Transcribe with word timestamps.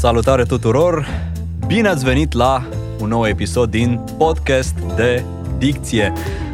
Salutare 0.00 0.42
tuturor! 0.42 1.06
Bine 1.66 1.88
ați 1.88 2.04
venit 2.04 2.32
la 2.32 2.68
un 3.00 3.08
nou 3.08 3.26
episod 3.26 3.70
din 3.70 4.04
podcast 4.18 4.74
de 4.96 5.24
dicție. 5.58 6.12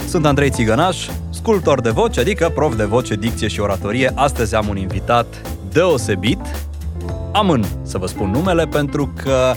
Sunt 0.08 0.26
Andrei 0.26 0.50
Țigănaș, 0.50 1.08
sculptor 1.30 1.80
de 1.80 1.90
voce, 1.90 2.20
adică 2.20 2.48
prof 2.48 2.76
de 2.76 2.84
voce, 2.84 3.14
dicție 3.14 3.48
și 3.48 3.60
oratorie. 3.60 4.12
Astăzi 4.14 4.54
am 4.54 4.68
un 4.68 4.76
invitat 4.76 5.26
deosebit. 5.72 6.38
Amân 7.32 7.64
să 7.82 7.98
vă 7.98 8.06
spun 8.06 8.30
numele 8.30 8.66
pentru 8.66 9.12
că 9.22 9.54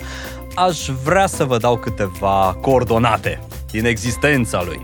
aș 0.56 0.90
vrea 1.04 1.28
să 1.28 1.44
vă 1.44 1.58
dau 1.58 1.78
câteva 1.78 2.58
coordonate 2.62 3.42
din 3.72 3.86
existența 3.86 4.64
lui. 4.66 4.84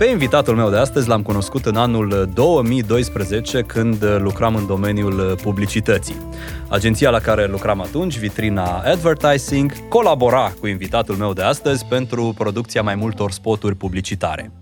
Pe 0.00 0.06
invitatul 0.06 0.56
meu 0.56 0.70
de 0.70 0.76
astăzi 0.76 1.08
l-am 1.08 1.22
cunoscut 1.22 1.66
în 1.66 1.76
anul 1.76 2.30
2012 2.34 3.62
când 3.62 4.04
lucram 4.18 4.54
în 4.54 4.66
domeniul 4.66 5.38
publicității. 5.42 6.14
Agenția 6.68 7.10
la 7.10 7.18
care 7.18 7.46
lucram 7.46 7.80
atunci, 7.80 8.18
Vitrina 8.18 8.82
Advertising, 8.84 9.88
colabora 9.88 10.52
cu 10.60 10.66
invitatul 10.66 11.14
meu 11.14 11.32
de 11.32 11.42
astăzi 11.42 11.84
pentru 11.84 12.34
producția 12.38 12.82
mai 12.82 12.94
multor 12.94 13.30
spoturi 13.30 13.74
publicitare. 13.74 14.52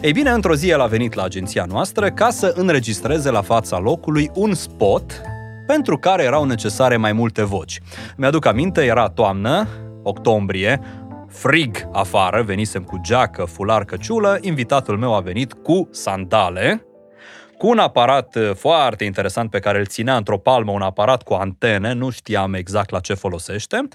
Ei 0.00 0.12
bine, 0.12 0.30
într-o 0.30 0.54
zi 0.54 0.68
el 0.68 0.80
a 0.80 0.86
venit 0.86 1.14
la 1.14 1.22
agenția 1.22 1.64
noastră 1.68 2.10
ca 2.10 2.30
să 2.30 2.52
înregistreze 2.56 3.30
la 3.30 3.42
fața 3.42 3.78
locului 3.78 4.30
un 4.34 4.54
spot 4.54 5.20
pentru 5.66 5.98
care 5.98 6.22
erau 6.22 6.44
necesare 6.44 6.96
mai 6.96 7.12
multe 7.12 7.44
voci. 7.44 7.80
Mi-aduc 8.16 8.46
aminte, 8.46 8.84
era 8.84 9.08
toamnă, 9.08 9.68
octombrie, 10.02 10.80
frig 11.28 11.88
afară, 11.92 12.42
venisem 12.42 12.82
cu 12.82 12.98
geacă, 13.00 13.44
fular, 13.44 13.84
căciulă, 13.84 14.38
invitatul 14.40 14.98
meu 14.98 15.14
a 15.14 15.20
venit 15.20 15.52
cu 15.52 15.88
sandale, 15.92 16.86
cu 17.58 17.68
un 17.68 17.78
aparat 17.78 18.34
uh, 18.34 18.50
foarte 18.54 19.04
interesant 19.04 19.50
pe 19.50 19.58
care 19.58 19.78
îl 19.78 19.86
ținea 19.86 20.16
într-o 20.16 20.38
palmă, 20.38 20.72
un 20.72 20.82
aparat 20.82 21.22
cu 21.22 21.34
antene, 21.34 21.92
nu 21.92 22.10
știam 22.10 22.54
exact 22.54 22.90
la 22.90 23.00
ce 23.00 23.14
folosește, 23.14 23.88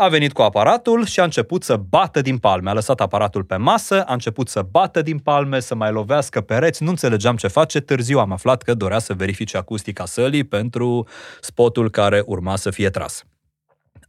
a 0.00 0.08
venit 0.08 0.32
cu 0.32 0.42
aparatul 0.42 1.04
și 1.04 1.20
a 1.20 1.24
început 1.24 1.62
să 1.62 1.76
bată 1.76 2.20
din 2.20 2.38
palme. 2.38 2.70
A 2.70 2.72
lăsat 2.72 3.00
aparatul 3.00 3.44
pe 3.44 3.56
masă, 3.56 4.02
a 4.02 4.12
început 4.12 4.48
să 4.48 4.62
bată 4.70 5.02
din 5.02 5.18
palme, 5.18 5.60
să 5.60 5.74
mai 5.74 5.92
lovească 5.92 6.40
pereți, 6.40 6.82
nu 6.82 6.88
înțelegeam 6.88 7.36
ce 7.36 7.48
face. 7.48 7.80
Târziu 7.80 8.18
am 8.18 8.32
aflat 8.32 8.62
că 8.62 8.74
dorea 8.74 8.98
să 8.98 9.14
verifice 9.14 9.56
acustica 9.56 10.04
sălii 10.04 10.44
pentru 10.44 11.06
spotul 11.40 11.90
care 11.90 12.22
urma 12.26 12.56
să 12.56 12.70
fie 12.70 12.90
tras. 12.90 13.24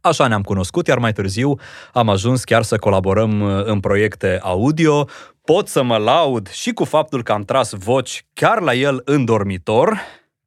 Așa 0.00 0.26
ne-am 0.26 0.42
cunoscut, 0.42 0.86
iar 0.86 0.98
mai 0.98 1.12
târziu 1.12 1.58
am 1.92 2.08
ajuns 2.08 2.44
chiar 2.44 2.62
să 2.62 2.76
colaborăm 2.76 3.40
uh, 3.40 3.64
în 3.64 3.80
proiecte 3.80 4.38
audio. 4.42 5.08
Pot 5.44 5.68
să 5.68 5.82
mă 5.82 5.96
laud 5.96 6.50
și 6.50 6.72
cu 6.72 6.84
faptul 6.84 7.22
că 7.22 7.32
am 7.32 7.42
tras 7.42 7.72
voci 7.72 8.24
chiar 8.32 8.60
la 8.60 8.74
el 8.74 9.02
în 9.04 9.24
dormitor, 9.24 10.00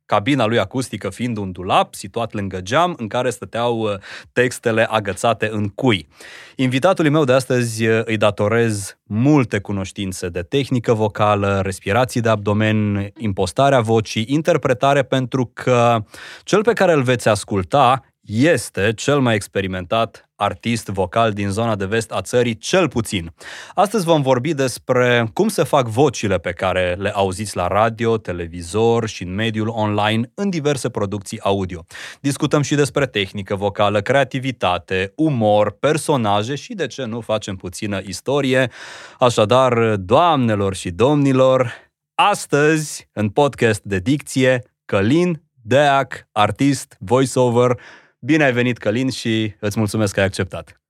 cabina 0.06 0.46
lui 0.46 0.60
acustică 0.60 1.10
fiind 1.10 1.38
un 1.38 1.52
dulap 1.52 1.94
situat 1.94 2.34
lângă 2.34 2.62
geam 2.62 2.94
în 2.98 3.08
care 3.08 3.30
stăteau 3.30 3.80
uh, 3.80 3.94
textele 4.32 4.88
agățate 4.90 5.50
în 5.52 5.68
cui. 5.68 6.08
Invitatului 6.56 7.12
meu 7.12 7.24
de 7.24 7.34
astăzi 7.34 7.88
uh, 7.88 8.02
îi 8.06 8.18
datorez 8.18 8.98
multe 9.04 9.60
cunoștințe 9.60 10.30
de 10.30 10.42
tehnică 10.42 10.94
vocală, 10.94 11.62
respirații 11.64 12.22
de 12.22 12.30
abdomen, 12.30 13.10
impostarea 13.18 13.80
vocii, 13.80 14.26
interpretare 14.28 15.04
pentru 15.04 15.52
că 15.54 16.04
cel 16.44 16.62
pe 16.62 16.74
care 16.74 16.94
îl 16.94 17.02
veți 17.02 17.28
asculta 17.28 18.04
este 18.26 18.94
cel 18.96 19.20
mai 19.20 19.36
experimentat 19.36 20.30
artist 20.36 20.88
vocal 20.88 21.32
din 21.32 21.50
zona 21.50 21.76
de 21.76 21.86
vest 21.86 22.12
a 22.12 22.22
țării, 22.22 22.58
cel 22.58 22.88
puțin. 22.88 23.34
Astăzi 23.74 24.06
vom 24.06 24.22
vorbi 24.22 24.54
despre 24.54 25.30
cum 25.34 25.48
se 25.48 25.64
fac 25.64 25.88
vocile 25.88 26.38
pe 26.38 26.52
care 26.52 26.96
le 27.00 27.10
auziți 27.10 27.56
la 27.56 27.68
radio, 27.68 28.18
televizor 28.18 29.08
și 29.08 29.24
în 29.24 29.34
mediul 29.34 29.68
online 29.68 30.32
în 30.34 30.50
diverse 30.50 30.90
producții 30.90 31.40
audio. 31.40 31.86
Discutăm 32.22 32.62
și 32.62 32.76
despre 32.76 33.06
tehnică 33.06 33.56
vocală, 33.56 34.02
creativitate, 34.02 35.12
umor, 35.16 35.72
personaje 35.72 36.56
și, 36.56 36.74
de 36.74 36.88
ce 36.88 37.04
nu, 37.04 37.22
facem 37.22 37.56
puțină 37.56 38.02
istorie. 38.06 38.72
Așadar, 39.20 39.96
doamnelor 39.96 40.76
și 40.76 40.90
domnilor, 40.90 41.74
astăzi, 42.16 43.10
în 43.14 43.30
podcast 43.30 43.82
de 43.84 44.00
dicție, 44.00 44.64
Călin 44.86 45.42
Deac, 45.66 46.28
artist, 46.32 46.98
voiceover, 47.00 47.80
Bine 48.26 48.44
ai 48.44 48.52
venit, 48.52 48.78
Călin, 48.78 49.10
și 49.10 49.56
îți 49.60 49.80
mulțumesc 49.80 50.14
că 50.14 50.20
ai 50.20 50.26
acceptat. 50.26 50.82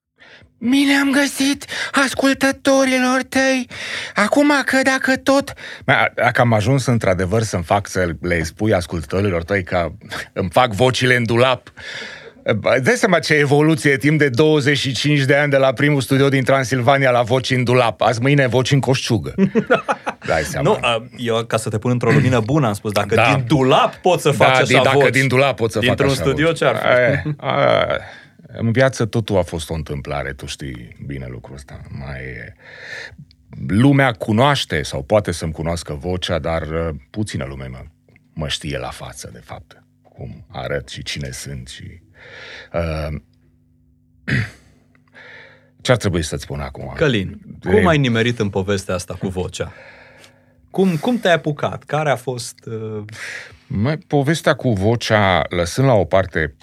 Bine 0.59 0.93
am 0.93 1.11
găsit 1.11 1.65
ascultătorilor 1.91 3.23
tăi. 3.29 3.67
Acum 4.15 4.51
că 4.65 4.81
dacă 4.83 5.17
tot... 5.17 5.53
Dacă 6.15 6.41
am 6.41 6.53
ajuns 6.53 6.85
într-adevăr 6.85 7.41
să-mi 7.41 7.63
fac 7.63 7.87
să 7.87 8.09
le 8.21 8.43
spui 8.43 8.73
ascultătorilor 8.73 9.43
tăi 9.43 9.63
că 9.63 9.91
îmi 10.33 10.49
fac 10.51 10.73
vocile 10.73 11.15
în 11.15 11.23
dulap, 11.23 11.71
Dai 12.61 12.95
seama 12.95 13.19
ce 13.19 13.33
evoluție 13.33 13.97
timp 13.97 14.19
de 14.19 14.29
25 14.29 15.19
de 15.23 15.35
ani 15.35 15.51
de 15.51 15.57
la 15.57 15.73
primul 15.73 16.01
studio 16.01 16.29
din 16.29 16.43
Transilvania 16.43 17.11
la 17.11 17.21
voci 17.21 17.49
în 17.51 17.63
dulap. 17.63 18.01
Azi 18.01 18.21
mâine 18.21 18.47
voci 18.47 18.71
în 18.71 18.79
coșciugă. 18.79 19.33
Dai 20.27 20.41
seama. 20.41 20.69
Nu, 20.69 21.07
eu 21.17 21.43
ca 21.43 21.57
să 21.57 21.69
te 21.69 21.77
pun 21.77 21.91
într-o 21.91 22.11
lumină 22.11 22.39
bună 22.39 22.67
am 22.67 22.73
spus, 22.73 22.91
dacă 22.91 23.15
da. 23.15 23.33
din 23.33 23.43
dulap 23.47 23.95
pot 23.95 24.19
să 24.19 24.31
faci 24.31 24.47
da, 24.47 24.59
așa 24.59 24.83
dacă 24.83 24.97
voci. 24.97 25.11
din 25.11 25.27
dulap 25.27 25.55
pot 25.55 25.71
să 25.71 25.79
fac 25.79 26.01
așa 26.01 26.13
studio 26.13 26.45
voci. 26.45 26.57
ce 26.57 26.65
ar 26.65 26.75
fi? 26.75 26.85
A, 27.37 27.47
a, 27.47 27.87
în 28.57 28.71
viață 28.71 29.05
totul 29.05 29.37
a 29.37 29.41
fost 29.41 29.69
o 29.69 29.73
întâmplare, 29.73 30.33
tu 30.33 30.45
știi 30.45 30.97
bine 31.05 31.27
lucrul 31.29 31.55
ăsta. 31.55 31.81
Mai 31.89 32.21
lumea 33.67 34.11
cunoaște 34.11 34.81
sau 34.81 35.03
poate 35.03 35.31
să-mi 35.31 35.51
cunoască 35.51 35.93
vocea, 35.93 36.39
dar 36.39 36.61
uh, 36.61 36.89
puțină 37.09 37.45
lume 37.47 37.67
mă, 37.71 37.79
mă 38.33 38.47
știe 38.47 38.77
la 38.77 38.89
față, 38.89 39.29
de 39.33 39.41
fapt, 39.43 39.83
cum 40.01 40.45
arăt 40.51 40.89
și 40.89 41.03
cine 41.03 41.29
sunt 41.31 41.67
și 41.67 41.83
Uh, 41.83 42.02
ce 45.81 45.91
ar 45.91 45.97
trebui 45.97 46.23
să-ți 46.23 46.43
spun 46.43 46.59
acum? 46.59 46.93
Călin, 46.95 47.41
de... 47.59 47.69
cum 47.69 47.87
ai 47.87 47.97
nimerit 47.97 48.39
în 48.39 48.49
povestea 48.49 48.95
asta 48.95 49.13
cu 49.13 49.27
vocea? 49.27 49.73
Cum, 50.71 50.97
cum 50.97 51.19
te-ai 51.19 51.33
apucat? 51.33 51.83
Care 51.83 52.09
a 52.09 52.15
fost... 52.15 52.65
Uh... 52.65 53.03
Mă, 53.67 53.97
povestea 54.07 54.53
cu 54.53 54.73
vocea, 54.73 55.41
lăsând 55.49 55.87
la 55.87 55.93
o 55.93 56.03
parte 56.03 56.55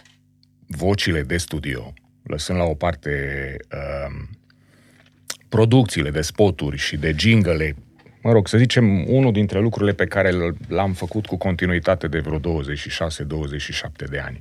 vocile 0.67 1.23
de 1.23 1.37
studio, 1.37 1.93
lăsând 2.23 2.59
la 2.59 2.65
o 2.65 2.75
parte 2.75 3.57
uh, 3.73 4.29
producțiile 5.49 6.11
de 6.11 6.21
spoturi 6.21 6.77
și 6.77 6.97
de 6.97 7.15
jingle 7.19 7.77
mă 8.23 8.33
rog, 8.33 8.49
să 8.49 8.59
zicem, 8.59 9.09
unul 9.09 9.33
dintre 9.33 9.61
lucrurile 9.61 9.93
pe 9.93 10.07
care 10.07 10.55
l-am 10.69 10.93
făcut 10.93 11.27
cu 11.27 11.37
continuitate 11.37 12.09
de 12.09 12.19
vreo 12.19 12.39
26-27 12.39 12.43
de 14.11 14.19
ani. 14.19 14.41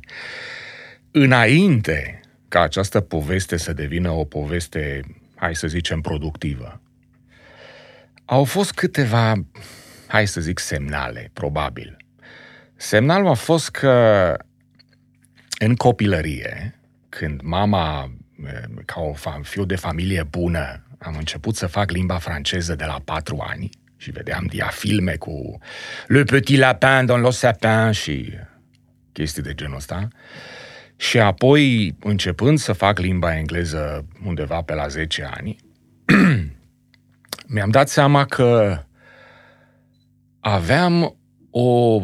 Înainte 1.11 2.19
ca 2.47 2.61
această 2.61 2.99
poveste 2.99 3.57
să 3.57 3.73
devină 3.73 4.09
o 4.11 4.23
poveste, 4.23 5.01
hai 5.35 5.55
să 5.55 5.67
zicem, 5.67 6.01
productivă, 6.01 6.81
au 8.25 8.43
fost 8.43 8.73
câteva, 8.73 9.33
hai 10.07 10.27
să 10.27 10.41
zic, 10.41 10.59
semnale, 10.59 11.29
probabil. 11.33 11.97
Semnalul 12.75 13.27
a 13.27 13.33
fost 13.33 13.69
că 13.69 14.37
în 15.59 15.75
copilărie, 15.75 16.79
când 17.09 17.41
mama, 17.41 18.11
ca 18.85 19.01
o 19.01 19.13
fiu 19.41 19.65
de 19.65 19.75
familie 19.75 20.23
bună, 20.23 20.83
am 20.99 21.15
început 21.17 21.55
să 21.55 21.67
fac 21.67 21.91
limba 21.91 22.17
franceză 22.17 22.75
de 22.75 22.85
la 22.85 23.01
patru 23.05 23.43
ani 23.49 23.69
și 23.97 24.11
vedeam 24.11 24.45
diafilme 24.45 25.15
cu 25.15 25.57
Le 26.07 26.23
Petit 26.23 26.57
Lapin 26.57 27.05
dans 27.05 27.23
le 27.23 27.29
sapin 27.29 27.91
și 27.91 28.33
chestii 29.11 29.41
de 29.41 29.53
genul 29.53 29.75
ăsta. 29.75 30.07
Și 30.99 31.19
apoi, 31.19 31.95
începând 31.99 32.57
să 32.57 32.73
fac 32.73 32.99
limba 32.99 33.37
engleză 33.37 34.07
undeva 34.25 34.61
pe 34.61 34.73
la 34.73 34.87
10 34.87 35.29
ani, 35.33 35.55
mi-am 37.53 37.69
dat 37.69 37.89
seama 37.89 38.25
că 38.25 38.79
aveam 40.39 41.17
o, 41.49 42.01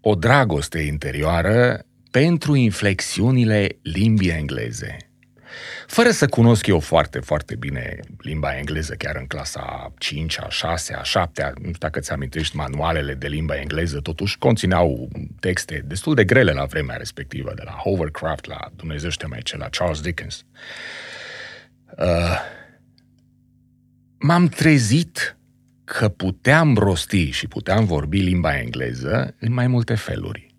o 0.00 0.14
dragoste 0.14 0.78
interioară 0.78 1.84
pentru 2.10 2.54
inflexiunile 2.54 3.78
limbii 3.82 4.30
engleze. 4.30 4.96
Fără 5.86 6.10
să 6.10 6.26
cunosc 6.26 6.66
eu 6.66 6.80
foarte, 6.80 7.18
foarte 7.18 7.54
bine 7.54 8.00
limba 8.18 8.56
engleză, 8.56 8.94
chiar 8.94 9.16
în 9.16 9.26
clasa 9.26 9.92
5, 9.98 10.40
a 10.40 10.48
6, 10.48 10.94
a 10.94 11.02
7, 11.02 11.42
nu 11.54 11.60
știu 11.60 11.72
dacă 11.78 12.00
ți 12.00 12.12
amintești, 12.12 12.56
manualele 12.56 13.14
de 13.14 13.26
limba 13.26 13.56
engleză 13.56 14.00
totuși 14.00 14.38
conțineau 14.38 15.08
texte 15.40 15.84
destul 15.86 16.14
de 16.14 16.24
grele 16.24 16.52
la 16.52 16.64
vremea 16.64 16.96
respectivă, 16.96 17.52
de 17.54 17.62
la 17.64 17.72
Hovercraft 17.72 18.46
la 18.46 18.70
Dumnezeu 18.76 19.10
știe 19.10 19.26
mai 19.26 19.40
ce, 19.42 19.56
la 19.56 19.68
Charles 19.68 20.00
Dickens. 20.00 20.44
Uh, 21.98 22.38
m-am 24.18 24.46
trezit 24.46 25.36
că 25.84 26.08
puteam 26.08 26.76
rosti 26.76 27.30
și 27.30 27.46
puteam 27.48 27.84
vorbi 27.84 28.18
limba 28.18 28.58
engleză 28.58 29.34
în 29.38 29.52
mai 29.52 29.66
multe 29.66 29.94
feluri. 29.94 30.54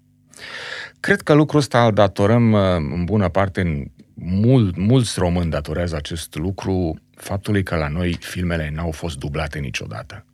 Cred 0.99 1.21
că 1.21 1.33
lucrul 1.33 1.59
ăsta 1.59 1.85
îl 1.85 1.93
datorăm 1.93 2.51
uh, 2.51 2.75
în 2.75 3.05
bună 3.05 3.29
parte 3.29 3.61
în 3.61 3.85
mult, 4.23 4.77
mulți 4.77 5.19
români 5.19 5.49
datorează 5.49 5.95
acest 5.95 6.35
lucru 6.35 6.99
faptului 7.15 7.63
că 7.63 7.75
la 7.75 7.87
noi 7.87 8.17
filmele 8.19 8.71
n-au 8.75 8.91
fost 8.91 9.17
dublate 9.17 9.59
niciodată. 9.59 10.25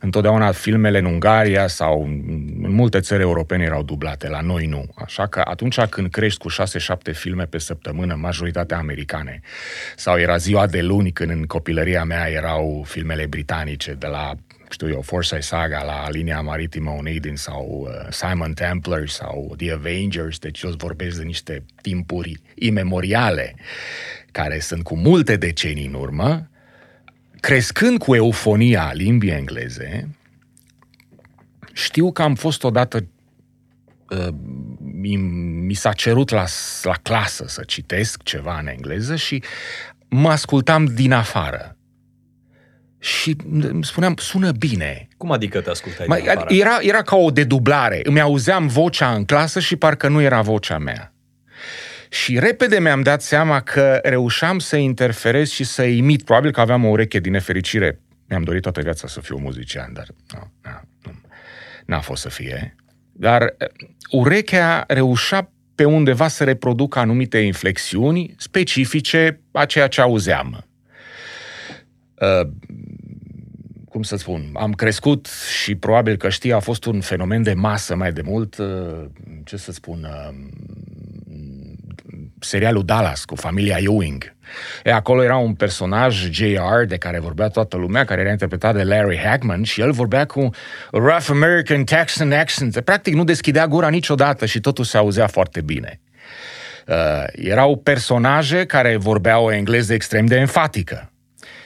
Întotdeauna 0.00 0.52
filmele 0.52 0.98
în 0.98 1.04
Ungaria 1.04 1.66
sau 1.66 2.02
în 2.02 2.72
multe 2.72 3.00
țări 3.00 3.22
europene 3.22 3.64
erau 3.64 3.82
dublate, 3.82 4.28
la 4.28 4.40
noi 4.40 4.66
nu. 4.66 4.88
Așa 4.94 5.26
că 5.26 5.42
atunci 5.44 5.80
când 5.80 6.10
crești 6.10 6.38
cu 6.38 6.48
6-7 6.50 7.12
filme 7.12 7.44
pe 7.44 7.58
săptămână, 7.58 8.14
majoritatea 8.14 8.78
americane, 8.78 9.40
sau 9.96 10.18
era 10.18 10.36
ziua 10.36 10.66
de 10.66 10.82
luni 10.82 11.12
când 11.12 11.30
în 11.30 11.42
copilăria 11.44 12.04
mea 12.04 12.30
erau 12.30 12.84
filmele 12.86 13.26
britanice 13.26 13.92
de 13.92 14.06
la 14.06 14.34
știu 14.70 14.88
eu, 14.88 15.00
Forsyth 15.00 15.42
Saga 15.42 15.82
la 15.82 16.10
linia 16.10 16.40
maritimă 16.40 16.90
Unidin 16.90 17.36
sau 17.36 17.88
uh, 17.88 18.06
Simon 18.10 18.52
Templar 18.52 19.08
sau 19.08 19.54
The 19.56 19.72
Avengers, 19.72 20.38
deci 20.38 20.62
eu 20.62 20.70
vorbesc 20.76 21.16
de 21.16 21.24
niște 21.24 21.64
timpuri 21.82 22.40
imemoriale 22.54 23.54
care 24.32 24.58
sunt 24.58 24.82
cu 24.82 24.96
multe 24.96 25.36
decenii 25.36 25.86
în 25.86 25.94
urmă, 25.94 26.50
crescând 27.40 27.98
cu 27.98 28.14
eufonia 28.14 28.92
limbii 28.92 29.30
engleze, 29.30 30.08
știu 31.72 32.12
că 32.12 32.22
am 32.22 32.34
fost 32.34 32.64
odată 32.64 33.08
uh, 34.08 34.28
mi, 34.78 35.16
mi 35.66 35.74
s-a 35.74 35.92
cerut 35.92 36.30
la, 36.30 36.44
la 36.82 36.94
clasă 37.02 37.44
să 37.48 37.62
citesc 37.66 38.22
ceva 38.22 38.58
în 38.58 38.66
engleză 38.66 39.16
și 39.16 39.42
mă 40.08 40.28
ascultam 40.28 40.84
din 40.84 41.12
afară 41.12 41.74
și 43.00 43.36
îmi 43.50 43.84
spuneam, 43.84 44.14
sună 44.16 44.52
bine. 44.52 45.08
Cum 45.16 45.32
adică 45.32 45.60
te 45.60 45.70
ascultai 45.70 46.06
Mai, 46.08 46.24
era, 46.48 46.78
era 46.80 47.02
ca 47.02 47.16
o 47.16 47.30
dedublare. 47.30 48.00
Îmi 48.02 48.20
auzeam 48.20 48.66
vocea 48.66 49.14
în 49.14 49.24
clasă 49.24 49.60
și 49.60 49.76
parcă 49.76 50.08
nu 50.08 50.20
era 50.20 50.42
vocea 50.42 50.78
mea. 50.78 51.14
Și 52.08 52.38
repede 52.38 52.80
mi-am 52.80 53.02
dat 53.02 53.22
seama 53.22 53.60
că 53.60 54.00
reușeam 54.02 54.58
să 54.58 54.76
interferez 54.76 55.50
și 55.50 55.64
să 55.64 55.82
imit. 55.82 56.22
Probabil 56.22 56.50
că 56.50 56.60
aveam 56.60 56.84
o 56.84 56.88
ureche 56.88 57.20
din 57.20 57.32
nefericire. 57.32 58.00
Mi-am 58.28 58.42
dorit 58.42 58.62
toată 58.62 58.80
viața 58.80 59.08
să 59.08 59.20
fiu 59.20 59.38
muzician, 59.38 59.92
dar 59.92 60.06
nu, 60.32 60.50
nu, 61.02 61.12
n-a 61.86 62.00
fost 62.00 62.22
să 62.22 62.28
fie. 62.28 62.74
Dar 63.12 63.42
uh, 63.42 63.68
urechea 64.10 64.84
reușea 64.88 65.50
pe 65.74 65.84
undeva 65.84 66.28
să 66.28 66.44
reproducă 66.44 66.98
anumite 66.98 67.38
inflexiuni 67.38 68.34
specifice 68.38 69.40
a 69.52 69.64
ceea 69.64 69.86
ce 69.86 70.00
auzeam. 70.00 70.64
Uh, 72.20 72.48
cum 73.88 74.02
să 74.02 74.16
spun, 74.16 74.50
am 74.54 74.72
crescut 74.72 75.28
și 75.62 75.74
probabil 75.74 76.16
că 76.16 76.28
știi, 76.28 76.52
a 76.52 76.58
fost 76.58 76.84
un 76.84 77.00
fenomen 77.00 77.42
de 77.42 77.52
masă 77.52 77.96
mai 77.96 78.12
de 78.12 78.22
mult, 78.24 78.58
uh, 78.58 79.04
ce 79.44 79.56
să 79.56 79.72
spun, 79.72 80.08
uh, 80.10 80.34
serialul 82.40 82.84
Dallas 82.84 83.24
cu 83.24 83.34
familia 83.34 83.76
Ewing. 83.80 84.34
E, 84.84 84.92
acolo 84.92 85.22
era 85.22 85.36
un 85.36 85.54
personaj, 85.54 86.30
JR, 86.30 86.84
de 86.86 86.96
care 86.96 87.18
vorbea 87.18 87.48
toată 87.48 87.76
lumea, 87.76 88.04
care 88.04 88.20
era 88.20 88.30
interpretat 88.30 88.74
de 88.74 88.82
Larry 88.82 89.18
Hagman 89.18 89.62
și 89.62 89.80
el 89.80 89.92
vorbea 89.92 90.26
cu 90.26 90.50
rough 90.92 91.26
American 91.28 91.84
Texan 91.84 92.32
accent. 92.32 92.80
Practic 92.80 93.14
nu 93.14 93.24
deschidea 93.24 93.66
gura 93.66 93.88
niciodată 93.88 94.46
și 94.46 94.60
totul 94.60 94.84
se 94.84 94.96
auzea 94.96 95.26
foarte 95.26 95.60
bine. 95.60 96.00
Uh, 96.86 97.24
erau 97.32 97.76
personaje 97.76 98.66
care 98.66 98.96
vorbeau 98.96 99.44
o 99.44 99.52
engleză 99.52 99.92
extrem 99.92 100.26
de 100.26 100.36
enfatică. 100.36 101.09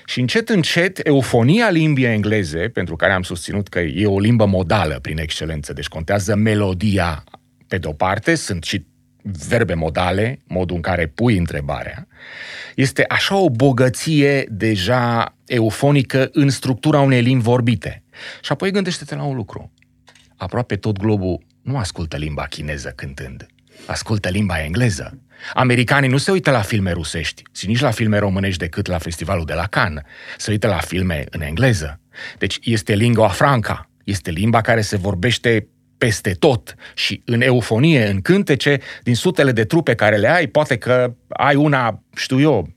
Și 0.06 0.20
încet, 0.20 0.48
încet, 0.48 1.06
eufonia 1.06 1.70
limbii 1.70 2.04
engleze, 2.04 2.68
pentru 2.68 2.96
care 2.96 3.12
am 3.12 3.22
susținut 3.22 3.68
că 3.68 3.78
e 3.78 4.06
o 4.06 4.20
limbă 4.20 4.46
modală 4.46 4.98
prin 5.02 5.18
excelență, 5.18 5.72
deci 5.72 5.88
contează 5.88 6.34
melodia 6.34 7.24
pe 7.68 7.78
de-o 7.78 7.92
parte, 7.92 8.34
sunt 8.34 8.64
și 8.64 8.86
verbe 9.22 9.74
modale, 9.74 10.40
modul 10.46 10.76
în 10.76 10.82
care 10.82 11.06
pui 11.06 11.36
întrebarea, 11.36 12.06
este 12.74 13.04
așa 13.08 13.36
o 13.36 13.50
bogăție 13.50 14.46
deja 14.48 15.36
eufonică 15.46 16.28
în 16.32 16.48
structura 16.48 17.00
unei 17.00 17.22
limbi 17.22 17.44
vorbite. 17.44 18.02
Și 18.42 18.52
apoi 18.52 18.70
gândește-te 18.70 19.14
la 19.14 19.22
un 19.22 19.36
lucru. 19.36 19.72
Aproape 20.36 20.76
tot 20.76 20.98
globul 20.98 21.42
nu 21.62 21.76
ascultă 21.76 22.16
limba 22.16 22.46
chineză 22.46 22.92
cântând, 22.96 23.46
ascultă 23.86 24.28
limba 24.28 24.62
engleză. 24.62 25.18
Americanii 25.54 26.08
nu 26.08 26.16
se 26.16 26.30
uită 26.30 26.50
la 26.50 26.60
filme 26.60 26.92
rusești, 26.92 27.42
și 27.54 27.66
nici 27.66 27.80
la 27.80 27.90
filme 27.90 28.18
românești 28.18 28.58
decât 28.58 28.86
la 28.86 28.98
festivalul 28.98 29.44
de 29.44 29.54
la 29.54 29.66
Cannes. 29.66 30.02
Se 30.36 30.50
uită 30.50 30.66
la 30.66 30.78
filme 30.78 31.24
în 31.30 31.40
engleză. 31.40 32.00
Deci 32.38 32.58
este 32.62 32.94
lingua 32.94 33.28
franca, 33.28 33.90
este 34.04 34.30
limba 34.30 34.60
care 34.60 34.80
se 34.80 34.96
vorbește 34.96 35.68
peste 35.98 36.30
tot 36.30 36.74
și 36.94 37.22
în 37.24 37.40
eufonie, 37.40 38.06
în 38.06 38.20
cântece, 38.20 38.80
din 39.02 39.14
sutele 39.14 39.52
de 39.52 39.64
trupe 39.64 39.94
care 39.94 40.16
le 40.16 40.28
ai, 40.28 40.46
poate 40.46 40.76
că 40.76 41.14
ai 41.28 41.54
una, 41.54 42.02
știu 42.16 42.40
eu, 42.40 42.68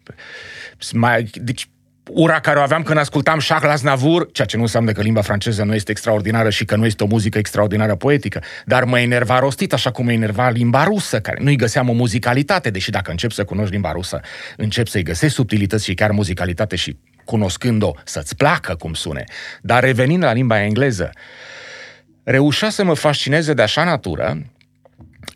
mai, 0.94 1.30
deci 1.34 1.70
ura 2.10 2.40
care 2.40 2.60
o 2.60 2.62
aveam 2.62 2.84
când 2.84 2.98
ascultam 3.00 3.40
Charles 3.48 3.72
Aznavour, 3.72 4.32
ceea 4.32 4.48
ce 4.48 4.56
nu 4.56 4.62
înseamnă 4.62 4.92
că 4.92 5.02
limba 5.02 5.22
franceză 5.22 5.64
nu 5.64 5.76
este 5.76 5.92
extraordinară 5.92 6.50
și 6.50 6.66
că 6.66 6.76
nu 6.76 6.86
este 6.86 7.04
o 7.04 7.08
muzică 7.08 7.38
extraordinară 7.38 7.96
poetică, 7.96 8.42
dar 8.66 8.84
mă 8.84 9.00
enerva 9.00 9.40
rostit, 9.40 9.74
așa 9.74 9.92
cum 9.92 10.06
mă 10.06 10.12
enerva 10.12 10.50
limba 10.50 10.84
rusă, 10.84 11.20
care 11.20 11.38
nu-i 11.42 11.56
găseam 11.56 11.90
o 11.90 11.94
muzicalitate, 11.94 12.70
deși 12.70 12.90
dacă 12.90 13.12
încep 13.12 13.32
să 13.32 13.44
cunoști 13.44 13.72
limba 13.72 13.92
rusă, 13.92 14.20
încep 14.58 14.88
să-i 14.88 15.04
găsești 15.04 15.36
subtilități 15.36 15.84
și 15.84 15.94
chiar 15.94 16.12
muzicalitate 16.12 16.76
și 16.76 16.98
cunoscând-o 17.26 17.92
să-ți 18.04 18.36
placă 18.36 18.76
cum 18.76 18.94
sune. 18.94 19.24
Dar 19.62 19.84
revenind 19.84 20.24
la 20.24 20.34
limba 20.34 20.64
engleză, 20.64 21.10
reușea 22.24 22.70
să 22.70 22.84
mă 22.84 22.94
fascineze 22.94 23.54
de 23.54 23.62
așa 23.62 23.84
natură, 23.84 24.42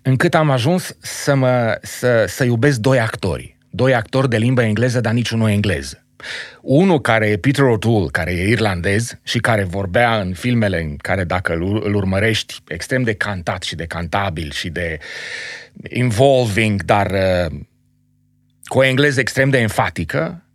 încât 0.01 0.35
am 0.35 0.49
ajuns 0.49 0.95
să, 0.99 1.35
mă, 1.35 1.77
să, 1.81 2.25
să 2.27 2.43
iubesc 2.43 2.79
doi 2.79 2.99
actori. 2.99 3.57
Doi 3.69 3.93
actori 3.93 4.29
de 4.29 4.37
limba 4.37 4.63
engleză, 4.63 5.01
dar 5.01 5.13
niciunul 5.13 5.49
englez. 5.49 6.00
Unul 6.61 7.01
care 7.01 7.27
e 7.27 7.37
Peter 7.37 7.65
O'Toole, 7.65 8.11
care 8.11 8.31
e 8.31 8.47
irlandez 8.47 9.19
și 9.23 9.39
care 9.39 9.63
vorbea 9.63 10.19
în 10.19 10.33
filmele 10.33 10.81
în 10.81 10.95
care, 10.97 11.23
dacă 11.23 11.53
îl 11.53 11.95
urmărești, 11.95 12.55
extrem 12.67 13.03
de 13.03 13.13
cantat 13.13 13.63
și 13.63 13.75
de 13.75 13.85
cantabil 13.85 14.51
și 14.51 14.69
de 14.69 14.99
involving, 15.89 16.83
dar 16.83 17.11
uh, 17.11 17.59
cu 18.63 18.77
o 18.77 18.83
engleză 18.83 19.19
extrem 19.19 19.49
de 19.49 19.57
enfatică, 19.57 20.45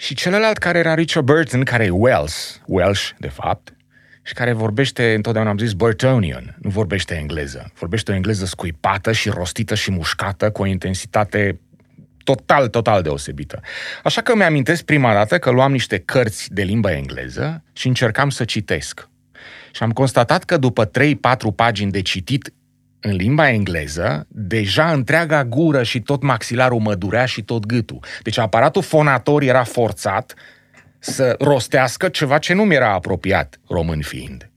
și 0.00 0.14
celălalt 0.14 0.58
care 0.58 0.78
era 0.78 0.94
Richard 0.94 1.26
Burton, 1.26 1.62
care 1.62 1.84
e 1.84 1.90
Welsh, 1.90 2.54
Welsh, 2.66 3.10
de 3.18 3.28
fapt, 3.28 3.76
și 4.22 4.34
care 4.34 4.52
vorbește, 4.52 5.14
întotdeauna 5.14 5.50
am 5.50 5.58
zis, 5.58 5.72
Burtonian, 5.72 6.56
nu 6.60 6.70
vorbește 6.70 7.14
engleză. 7.14 7.72
Vorbește 7.74 8.10
o 8.10 8.14
engleză 8.14 8.44
scuipată 8.44 9.12
și 9.12 9.28
rostită 9.28 9.74
și 9.74 9.90
mușcată, 9.90 10.50
cu 10.50 10.62
o 10.62 10.66
intensitate 10.66 11.60
total, 12.34 12.68
total 12.68 13.02
deosebită. 13.02 13.60
Așa 14.04 14.20
că 14.20 14.36
mi-amintesc 14.36 14.82
prima 14.82 15.12
dată 15.12 15.38
că 15.38 15.50
luam 15.50 15.72
niște 15.72 15.98
cărți 15.98 16.52
de 16.52 16.62
limba 16.62 16.92
engleză 16.92 17.62
și 17.72 17.86
încercam 17.86 18.30
să 18.30 18.44
citesc. 18.44 19.08
Și 19.72 19.82
am 19.82 19.92
constatat 19.92 20.44
că 20.44 20.56
după 20.56 20.86
3-4 20.86 20.90
pagini 21.56 21.90
de 21.90 22.02
citit 22.02 22.52
în 23.00 23.14
limba 23.14 23.48
engleză, 23.48 24.26
deja 24.28 24.92
întreaga 24.92 25.44
gură 25.44 25.82
și 25.82 26.00
tot 26.00 26.22
maxilarul 26.22 26.78
mă 26.78 26.94
durea 26.94 27.24
și 27.24 27.42
tot 27.42 27.66
gâtul. 27.66 27.98
Deci 28.22 28.38
aparatul 28.38 28.82
fonator 28.82 29.42
era 29.42 29.62
forțat 29.62 30.34
să 30.98 31.34
rostească 31.38 32.08
ceva 32.08 32.38
ce 32.38 32.54
nu 32.54 32.64
mi 32.64 32.74
era 32.74 32.92
apropiat, 32.92 33.60
român 33.68 34.00
fiind. 34.00 34.50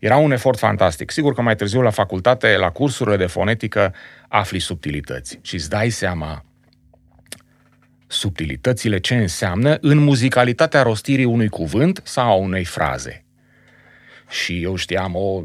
Era 0.00 0.16
un 0.16 0.32
efort 0.32 0.58
fantastic. 0.58 1.10
Sigur 1.10 1.34
că 1.34 1.42
mai 1.42 1.56
târziu 1.56 1.80
la 1.80 1.90
facultate, 1.90 2.56
la 2.56 2.70
cursurile 2.70 3.16
de 3.16 3.26
fonetică, 3.26 3.94
afli 4.28 4.58
subtilități 4.58 5.38
și 5.42 5.54
îți 5.54 5.68
dai 5.68 5.90
seama 5.90 6.42
subtilitățile 8.08 8.98
ce 8.98 9.14
înseamnă 9.14 9.78
în 9.80 9.98
muzicalitatea 9.98 10.82
rostirii 10.82 11.24
unui 11.24 11.48
cuvânt 11.48 12.00
sau 12.04 12.30
a 12.30 12.34
unei 12.34 12.64
fraze. 12.64 13.24
Și 14.28 14.62
eu 14.62 14.74
știam 14.74 15.14
o 15.14 15.42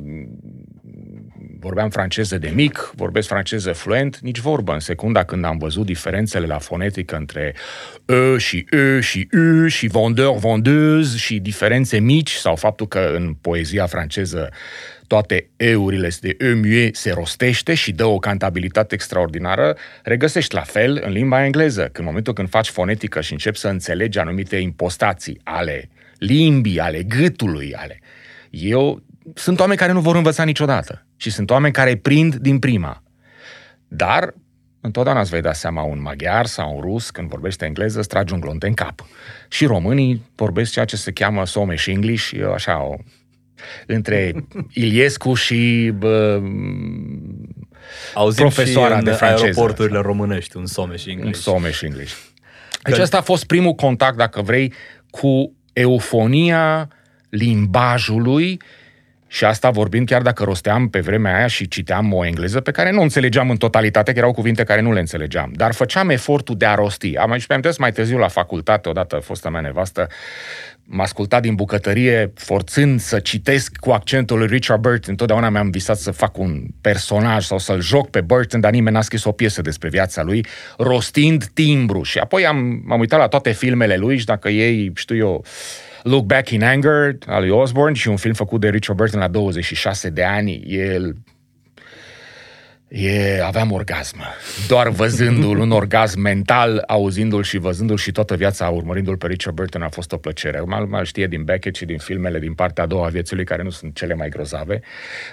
vorbeam 1.64 1.90
franceză 1.90 2.38
de 2.38 2.52
mic, 2.54 2.92
vorbesc 2.96 3.28
franceză 3.28 3.72
fluent, 3.72 4.20
nici 4.20 4.40
vorbă 4.40 4.74
în 4.74 4.80
secunda 4.80 5.24
când 5.24 5.46
am 5.46 5.58
văzut 5.58 5.86
diferențele 5.86 6.46
la 6.46 6.58
fonetică 6.58 7.16
între 7.16 7.56
E 8.06 8.38
și 8.38 8.66
E 8.72 9.00
și 9.00 9.28
U 9.32 9.68
și 9.68 9.88
vendeur, 9.88 10.38
vendeuse 10.38 11.18
și 11.18 11.40
diferențe 11.40 12.00
mici 12.00 12.32
sau 12.32 12.56
faptul 12.56 12.88
că 12.88 13.12
în 13.16 13.34
poezia 13.42 13.86
franceză 13.86 14.50
toate 15.08 15.50
eurile 15.58 16.10
de 16.22 16.36
e 16.40 16.54
mue 16.54 16.90
se 16.94 17.12
rostește 17.12 17.74
și 17.74 17.92
dă 17.92 18.06
o 18.06 18.18
cantabilitate 18.18 18.94
extraordinară, 18.94 19.78
regăsești 20.04 20.56
la 20.56 20.62
fel 20.62 21.02
în 21.06 21.12
limba 21.12 21.46
engleză, 21.46 21.90
că 21.92 22.00
în 22.00 22.06
momentul 22.06 22.34
când 22.34 22.50
faci 22.50 22.70
fonetică 22.70 23.22
și 23.22 23.32
începi 23.32 23.58
să 23.58 23.68
înțelegi 23.68 24.20
anumite 24.20 24.56
impostații 24.56 25.40
ale 25.44 25.90
limbii, 26.18 26.80
ale 26.80 27.04
gâtului, 27.04 27.74
ale... 27.76 28.00
Eu 28.50 29.04
sunt 29.34 29.60
oameni 29.60 29.80
care 29.80 29.92
nu 29.92 30.00
vor 30.00 30.16
învăța 30.16 30.44
niciodată 30.44 31.06
și 31.24 31.30
sunt 31.30 31.50
oameni 31.50 31.74
care 31.74 31.96
prind 31.96 32.36
din 32.36 32.60
prima. 32.60 33.04
Dar 33.88 34.34
întotdeauna 34.82 35.22
îți 35.22 35.30
vei 35.30 35.42
da 35.42 35.54
seama 35.54 35.84
un 35.84 36.02
maghiar 36.02 36.46
sau 36.46 36.76
un 36.76 36.82
rus 36.82 37.10
când 37.10 37.30
vorbește 37.30 37.66
engleză, 37.66 38.00
îți 38.00 38.08
tragi 38.08 38.34
un 38.34 38.40
glonte 38.40 38.68
în 38.68 38.74
cap. 38.74 39.06
Și 39.48 39.66
românii 39.66 40.22
vorbesc 40.36 40.72
ceea 40.72 40.86
ce 40.86 40.96
se 40.96 41.12
cheamă 41.12 41.46
Somesh 41.46 41.86
English, 41.88 42.32
eu 42.32 42.54
așa 42.54 42.84
o 42.84 42.96
între 43.88 44.34
Iliescu 44.84 45.34
și 45.34 45.92
bă, 45.98 46.42
Auzim 48.14 48.44
profesoara 48.44 48.98
și 48.98 49.04
de 49.04 49.12
franceză. 49.12 49.44
aeroporturile 49.44 50.00
românești, 50.00 50.58
un 50.58 50.66
Somesh 50.66 51.06
English. 51.08 51.28
Un 51.28 51.42
Somesh 51.42 51.82
English. 51.82 52.16
Deci 52.84 52.96
că... 52.96 53.02
asta 53.02 53.18
a 53.18 53.22
fost 53.22 53.46
primul 53.46 53.74
contact, 53.74 54.18
dacă 54.18 54.42
vrei, 54.42 54.74
cu 55.10 55.56
eufonia 55.74 56.90
limbajului 57.30 58.60
și 59.34 59.46
asta 59.46 59.70
vorbind 59.70 60.08
chiar 60.08 60.22
dacă 60.22 60.44
rosteam 60.44 60.88
pe 60.88 61.00
vremea 61.00 61.36
aia 61.36 61.48
și 61.48 61.68
citeam 61.68 62.14
o 62.14 62.26
engleză 62.26 62.60
pe 62.62 62.72
care 62.72 62.92
nu 62.92 63.02
înțelegeam 63.02 63.50
în 63.50 63.58
totalitate, 63.58 64.12
că 64.12 64.18
erau 64.18 64.32
cuvinte 64.32 64.64
care 64.64 64.82
nu 64.82 64.94
le 64.94 65.00
înțelegeam. 65.00 65.52
Dar 65.56 65.74
făceam 65.74 66.10
efortul 66.10 66.58
de 66.58 66.66
a 66.66 66.76
rosti. 66.76 67.16
Am 67.16 67.30
mai 67.30 67.46
mi 67.50 67.70
mai 67.78 67.92
târziu 67.92 68.18
la 68.18 68.28
facultate, 68.28 68.90
odată 68.90 69.16
fosta 69.16 69.50
mea 69.50 69.62
nevastă, 69.62 70.08
m-a 70.84 71.04
ascultat 71.04 71.42
din 71.42 71.56
bucătărie, 71.56 72.32
forțând 72.36 73.00
să 73.00 73.20
citesc 73.20 73.78
cu 73.78 73.92
accentul 73.92 74.38
lui 74.38 74.48
Richard 74.48 74.82
Burton. 74.82 75.10
Întotdeauna 75.10 75.50
mi-am 75.50 75.70
visat 75.70 75.98
să 75.98 76.12
fac 76.12 76.38
un 76.38 76.64
personaj 76.82 77.46
sau 77.46 77.58
să-l 77.58 77.82
joc 77.82 78.10
pe 78.10 78.22
Burton, 78.22 78.60
dar 78.60 78.72
nimeni 78.72 78.96
n-a 78.96 79.02
scris 79.02 79.24
o 79.24 79.32
piesă 79.32 79.62
despre 79.62 79.90
viața 79.90 80.24
lui, 80.24 80.46
rostind 80.78 81.46
timbru. 81.46 82.04
Și 82.04 82.18
apoi 82.18 82.46
am, 82.46 82.82
m-am 82.86 83.00
uitat 83.00 83.20
la 83.20 83.28
toate 83.28 83.52
filmele 83.52 83.96
lui 83.96 84.18
și 84.18 84.26
dacă 84.26 84.50
ei, 84.50 84.92
știu 84.96 85.16
eu, 85.16 85.46
Look 86.04 86.26
Back 86.26 86.50
in 86.50 86.64
Anger 86.64 87.18
al 87.26 87.42
lui 87.42 87.50
Osborne 87.50 87.96
și 87.96 88.08
un 88.08 88.18
film 88.18 88.34
făcut 88.34 88.60
de 88.60 88.70
Richard 88.70 88.98
Burton 88.98 89.20
la 89.20 89.28
26 89.28 90.10
de 90.10 90.24
ani, 90.24 90.64
el 90.68 91.16
E, 92.96 93.42
aveam 93.44 93.72
orgasm. 93.72 94.18
Doar 94.68 94.90
văzându-l, 94.90 95.58
un 95.58 95.72
orgasm 95.72 96.20
mental, 96.20 96.84
auzindu-l 96.88 97.44
și 97.44 97.58
văzându-l 97.58 97.98
și 97.98 98.12
toată 98.12 98.36
viața 98.36 98.70
urmărindu-l 98.70 99.18
pe 99.18 99.28
Richard 99.28 99.56
Burton 99.56 99.82
a 99.82 99.90
fost 99.90 100.12
o 100.12 100.18
plăcere. 100.18 100.60
Mai, 100.60 100.86
mai 100.90 101.06
știe 101.06 101.28
din 101.28 101.44
Beckett 101.44 101.76
și 101.76 101.86
din 101.86 101.98
filmele 101.98 102.40
din 102.40 102.54
partea 102.54 102.84
a 102.84 102.88
doua 102.88 103.06
a 103.06 103.10
vieții 103.10 103.36
lui, 103.36 103.46
care 103.46 103.64
nu 103.64 103.70
sunt 103.70 103.96
cele 103.96 104.14
mai 104.14 104.30
grozave. 104.30 104.80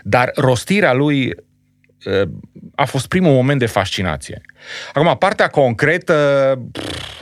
Dar 0.03 0.31
rostirea 0.35 0.93
lui 0.93 1.35
a 2.75 2.85
fost 2.85 3.07
primul 3.07 3.33
moment 3.33 3.59
de 3.59 3.67
fascinație. 3.67 4.41
Acum, 4.93 5.17
partea 5.19 5.49
concretă 5.49 6.59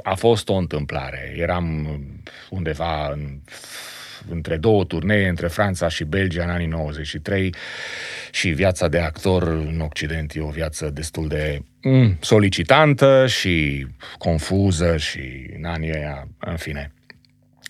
a 0.03 0.15
fost 0.15 0.49
o 0.49 0.55
întâmplare. 0.55 1.35
Eram 1.37 1.89
undeva 2.51 3.11
în, 3.13 3.41
între 4.31 4.57
două 4.57 4.85
turnee, 4.85 5.29
între 5.29 5.47
Franța 5.47 5.89
și 5.89 6.05
Belgia 6.05 6.43
în 6.43 6.51
anii 6.51 6.67
93 6.67 7.55
și 8.31 8.49
viața 8.49 8.89
de 8.89 8.99
actor 8.99 9.43
în 9.43 9.81
Occident 9.81 10.35
e 10.35 10.41
o 10.41 10.49
viață 10.49 10.91
destul 10.91 11.29
de 11.29 11.63
mm, 11.83 12.17
solicitantă 12.21 13.27
și 13.27 13.87
confuză 14.19 14.97
și 14.97 15.51
în 15.57 15.65
anii 15.65 15.95
aia, 15.95 16.29
în 16.39 16.57
fine. 16.57 16.93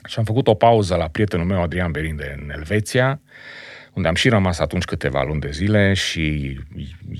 Și 0.04 0.18
am 0.18 0.24
făcut 0.24 0.46
o 0.46 0.54
pauză 0.54 0.94
la 0.94 1.08
prietenul 1.08 1.46
meu, 1.46 1.62
Adrian 1.62 1.90
Berinde, 1.90 2.38
în 2.42 2.50
Elveția, 2.50 3.20
unde 3.98 4.10
am 4.10 4.14
și 4.14 4.28
rămas 4.28 4.58
atunci 4.58 4.84
câteva 4.84 5.22
luni 5.22 5.40
de 5.40 5.50
zile 5.50 5.92
și 5.92 6.58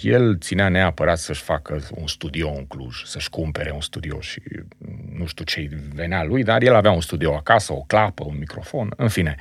el 0.02 0.38
ținea 0.38 0.68
neapărat 0.68 1.18
să-și 1.18 1.42
facă 1.42 1.80
un 1.94 2.06
studio 2.06 2.52
în 2.56 2.66
Cluj, 2.66 3.02
să-și 3.04 3.30
cumpere 3.30 3.70
un 3.74 3.80
studio 3.80 4.20
și 4.20 4.40
nu 5.12 5.26
știu 5.26 5.44
ce 5.44 5.68
venea 5.94 6.24
lui, 6.24 6.42
dar 6.42 6.62
el 6.62 6.74
avea 6.74 6.90
un 6.90 7.00
studio 7.00 7.34
acasă, 7.34 7.72
o 7.72 7.80
clapă, 7.86 8.24
un 8.26 8.36
microfon, 8.38 8.92
în 8.96 9.08
fine. 9.08 9.36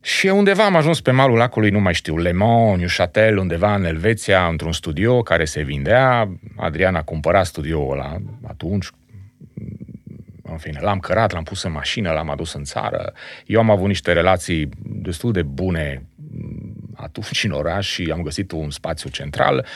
Și 0.00 0.26
undeva 0.26 0.64
am 0.64 0.76
ajuns 0.76 1.00
pe 1.00 1.10
malul 1.10 1.36
lacului, 1.36 1.70
nu 1.70 1.80
mai 1.80 1.94
știu, 1.94 2.16
Le 2.16 2.32
Mans, 2.32 2.78
Neuchâtel, 2.78 3.36
undeva 3.36 3.74
în 3.74 3.84
Elveția, 3.84 4.46
într-un 4.46 4.72
studio 4.72 5.22
care 5.22 5.44
se 5.44 5.62
vindea. 5.62 6.38
Adrian 6.56 6.94
a 6.94 7.02
cumpărat 7.02 7.46
studioul 7.46 7.92
ăla 7.92 8.16
atunci, 8.46 8.90
în 10.42 10.56
fine, 10.56 10.78
l-am 10.80 10.98
cărat, 10.98 11.32
l-am 11.32 11.42
pus 11.42 11.62
în 11.62 11.72
mașină, 11.72 12.10
l-am 12.10 12.30
adus 12.30 12.52
în 12.52 12.64
țară. 12.64 13.12
Eu 13.46 13.60
am 13.60 13.70
avut 13.70 13.86
niște 13.86 14.12
relații 14.12 14.68
destul 14.82 15.32
de 15.32 15.42
bune 15.42 16.06
atunci 16.96 17.44
în 17.44 17.50
oraș 17.50 17.86
și 17.86 18.10
am 18.12 18.22
găsit 18.22 18.52
un 18.52 18.70
spațiu 18.70 19.10
central 19.10 19.66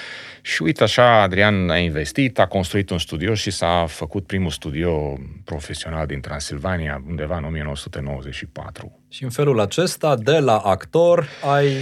și 0.43 0.62
uite 0.62 0.83
așa 0.83 1.23
Adrian 1.23 1.71
a 1.71 1.79
investit, 1.79 2.38
a 2.38 2.47
construit 2.47 2.90
un 2.90 2.99
studio 2.99 3.35
și 3.35 3.50
s-a 3.50 3.85
făcut 3.88 4.26
primul 4.26 4.50
studio 4.50 5.19
profesional 5.45 6.07
din 6.07 6.21
Transilvania 6.21 7.02
undeva 7.09 7.37
în 7.37 7.45
1994. 7.45 8.99
Și 9.09 9.25
în 9.25 9.31
felul 9.31 9.61
acesta, 9.61 10.17
de 10.17 10.38
la 10.38 10.57
actor, 10.57 11.29
ai 11.52 11.76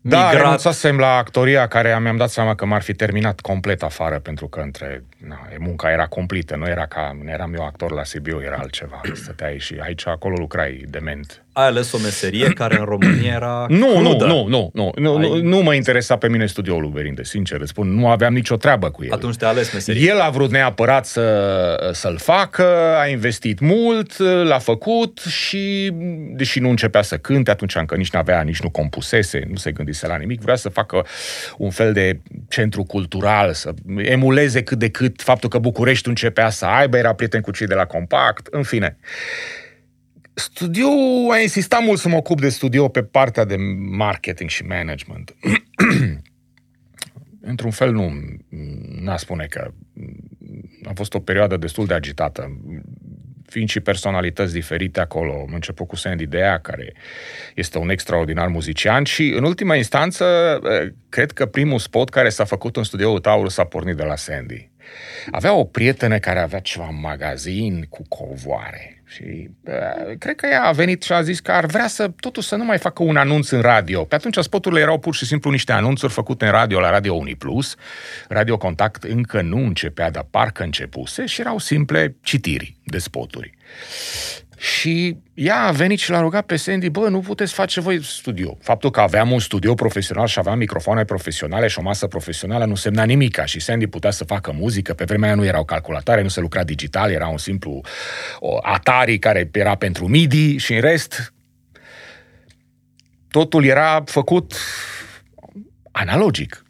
da, 0.00 0.24
migrat... 0.24 0.42
renunțasem 0.42 0.98
la 0.98 1.16
actoria 1.16 1.66
care 1.66 1.98
mi-am 2.00 2.16
dat 2.16 2.30
seama 2.30 2.54
că 2.54 2.64
m-ar 2.64 2.82
fi 2.82 2.94
terminat 2.94 3.40
complet 3.40 3.82
afară 3.82 4.18
pentru 4.18 4.48
că 4.48 4.60
între 4.60 5.04
na, 5.26 5.38
munca 5.58 5.90
era 5.90 6.06
completă, 6.06 6.56
nu 6.56 6.66
era 6.66 6.86
ca 6.86 7.18
eram 7.26 7.54
eu 7.54 7.64
actor 7.64 7.92
la 7.92 8.04
Sibiu, 8.04 8.40
era 8.42 8.56
altceva. 8.56 9.00
Stăteai 9.12 9.58
și 9.58 9.76
aici, 9.82 10.06
acolo 10.06 10.36
lucrai 10.36 10.84
dement 10.88 11.44
ai 11.52 11.66
ales 11.66 11.92
o 11.92 11.98
meserie 11.98 12.48
care 12.52 12.78
în 12.78 12.84
România 12.84 13.32
era 13.32 13.66
Nu, 13.82 14.00
nu, 14.00 14.16
nu, 14.16 14.46
nu, 14.46 14.70
nu, 14.74 14.92
nu, 14.96 15.16
Ai... 15.16 15.28
nu, 15.28 15.36
nu 15.36 15.62
mă 15.62 15.74
interesa 15.74 16.16
pe 16.16 16.28
mine 16.28 16.46
studioul 16.46 16.80
lui 16.80 16.90
Berinde, 16.90 17.24
sincer 17.24 17.60
îți 17.60 17.70
spun, 17.70 17.94
nu 17.94 18.08
aveam 18.08 18.32
nicio 18.32 18.56
treabă 18.56 18.90
cu 18.90 19.04
el. 19.04 19.12
Atunci 19.12 19.36
te-a 19.36 19.48
ales 19.48 19.72
meserie. 19.72 20.08
El 20.08 20.20
a 20.20 20.30
vrut 20.30 20.50
neapărat 20.50 21.06
să, 21.06 21.90
să-l 21.92 22.18
facă, 22.18 22.96
a 23.00 23.06
investit 23.06 23.60
mult, 23.60 24.18
l-a 24.18 24.58
făcut 24.58 25.18
și, 25.18 25.90
deși 26.32 26.60
nu 26.60 26.68
începea 26.68 27.02
să 27.02 27.16
cânte, 27.16 27.50
atunci 27.50 27.74
încă 27.74 27.96
nici 27.96 28.10
n-avea, 28.10 28.42
nici 28.42 28.60
nu 28.62 28.70
compusese, 28.70 29.42
nu 29.48 29.56
se 29.56 29.70
gândise 29.70 30.06
la 30.06 30.16
nimic, 30.16 30.40
vrea 30.40 30.56
să 30.56 30.68
facă 30.68 31.06
un 31.56 31.70
fel 31.70 31.92
de 31.92 32.20
centru 32.48 32.82
cultural, 32.82 33.52
să 33.52 33.74
emuleze 33.96 34.62
cât 34.62 34.78
de 34.78 34.88
cât 34.88 35.22
faptul 35.22 35.48
că 35.48 35.58
București 35.58 36.08
începea 36.08 36.50
să 36.50 36.64
aibă, 36.64 36.96
era 36.96 37.14
prieten 37.14 37.40
cu 37.40 37.50
cei 37.50 37.66
de 37.66 37.74
la 37.74 37.84
Compact, 37.84 38.46
în 38.50 38.62
fine. 38.62 38.96
Studio 40.40 40.88
a 41.30 41.38
insistat 41.38 41.82
mult 41.82 41.98
să 41.98 42.08
mă 42.08 42.16
ocup 42.16 42.40
de 42.40 42.48
studio 42.48 42.88
pe 42.88 43.02
partea 43.02 43.44
de 43.44 43.56
marketing 43.78 44.50
și 44.50 44.62
management. 44.62 45.34
Într-un 47.40 47.70
fel 47.70 47.92
nu 47.92 48.12
n-a 49.00 49.16
spune 49.16 49.46
că 49.46 49.72
a 50.84 50.90
fost 50.94 51.14
o 51.14 51.20
perioadă 51.20 51.56
destul 51.56 51.86
de 51.86 51.94
agitată 51.94 52.60
fiind 53.46 53.68
și 53.68 53.80
personalități 53.80 54.52
diferite 54.52 55.00
acolo. 55.00 55.32
Am 55.32 55.54
început 55.54 55.88
cu 55.88 55.96
Sandy 55.96 56.26
Dea, 56.26 56.58
care 56.58 56.92
este 57.54 57.78
un 57.78 57.90
extraordinar 57.90 58.48
muzician 58.48 59.04
și, 59.04 59.32
în 59.36 59.44
ultima 59.44 59.74
instanță, 59.74 60.58
cred 61.08 61.32
că 61.32 61.46
primul 61.46 61.78
spot 61.78 62.08
care 62.08 62.28
s-a 62.28 62.44
făcut 62.44 62.76
în 62.76 62.84
studioul 62.84 63.18
Taurus 63.18 63.58
a 63.58 63.64
pornit 63.64 63.96
de 63.96 64.04
la 64.04 64.16
Sandy. 64.16 64.70
Avea 65.30 65.54
o 65.54 65.64
prietenă 65.64 66.18
care 66.18 66.40
avea 66.40 66.60
ceva 66.60 66.88
magazin 66.88 67.86
cu 67.88 68.02
covoare 68.08 68.99
și 69.10 69.50
uh, 69.64 70.16
cred 70.18 70.34
că 70.34 70.46
ea 70.46 70.64
a 70.64 70.72
venit 70.72 71.02
și 71.02 71.12
a 71.12 71.22
zis 71.22 71.40
că 71.40 71.52
ar 71.52 71.66
vrea 71.66 71.86
să 71.86 72.10
totuși 72.20 72.48
să 72.48 72.56
nu 72.56 72.64
mai 72.64 72.78
facă 72.78 73.02
un 73.02 73.16
anunț 73.16 73.50
în 73.50 73.60
radio. 73.60 74.04
Pe 74.04 74.14
atunci 74.14 74.36
spoturile 74.36 74.80
erau 74.80 74.98
pur 74.98 75.14
și 75.14 75.26
simplu 75.26 75.50
niște 75.50 75.72
anunțuri 75.72 76.12
făcute 76.12 76.44
în 76.44 76.50
radio 76.50 76.80
la 76.80 76.90
Radio 76.90 77.14
Uniplus. 77.14 77.74
Radio 78.28 78.56
Contact 78.56 79.02
încă 79.02 79.42
nu 79.42 79.58
începea, 79.58 80.10
dar 80.10 80.26
parcă 80.30 80.62
începuse 80.62 81.26
și 81.26 81.40
erau 81.40 81.58
simple 81.58 82.16
citiri 82.22 82.76
de 82.84 82.98
spoturi. 82.98 83.52
Și 84.60 85.16
ea 85.34 85.60
a 85.60 85.70
venit 85.70 85.98
și 85.98 86.10
l-a 86.10 86.20
rugat 86.20 86.46
pe 86.46 86.56
Sandy, 86.56 86.88
bă, 86.88 87.08
nu 87.08 87.20
puteți 87.20 87.52
face 87.52 87.80
voi 87.80 88.04
studio. 88.04 88.56
Faptul 88.60 88.90
că 88.90 89.00
aveam 89.00 89.30
un 89.30 89.38
studio 89.38 89.74
profesional 89.74 90.26
și 90.26 90.38
aveam 90.38 90.58
microfoane 90.58 91.04
profesionale 91.04 91.66
și 91.66 91.78
o 91.78 91.82
masă 91.82 92.06
profesională 92.06 92.64
nu 92.64 92.74
semna 92.74 93.04
nimica 93.04 93.44
și 93.44 93.60
Sandy 93.60 93.86
putea 93.86 94.10
să 94.10 94.24
facă 94.24 94.52
muzică. 94.52 94.94
Pe 94.94 95.04
vremea 95.04 95.28
aia 95.28 95.36
nu 95.36 95.44
erau 95.44 95.64
calculatoare, 95.64 96.22
nu 96.22 96.28
se 96.28 96.40
lucra 96.40 96.64
digital, 96.64 97.10
era 97.10 97.28
un 97.28 97.38
simplu 97.38 97.80
o 98.38 98.58
Atari 98.62 99.18
care 99.18 99.50
era 99.52 99.74
pentru 99.74 100.08
MIDI 100.08 100.56
și 100.56 100.74
în 100.74 100.80
rest 100.80 101.32
totul 103.30 103.64
era 103.64 104.02
făcut 104.06 104.54
analogic 105.90 106.64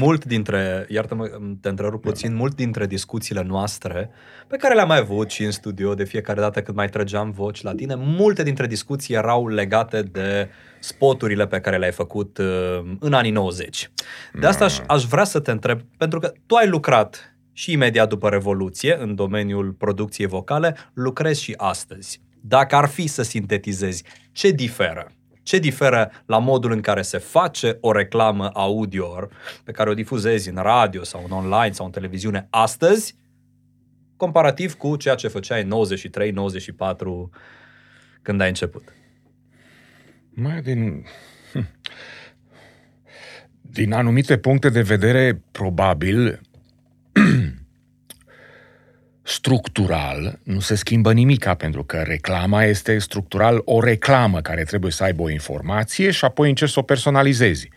mult 0.00 0.24
dintre, 0.24 0.86
iartă-mă, 0.88 1.30
te 1.60 1.68
întrerup 1.68 2.02
puțin, 2.02 2.34
mult 2.34 2.54
dintre 2.54 2.86
discuțiile 2.86 3.42
noastre, 3.42 4.10
pe 4.48 4.56
care 4.56 4.74
le-am 4.74 4.88
mai 4.88 4.98
avut 4.98 5.30
și 5.30 5.44
în 5.44 5.50
studio 5.50 5.94
de 5.94 6.04
fiecare 6.04 6.40
dată 6.40 6.62
când 6.62 6.76
mai 6.76 6.88
trăgeam 6.88 7.30
voci 7.30 7.62
la 7.62 7.74
tine, 7.74 7.94
multe 7.98 8.42
dintre 8.42 8.66
discuții 8.66 9.14
erau 9.14 9.48
legate 9.48 10.02
de 10.02 10.48
spoturile 10.80 11.46
pe 11.46 11.60
care 11.60 11.78
le-ai 11.78 11.92
făcut 11.92 12.38
uh, 12.38 12.80
în 13.00 13.12
anii 13.12 13.30
90. 13.30 13.90
De 14.40 14.46
asta 14.46 14.64
aș, 14.64 14.78
aș 14.86 15.04
vrea 15.04 15.24
să 15.24 15.40
te 15.40 15.50
întreb, 15.50 15.80
pentru 15.96 16.18
că 16.18 16.32
tu 16.46 16.54
ai 16.54 16.68
lucrat 16.68 17.36
și 17.52 17.72
imediat 17.72 18.08
după 18.08 18.28
Revoluție 18.28 18.96
în 19.00 19.14
domeniul 19.14 19.72
producției 19.72 20.26
vocale, 20.26 20.76
lucrezi 20.92 21.42
și 21.42 21.54
astăzi. 21.56 22.20
Dacă 22.40 22.74
ar 22.74 22.88
fi 22.88 23.06
să 23.06 23.22
sintetizezi, 23.22 24.04
ce 24.32 24.50
diferă 24.50 25.12
ce 25.42 25.58
diferă 25.58 26.10
la 26.26 26.38
modul 26.38 26.72
în 26.72 26.80
care 26.80 27.02
se 27.02 27.18
face 27.18 27.76
o 27.80 27.92
reclamă 27.92 28.50
audio 28.54 29.28
pe 29.64 29.72
care 29.72 29.90
o 29.90 29.94
difuzezi 29.94 30.48
în 30.48 30.56
radio 30.56 31.04
sau 31.04 31.22
în 31.24 31.30
online 31.30 31.72
sau 31.72 31.86
în 31.86 31.92
televiziune 31.92 32.46
astăzi, 32.50 33.16
comparativ 34.16 34.74
cu 34.74 34.96
ceea 34.96 35.14
ce 35.14 35.28
făceai 35.28 35.62
în 35.62 35.72
93-94 35.72 37.30
când 38.22 38.40
ai 38.40 38.48
început? 38.48 38.92
Mai 40.30 40.62
din... 40.62 41.04
Hm, 41.52 41.68
din 43.60 43.92
anumite 43.92 44.38
puncte 44.38 44.68
de 44.68 44.82
vedere, 44.82 45.42
probabil, 45.52 46.40
structural 49.22 50.38
nu 50.42 50.60
se 50.60 50.74
schimbă 50.74 51.12
nimica, 51.12 51.54
pentru 51.54 51.84
că 51.84 51.96
reclama 51.96 52.64
este 52.64 52.98
structural 52.98 53.62
o 53.64 53.80
reclamă 53.80 54.40
care 54.40 54.62
trebuie 54.62 54.92
să 54.92 55.04
aibă 55.04 55.22
o 55.22 55.30
informație 55.30 56.10
și 56.10 56.24
apoi 56.24 56.48
încerci 56.48 56.70
să 56.70 56.78
o 56.78 56.82
personalizezi. 56.82 57.68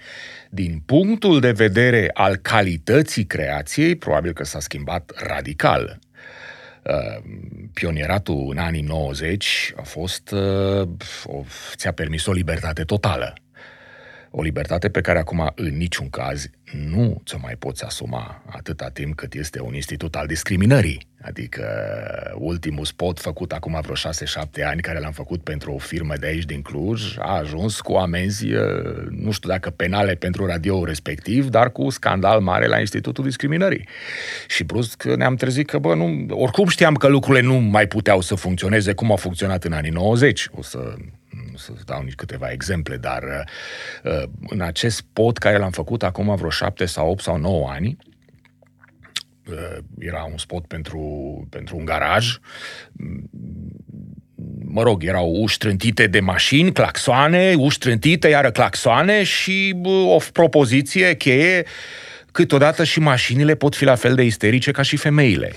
Din 0.50 0.82
punctul 0.86 1.40
de 1.40 1.52
vedere 1.52 2.10
al 2.14 2.36
calității 2.36 3.26
creației, 3.26 3.96
probabil 3.96 4.34
că 4.34 4.44
s-a 4.44 4.60
schimbat 4.60 5.12
radical. 5.16 6.00
Uh, 6.82 7.24
pionieratul 7.74 8.48
în 8.52 8.58
anii 8.58 8.82
90 8.82 9.74
a 9.76 9.82
fost, 9.82 10.32
uh, 10.32 10.88
o, 11.26 11.44
ți-a 11.76 11.92
permis 11.92 12.26
o 12.26 12.32
libertate 12.32 12.84
totală. 12.84 13.34
O 14.30 14.42
libertate 14.42 14.90
pe 14.90 15.02
care 15.02 15.20
acum, 15.20 15.52
în 15.56 15.78
niciun 15.78 16.10
caz, 16.10 16.50
nu 16.90 17.22
ți-o 17.26 17.38
mai 17.42 17.56
poți 17.60 17.84
asuma 17.84 18.44
atâta 18.46 18.90
timp 18.90 19.16
cât 19.16 19.34
este 19.34 19.62
un 19.62 19.74
institut 19.74 20.16
al 20.16 20.28
discriminării. 20.28 21.08
Adică 21.22 21.66
ultimul 22.38 22.86
spot 22.86 23.20
făcut 23.20 23.52
acum 23.52 23.80
vreo 23.82 23.96
6-7 23.96 24.00
ani, 24.66 24.82
care 24.82 25.00
l-am 25.00 25.12
făcut 25.12 25.44
pentru 25.44 25.72
o 25.72 25.78
firmă 25.78 26.14
de 26.20 26.28
aici 26.28 26.44
din 26.44 26.62
Cluj, 26.62 27.16
a 27.18 27.38
ajuns 27.38 27.82
cu 27.82 27.94
amenzi, 27.94 28.48
nu 29.10 29.32
știu 29.32 29.50
dacă 29.50 29.70
penale 29.70 30.16
pentru 30.16 30.46
radio 30.46 30.86
respectiv, 30.86 31.50
dar 31.50 31.72
cu 31.72 31.90
scandal 31.90 32.40
mare 32.42 32.68
la 32.68 32.80
Institutul 32.80 33.24
Discriminării. 33.24 33.88
Și 34.48 34.64
brusc 34.64 35.04
ne-am 35.04 35.36
trezit 35.36 35.70
că, 35.70 35.78
bă, 35.78 35.96
nu, 35.96 36.26
oricum 36.30 36.68
știam 36.68 36.96
că 36.96 37.08
lucrurile 37.08 37.46
nu 37.46 37.56
mai 37.56 37.88
puteau 37.88 38.22
să 38.22 38.36
funcționeze 38.36 38.94
cum 38.94 39.10
au 39.10 39.18
funcționat 39.18 39.64
în 39.64 39.72
anii 39.72 39.92
90. 39.92 40.50
O 40.52 40.62
să 40.62 40.96
să 41.58 41.72
dau 41.86 42.02
nici 42.02 42.16
câteva 42.16 42.52
exemple, 42.52 42.98
dar 42.98 43.24
uh, 44.04 44.24
în 44.48 44.62
acest 44.62 44.96
spot 44.96 45.38
care 45.38 45.58
l-am 45.58 45.72
făcut 45.72 46.04
acum 46.04 46.36
vreo 46.36 46.50
șapte 46.50 46.86
sau 46.86 47.10
opt 47.10 47.22
sau 47.22 47.38
nouă 47.38 47.70
ani, 47.70 47.98
uh, 49.50 49.78
era 50.00 50.24
un 50.32 50.38
spot 50.38 50.66
pentru, 50.68 51.00
pentru 51.50 51.78
un 51.78 51.86
garaj, 51.86 52.38
mă 54.66 54.84
rog, 54.84 55.04
erau 55.04 55.36
uși 55.42 55.58
trântite 55.58 56.08
de 56.08 56.20
mașini, 56.20 56.72
claxoane, 56.72 57.54
uși 57.58 57.78
trântite, 57.78 58.28
iară 58.28 58.52
claxoane 58.52 59.24
și 59.24 59.76
o 60.06 60.18
propoziție 60.34 61.16
cheie, 61.16 61.66
câteodată 62.32 62.84
și 62.84 63.00
mașinile 63.00 63.56
pot 63.56 63.76
fi 63.76 63.84
la 63.84 63.96
fel 63.96 64.16
de 64.16 64.24
isterice 64.24 64.72
ca 64.72 64.82
și 64.82 64.98
femeile. 64.98 65.54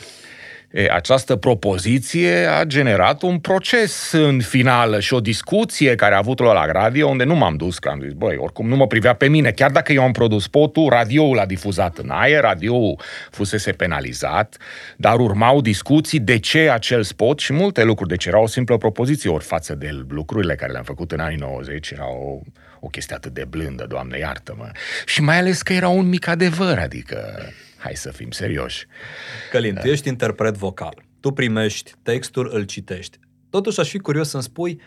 E, 0.71 0.91
această 0.91 1.37
propoziție 1.37 2.47
a 2.47 2.65
generat 2.65 3.23
un 3.23 3.39
proces 3.39 4.13
în 4.13 4.41
finală 4.41 5.01
și 5.01 5.15
o 5.15 5.21
discuție 5.21 5.95
care 5.95 6.15
a 6.15 6.19
avut 6.19 6.39
la 6.39 6.67
radio, 6.73 7.09
unde 7.09 7.25
nu 7.25 7.35
m-am 7.35 7.57
dus, 7.57 7.79
că 7.79 7.89
am 7.89 8.01
zis, 8.03 8.13
băi, 8.13 8.37
oricum 8.37 8.69
nu 8.69 8.77
mă 8.77 8.87
privea 8.87 9.13
pe 9.13 9.29
mine, 9.29 9.51
chiar 9.51 9.71
dacă 9.71 9.93
eu 9.93 10.03
am 10.03 10.13
produs 10.13 10.43
spotul, 10.43 10.89
radioul 10.89 11.39
a 11.39 11.47
difuzat 11.47 11.99
în 11.99 12.11
aer, 12.11 12.41
radioul 12.41 13.01
fusese 13.31 13.73
penalizat, 13.73 14.57
dar 14.97 15.19
urmau 15.19 15.61
discuții 15.61 16.21
de 16.21 16.39
ce 16.39 16.71
acel 16.71 17.03
spot 17.03 17.39
și 17.39 17.53
multe 17.53 17.85
lucruri, 17.85 18.11
deci 18.11 18.25
era 18.25 18.41
o 18.41 18.47
simplă 18.47 18.77
propoziție, 18.77 19.31
ori 19.31 19.45
față 19.45 19.75
de 19.75 19.91
lucrurile 20.09 20.55
care 20.55 20.73
le-am 20.73 20.85
făcut 20.85 21.13
în 21.13 21.21
anii 21.21 21.37
90, 21.37 21.91
era 21.91 22.09
o, 22.09 22.41
o 22.81 22.87
chestie 22.89 23.17
atât 23.17 23.35
de 23.35 23.45
blândă, 23.49 23.87
Doamne 23.89 24.19
iartă-mă. 24.19 24.71
Și 25.07 25.23
mai 25.23 25.39
ales 25.39 25.63
că 25.63 25.73
era 25.73 25.89
un 25.89 26.09
mic 26.09 26.27
adevăr, 26.27 26.79
adică 26.79 27.43
Hai 27.79 27.97
să 27.97 28.11
fim 28.11 28.31
serioși. 28.31 28.87
Călin, 29.51 29.75
tu 29.75 29.87
ești 29.87 30.09
interpret 30.09 30.55
vocal. 30.55 31.03
Tu 31.21 31.31
primești 31.31 31.93
textul, 32.03 32.51
îl 32.53 32.63
citești. 32.63 33.19
Totuși 33.51 33.81
aș 33.81 33.89
fi 33.89 33.99
curios 33.99 34.29
să-mi 34.29 34.43
spui 34.43 34.81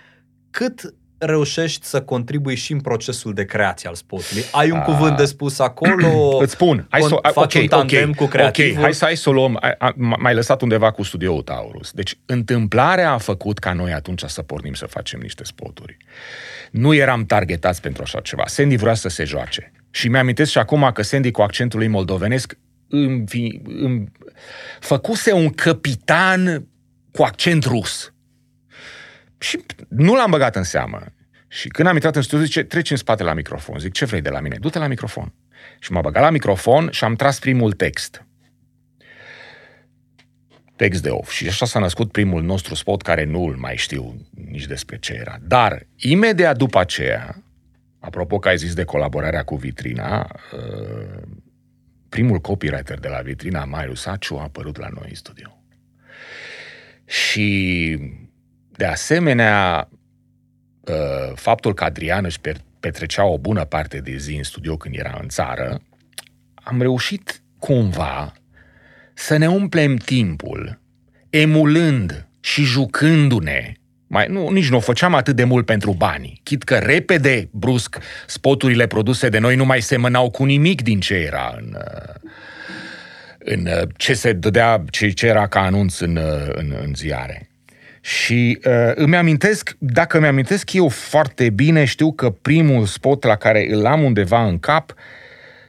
cât 0.49 0.93
reușești 1.17 1.85
să 1.85 2.01
contribui 2.01 2.55
și 2.55 2.71
în 2.71 2.79
procesul 2.79 3.33
de 3.33 3.45
creație 3.45 3.89
al 3.89 3.95
spotului. 3.95 4.43
Ai 4.51 4.71
un 4.71 4.77
A... 4.77 4.81
cuvânt 4.81 5.17
de 5.17 5.25
spus 5.25 5.59
acolo? 5.59 6.37
Îți 6.43 6.51
spun. 6.51 6.87
Hai 6.89 7.01
să, 7.01 7.19
faci 7.21 7.35
okay, 7.35 7.61
un 7.61 7.67
tandem 7.67 8.09
okay, 8.09 8.13
cu 8.13 8.25
creativul? 8.25 8.77
Ok, 8.77 8.81
hai 8.81 8.93
să, 8.93 9.05
hai 9.05 9.15
să 9.15 9.29
o 9.29 9.31
luăm. 9.31 9.59
M-ai 9.95 10.33
lăsat 10.33 10.61
undeva 10.61 10.91
cu 10.91 11.03
studioul 11.03 11.41
Taurus. 11.41 11.91
Deci, 11.91 12.17
întâmplarea 12.25 13.11
a 13.11 13.17
făcut 13.17 13.59
ca 13.59 13.73
noi 13.73 13.93
atunci 13.93 14.23
să 14.25 14.41
pornim 14.41 14.73
să 14.73 14.85
facem 14.85 15.19
niște 15.19 15.43
spoturi. 15.43 15.97
Nu 16.71 16.93
eram 16.93 17.25
targetați 17.25 17.81
pentru 17.81 18.01
așa 18.01 18.19
ceva. 18.19 18.43
Sandy 18.45 18.75
vrea 18.75 18.93
să 18.93 19.09
se 19.09 19.23
joace. 19.23 19.71
Și 19.89 20.07
mi-amintesc 20.07 20.51
și 20.51 20.57
acum 20.57 20.91
că 20.93 21.01
Sandy 21.01 21.31
cu 21.31 21.41
accentul 21.41 21.79
lui 21.79 21.87
moldovenesc 21.87 22.57
învi, 22.91 23.49
îmi, 23.63 24.11
făcuse 24.79 25.31
un 25.31 25.49
capitan 25.49 26.67
cu 27.11 27.23
accent 27.23 27.63
rus. 27.63 28.13
Și 29.37 29.65
nu 29.87 30.15
l-am 30.15 30.29
băgat 30.29 30.55
în 30.55 30.63
seamă. 30.63 31.05
Și 31.47 31.67
când 31.67 31.87
am 31.87 31.93
intrat 31.93 32.15
în 32.15 32.21
studiu, 32.21 32.45
zice, 32.45 32.63
treci 32.63 32.91
în 32.91 32.97
spate 32.97 33.23
la 33.23 33.33
microfon. 33.33 33.79
Zic, 33.79 33.91
ce 33.91 34.05
vrei 34.05 34.21
de 34.21 34.29
la 34.29 34.39
mine? 34.39 34.57
Du-te 34.59 34.79
la 34.79 34.87
microfon. 34.87 35.33
Și 35.79 35.91
m-a 35.91 36.01
băgat 36.01 36.23
la 36.23 36.29
microfon 36.29 36.89
și 36.91 37.03
am 37.03 37.15
tras 37.15 37.39
primul 37.39 37.71
text. 37.71 38.25
Text 40.75 41.01
de 41.01 41.09
off. 41.09 41.31
Și 41.31 41.47
așa 41.47 41.65
s-a 41.65 41.79
născut 41.79 42.11
primul 42.11 42.43
nostru 42.43 42.75
spot, 42.75 43.01
care 43.01 43.23
nu 43.23 43.43
îl 43.43 43.55
mai 43.55 43.75
știu 43.75 44.27
nici 44.45 44.65
despre 44.65 44.97
ce 44.97 45.13
era. 45.13 45.37
Dar, 45.41 45.87
imediat 45.95 46.57
după 46.57 46.79
aceea, 46.79 47.43
apropo 47.99 48.39
că 48.39 48.47
ai 48.47 48.57
zis 48.57 48.73
de 48.73 48.83
colaborarea 48.83 49.43
cu 49.43 49.55
Vitrina, 49.55 50.35
uh, 50.53 51.21
primul 52.11 52.39
copywriter 52.39 52.99
de 52.99 53.07
la 53.07 53.21
vitrina, 53.21 53.65
Marius 53.65 54.01
Saciu, 54.01 54.37
a 54.37 54.41
apărut 54.41 54.77
la 54.77 54.87
noi 54.87 55.05
în 55.09 55.15
studio. 55.15 55.63
Și, 57.05 57.97
de 58.71 58.85
asemenea, 58.85 59.89
ă, 60.87 61.31
faptul 61.35 61.73
că 61.73 61.83
Adrian 61.83 62.25
își 62.25 62.39
petrecea 62.79 63.25
o 63.25 63.37
bună 63.37 63.65
parte 63.65 63.99
de 63.99 64.17
zi 64.17 64.35
în 64.35 64.43
studio 64.43 64.77
când 64.77 64.95
era 64.95 65.17
în 65.21 65.27
țară, 65.27 65.81
am 66.53 66.81
reușit 66.81 67.41
cumva 67.59 68.33
să 69.13 69.37
ne 69.37 69.49
umplem 69.49 69.95
timpul 69.95 70.81
emulând 71.29 72.27
și 72.39 72.63
jucându-ne 72.63 73.73
mai, 74.11 74.25
nu, 74.29 74.49
nici 74.49 74.69
nu 74.69 74.77
o 74.77 74.79
făceam 74.79 75.13
atât 75.13 75.35
de 75.35 75.43
mult 75.43 75.65
pentru 75.65 75.91
bani. 75.91 76.39
Chit 76.43 76.63
că 76.63 76.75
repede, 76.75 77.49
brusc, 77.51 77.97
spoturile 78.27 78.87
produse 78.87 79.29
de 79.29 79.39
noi 79.39 79.55
nu 79.55 79.65
mai 79.65 79.81
semănau 79.81 80.29
cu 80.29 80.43
nimic 80.43 80.81
din 80.81 80.99
ce 80.99 81.13
era 81.13 81.55
în, 81.57 81.77
în 83.39 83.67
ce 83.97 84.13
se 84.13 84.33
dădea, 84.33 84.83
ce, 84.89 85.09
ce 85.09 85.27
era 85.27 85.47
ca 85.47 85.61
anunț 85.61 85.99
în, 85.99 86.19
în, 86.53 86.75
în 86.83 86.93
ziare. 86.95 87.49
Și 88.01 88.59
uh, 88.65 88.91
îmi 88.95 89.15
amintesc, 89.15 89.75
dacă 89.77 90.17
îmi 90.17 90.27
amintesc 90.27 90.73
eu 90.73 90.87
foarte 90.87 91.49
bine, 91.49 91.85
știu 91.85 92.13
că 92.13 92.29
primul 92.29 92.85
spot 92.85 93.23
la 93.23 93.35
care 93.35 93.67
îl 93.69 93.85
am 93.85 94.03
undeva 94.03 94.45
în 94.45 94.59
cap 94.59 94.93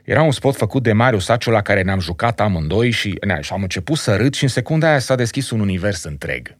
era 0.05 0.23
un 0.23 0.33
spot 0.33 0.57
făcut 0.57 0.83
de 0.83 0.93
Mario 0.93 1.19
Saciu 1.19 1.51
la 1.51 1.63
care 1.63 1.83
ne-am 1.83 2.01
jucat 2.01 2.41
amândoi 2.41 2.91
și, 2.91 3.19
ne, 3.27 3.41
și 3.41 3.53
am 3.53 3.63
început 3.63 3.97
să 3.97 4.17
râd 4.17 4.35
și 4.35 4.43
în 4.43 4.49
secunda 4.49 4.89
aia 4.89 4.99
s-a 4.99 5.15
deschis 5.15 5.51
un 5.51 5.61
univers 5.61 6.05
întreg. 6.05 6.57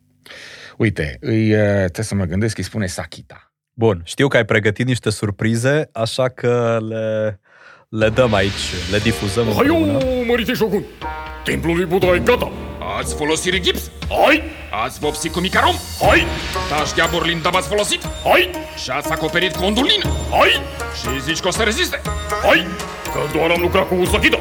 Uite, 0.77 1.17
îi, 1.21 1.49
trebuie 1.77 2.05
să 2.05 2.15
mă 2.15 2.25
gândesc, 2.25 2.59
îi 2.59 2.65
spune 2.65 2.87
Sakita. 2.87 3.53
Bun, 3.75 4.03
știu 4.05 4.29
că 4.29 4.37
ai 4.37 4.45
pregătit 4.45 4.87
niște 4.87 5.11
surprize, 5.11 5.89
așa 5.93 6.29
că 6.29 6.79
le, 6.89 7.41
le 7.89 8.09
dăm 8.09 8.35
aici, 8.35 8.73
le 8.91 8.99
difuzăm 8.99 9.45
Hai, 9.45 10.25
mărite 10.27 10.55
Shogun! 10.55 10.83
Templul 11.45 11.77
lui 11.77 11.85
Buddha 11.85 12.15
e 12.15 12.19
gata! 12.19 12.53
Ați 12.99 13.15
folosit 13.15 13.61
gips? 13.61 13.91
Hai! 14.09 14.43
Ați 14.85 14.99
vopsit 14.99 15.33
cu 15.33 15.41
micarom? 15.41 15.75
Hai! 16.01 16.27
Tași 16.69 16.95
de 16.95 17.01
aburlin 17.01 17.43
ați 17.53 17.69
folosit? 17.69 18.03
Hai! 18.25 18.51
Și 18.83 18.91
ați 18.91 19.13
acoperit 19.13 19.57
cu 19.57 19.65
ondulină? 19.65 20.09
Hai! 20.31 20.51
Și 21.01 21.23
zici 21.23 21.41
că 21.41 21.49
o 21.49 21.51
să 21.51 21.63
reziste? 21.63 22.01
Hai! 22.43 22.67
Că 23.13 23.21
doar 23.33 23.51
am 23.51 23.61
lucrat 23.61 23.89
cu 23.89 24.05
Sakita! 24.05 24.39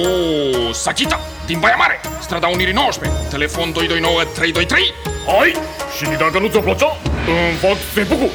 O, 0.00 0.72
Sakita! 0.72 1.20
Din 1.46 1.58
Baia 1.58 1.76
Mare, 1.76 2.00
strada 2.20 2.46
Unirii 2.46 2.72
19, 2.72 3.18
telefon 3.30 3.72
229 3.72 4.22
323. 4.22 4.82
Hai! 5.26 5.50
Și 5.96 6.04
dacă 6.22 6.38
nu 6.38 6.48
ți-o 6.48 6.60
plăcea, 6.60 6.90
îmi 7.32 7.58
fac 7.64 7.76
sepucu! 7.94 8.28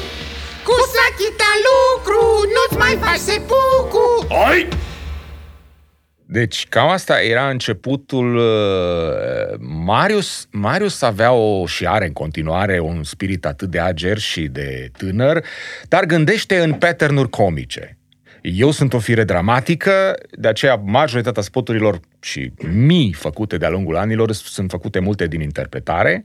Cu 0.66 0.74
Sakita 0.94 1.50
lucru, 1.68 2.20
nu-ți 2.54 2.78
mai 2.82 2.94
faci 3.04 3.22
sepucu! 3.28 4.04
Hai! 4.30 4.68
Deci, 6.28 6.66
cam 6.68 6.88
asta 6.88 7.22
era 7.22 7.48
începutul. 7.48 8.36
Uh, 8.36 9.58
Marius, 9.84 10.46
Marius 10.50 11.02
avea 11.02 11.32
o 11.32 11.66
și 11.66 11.86
are 11.86 12.06
în 12.06 12.12
continuare 12.12 12.80
un 12.80 13.02
spirit 13.02 13.46
atât 13.46 13.70
de 13.70 13.78
ager 13.78 14.18
și 14.18 14.42
de 14.42 14.90
tânăr, 14.98 15.44
dar 15.88 16.04
gândește 16.04 16.58
în 16.58 16.72
pattern 16.72 17.22
comice. 17.22 17.98
Eu 18.48 18.70
sunt 18.70 18.92
o 18.92 18.98
fire 18.98 19.24
dramatică, 19.24 20.18
de 20.30 20.48
aceea 20.48 20.74
majoritatea 20.74 21.42
spoturilor 21.42 22.00
și 22.20 22.52
mii 22.72 23.12
făcute 23.12 23.56
de-a 23.56 23.68
lungul 23.68 23.96
anilor 23.96 24.32
sunt 24.32 24.70
făcute 24.70 24.98
multe 24.98 25.26
din 25.26 25.40
interpretare. 25.40 26.24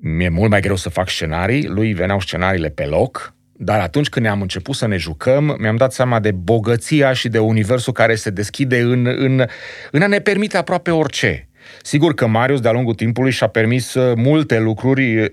Mi-e 0.00 0.28
mult 0.28 0.50
mai 0.50 0.60
greu 0.60 0.76
să 0.76 0.88
fac 0.88 1.08
scenarii, 1.08 1.66
lui 1.66 1.92
veneau 1.92 2.20
scenariile 2.20 2.68
pe 2.68 2.84
loc, 2.84 3.34
dar 3.52 3.80
atunci 3.80 4.08
când 4.08 4.24
ne-am 4.24 4.40
început 4.40 4.74
să 4.74 4.86
ne 4.86 4.96
jucăm, 4.96 5.56
mi-am 5.58 5.76
dat 5.76 5.92
seama 5.92 6.20
de 6.20 6.30
bogăția 6.30 7.12
și 7.12 7.28
de 7.28 7.38
universul 7.38 7.92
care 7.92 8.14
se 8.14 8.30
deschide 8.30 8.80
în, 8.80 9.06
în, 9.06 9.44
în 9.90 10.02
a 10.02 10.06
ne 10.06 10.18
permite 10.18 10.56
aproape 10.56 10.90
orice. 10.90 11.48
Sigur 11.82 12.14
că 12.14 12.26
Marius, 12.26 12.60
de-a 12.60 12.72
lungul 12.72 12.94
timpului, 12.94 13.30
și-a 13.30 13.46
permis 13.46 13.94
uh, 13.94 14.16
multe 14.16 14.58
lucruri 14.58 15.32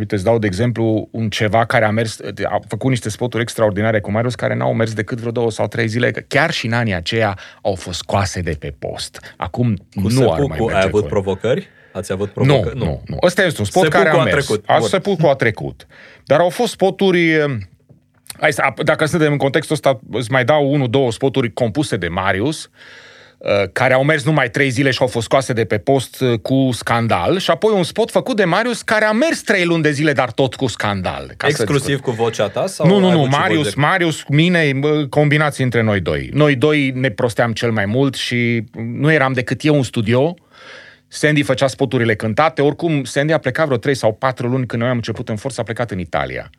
Uite, 0.00 0.14
îți 0.14 0.24
dau 0.24 0.38
de 0.38 0.46
exemplu 0.46 1.08
un 1.10 1.30
ceva 1.30 1.64
care 1.64 1.84
a 1.84 1.90
mers, 1.90 2.18
a 2.44 2.58
făcut 2.68 2.88
niște 2.88 3.08
spoturi 3.08 3.42
extraordinare 3.42 4.00
cu 4.00 4.10
Marius 4.10 4.34
care 4.34 4.54
n-au 4.54 4.74
mers 4.74 4.92
decât 4.92 5.18
vreo 5.18 5.30
două 5.30 5.50
sau 5.50 5.68
trei 5.68 5.88
zile, 5.88 6.10
că 6.10 6.20
chiar 6.28 6.50
și 6.50 6.66
în 6.66 6.72
anii 6.72 6.94
aceia 6.94 7.38
au 7.62 7.74
fost 7.74 7.98
scoase 7.98 8.40
de 8.40 8.56
pe 8.58 8.74
post. 8.78 9.34
Acum 9.36 9.76
cu 9.76 10.08
nu 10.08 10.32
ar 10.32 10.38
mai 10.38 10.58
merge. 10.58 10.74
ai 10.74 10.82
avut 10.84 11.02
cu... 11.02 11.08
provocări? 11.08 11.68
Ați 11.92 12.12
avut 12.12 12.30
provocări? 12.30 12.78
Nu, 12.78 12.84
nu, 12.84 13.02
nu. 13.06 13.16
Ăsta 13.22 13.42
este 13.42 13.60
un 13.60 13.66
spot 13.66 13.88
care 13.88 14.08
a 14.08 14.22
mers. 14.22 14.46
Trecut. 14.46 14.64
A, 14.66 14.78
cu 15.20 15.26
a 15.26 15.34
trecut. 15.34 15.86
Dar 16.24 16.40
au 16.40 16.48
fost 16.48 16.72
spoturi... 16.72 17.48
Hai, 18.40 18.50
dacă 18.84 19.04
suntem 19.04 19.32
în 19.32 19.38
contextul 19.38 19.74
ăsta, 19.74 20.00
îți 20.10 20.30
mai 20.30 20.44
dau 20.44 20.72
unul, 20.72 20.90
două 20.90 21.12
spoturi 21.12 21.52
compuse 21.52 21.96
de 21.96 22.08
Marius, 22.08 22.64
uh, 22.64 22.70
care 23.72 23.94
au 23.94 24.04
mers 24.04 24.24
numai 24.24 24.50
trei 24.50 24.70
zile 24.70 24.90
și 24.90 24.98
au 25.00 25.06
fost 25.06 25.24
scoase 25.24 25.52
de 25.52 25.64
pe 25.64 25.78
post 25.78 26.20
uh, 26.20 26.38
cu 26.38 26.68
scandal 26.72 27.38
și 27.38 27.50
apoi 27.50 27.72
un 27.74 27.82
spot 27.82 28.10
făcut 28.10 28.36
de 28.36 28.44
Marius 28.44 28.82
care 28.82 29.04
a 29.04 29.12
mers 29.12 29.40
trei 29.40 29.64
luni 29.64 29.82
de 29.82 29.90
zile, 29.90 30.12
dar 30.12 30.30
tot 30.30 30.54
cu 30.54 30.66
scandal. 30.66 31.32
Ca 31.36 31.48
să 31.48 31.62
Exclusiv 31.62 32.00
cu 32.00 32.10
vocea 32.10 32.48
ta? 32.48 32.66
Sau 32.66 32.86
nu, 32.86 32.98
nu, 32.98 33.06
ai 33.06 33.12
nu, 33.12 33.18
avut 33.18 33.32
și 33.32 33.38
Marius, 33.38 33.62
voci 33.62 33.74
de- 33.74 33.80
Marius, 33.80 34.24
mine, 34.28 34.72
bă, 34.78 35.06
combinați 35.08 35.62
între 35.62 35.82
noi 35.82 36.00
doi. 36.00 36.30
Noi 36.32 36.54
doi 36.54 36.92
ne 36.94 37.10
prosteam 37.10 37.52
cel 37.52 37.70
mai 37.72 37.86
mult 37.86 38.14
și 38.14 38.64
nu 38.98 39.12
eram 39.12 39.32
decât 39.32 39.64
eu 39.64 39.74
în 39.74 39.82
studio. 39.82 40.34
Sandy 41.12 41.42
făcea 41.42 41.66
spoturile 41.66 42.14
cântate, 42.14 42.62
oricum 42.62 43.04
Sandy 43.04 43.32
a 43.32 43.38
plecat 43.38 43.64
vreo 43.64 43.76
3 43.76 43.94
sau 43.94 44.12
4 44.14 44.48
luni 44.48 44.66
când 44.66 44.82
noi 44.82 44.90
am 44.90 44.96
început 44.96 45.28
în 45.28 45.36
forță, 45.36 45.60
a 45.60 45.64
plecat 45.64 45.90
în 45.90 45.98
Italia. 45.98 46.50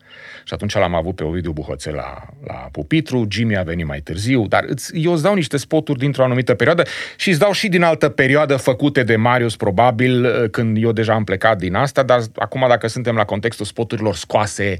Și 0.43 0.53
atunci 0.53 0.73
l-am 0.73 0.95
avut 0.95 1.15
pe 1.15 1.23
Ovidiu 1.23 1.51
Buhoțel 1.51 1.93
la, 1.93 2.23
la 2.47 2.53
pupitru, 2.71 3.27
Jimmy 3.29 3.57
a 3.57 3.63
venit 3.63 3.85
mai 3.85 3.99
târziu, 3.99 4.47
dar 4.47 4.63
îți, 4.67 4.97
eu 4.97 5.11
îți 5.11 5.23
dau 5.23 5.33
niște 5.33 5.57
spoturi 5.57 5.99
dintr-o 5.99 6.23
anumită 6.23 6.53
perioadă 6.53 6.83
și 7.17 7.29
îți 7.29 7.39
dau 7.39 7.51
și 7.51 7.67
din 7.67 7.83
altă 7.83 8.09
perioadă 8.09 8.55
făcute 8.55 9.03
de 9.03 9.15
Marius, 9.15 9.55
probabil, 9.55 10.47
când 10.49 10.83
eu 10.83 10.91
deja 10.91 11.13
am 11.13 11.23
plecat 11.23 11.57
din 11.57 11.75
asta, 11.75 12.03
dar 12.03 12.21
acum 12.35 12.65
dacă 12.67 12.87
suntem 12.87 13.15
la 13.15 13.25
contextul 13.25 13.65
spoturilor 13.65 14.15
scoase, 14.15 14.77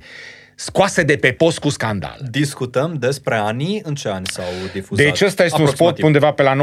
scoase 0.66 1.04
de 1.04 1.16
pe 1.16 1.32
post 1.32 1.60
cu 1.60 1.70
scandal. 1.70 2.18
Discutăm 2.30 2.96
despre 3.00 3.36
anii, 3.36 3.82
în 3.84 3.96
ce 3.96 4.10
ani 4.10 4.26
s-au 4.26 4.46
difuzat? 4.74 5.06
Deci 5.06 5.22
ăsta 5.22 5.44
este 5.44 5.62
un 5.62 5.68
spot 5.68 5.88
Aproximativ. 5.88 6.06
undeva 6.06 6.32
pe 6.32 6.44
la 6.44 6.56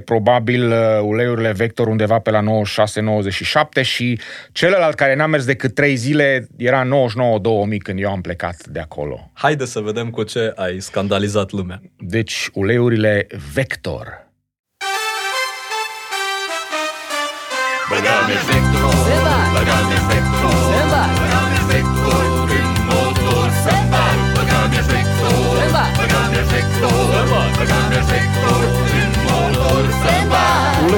95-96, 0.00 0.04
probabil 0.04 0.70
uh, 0.70 0.76
uleiurile 1.02 1.52
Vector 1.52 1.86
undeva 1.86 2.18
pe 2.18 2.30
la 2.30 2.40
96-97 2.40 3.82
și 3.82 4.20
celălalt 4.52 4.94
care 4.94 5.14
n-a 5.14 5.26
mers 5.26 5.44
decât 5.44 5.74
3 5.74 5.96
zile 5.96 6.48
era 6.56 6.84
99-2000 6.84 6.88
când 7.82 8.00
eu 8.00 8.10
am 8.10 8.20
plecat 8.20 8.66
de 8.66 8.80
acolo. 8.80 9.30
Haide 9.32 9.64
să 9.64 9.80
vedem 9.80 10.10
cu 10.10 10.22
ce 10.22 10.52
ai 10.56 10.80
scandalizat 10.80 11.50
lumea. 11.50 11.82
Deci 11.98 12.48
uleiurile 12.52 13.26
Vector. 13.54 14.30
Băgame 17.88 18.36
vector, 18.48 18.94
băgame 19.54 19.98
vector, 20.08 20.21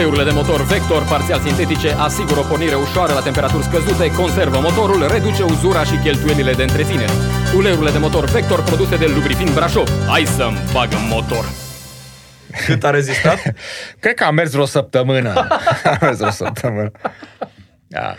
sandal. 0.04 0.12
Uleiurile 0.12 0.24
de 0.24 0.30
motor 0.30 0.64
Vector 0.66 1.02
parțial 1.04 1.40
sintetice 1.40 1.90
asigură 1.92 2.40
o 2.40 2.42
pornire 2.42 2.74
ușoară 2.74 3.12
la 3.12 3.20
temperaturi 3.20 3.64
scăzute, 3.64 4.12
conservă 4.12 4.60
motorul, 4.60 5.06
reduce 5.08 5.42
uzura 5.42 5.84
și 5.84 5.96
cheltuielile 5.96 6.52
de 6.52 6.62
întreținere. 6.62 7.12
Uleiurile 7.56 7.90
de 7.90 7.98
motor 7.98 8.24
Vector 8.24 8.62
produse 8.62 8.96
de 8.96 9.06
Lubrifin 9.06 9.52
Brașov. 9.54 9.88
Hai 10.06 10.24
să-mi 10.24 10.58
bag 10.72 10.92
în 10.92 11.08
motor! 11.08 11.44
Cât 12.66 12.84
a 12.84 12.90
rezistat? 12.90 13.38
Cred 14.02 14.14
că 14.14 14.24
a 14.24 14.30
mers 14.30 14.50
vreo 14.50 14.64
săptămână. 14.64 15.46
a 15.92 15.98
mers 16.00 16.16
vreo 16.16 16.30
săptămână. 16.30 16.90
Da, 17.86 18.14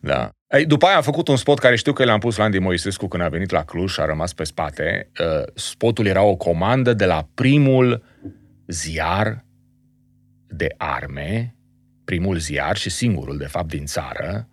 da. 0.00 0.28
Ei, 0.56 0.66
după 0.66 0.86
aia 0.86 0.96
am 0.96 1.02
făcut 1.02 1.28
un 1.28 1.36
spot 1.36 1.58
care 1.58 1.76
știu 1.76 1.92
că 1.92 2.04
l-am 2.04 2.18
pus 2.18 2.36
la 2.36 2.44
Andy 2.44 2.58
Moisescu 2.58 3.08
când 3.08 3.22
a 3.22 3.28
venit 3.28 3.50
la 3.50 3.64
Cluj 3.64 3.92
și 3.92 4.00
a 4.00 4.04
rămas 4.04 4.32
pe 4.32 4.44
spate. 4.44 5.10
Uh, 5.20 5.42
Spotul 5.54 6.06
era 6.06 6.22
o 6.22 6.36
comandă 6.36 6.92
de 6.92 7.04
la 7.04 7.28
primul 7.34 8.02
ziar 8.66 9.43
de 10.56 10.74
arme, 10.76 11.54
primul 12.04 12.38
ziar 12.38 12.76
și 12.76 12.90
singurul, 12.90 13.36
de 13.36 13.46
fapt, 13.46 13.68
din 13.68 13.86
țară, 13.86 14.48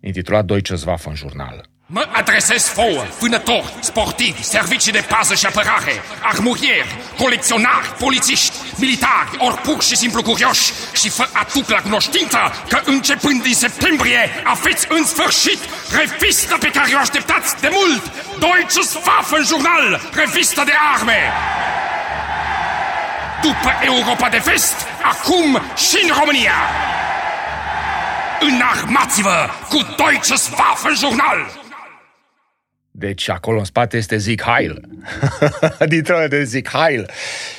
intitulat 0.00 0.44
Deutsches 0.44 0.84
Waffenjournal. 0.84 1.68
Mă 1.86 2.08
adresez 2.12 2.72
vouă, 2.74 3.04
vânători, 3.20 3.74
sportivi, 3.80 4.42
servicii 4.42 4.92
de 4.92 5.04
pază 5.08 5.34
și 5.34 5.46
apărare, 5.46 5.92
armurieri, 6.22 6.94
colecționari, 7.18 7.94
polițiști, 7.98 8.56
militari, 8.76 9.36
ori 9.38 9.56
pur 9.56 9.82
și 9.82 9.96
simplu 9.96 10.22
curioși 10.22 10.72
și 10.94 11.08
fă 11.08 11.28
atuc 11.32 11.68
la 11.68 11.80
cunoștință 11.80 12.38
că 12.68 12.80
începând 12.84 13.42
din 13.42 13.54
septembrie 13.54 14.20
aveți 14.44 14.86
în 14.88 15.04
sfârșit 15.04 15.60
revista 16.00 16.56
pe 16.60 16.70
care 16.70 16.94
o 16.94 16.98
așteptați 16.98 17.60
de 17.60 17.68
mult, 17.72 18.02
Deutsches 18.38 18.94
Waffenjournal, 19.06 20.00
revista 20.14 20.64
de 20.64 20.72
arme. 20.94 21.20
După 23.48 23.70
Europa 23.84 24.28
de 24.28 24.40
Vest, 24.44 24.74
acum 25.02 25.60
și 25.76 25.98
în 26.02 26.10
România. 26.18 26.56
Înarmați-vă 28.40 29.48
cu 29.68 29.78
Deutsches 29.96 30.50
Waffenjournal! 30.58 31.62
Deci 32.90 33.28
acolo 33.28 33.58
în 33.58 33.64
spate 33.64 33.96
este 33.96 34.16
Zic 34.16 34.42
Heil. 34.42 34.88
Dintr-o 35.88 36.26
de 36.28 36.44
Zic 36.44 36.68
Heil. 36.68 37.10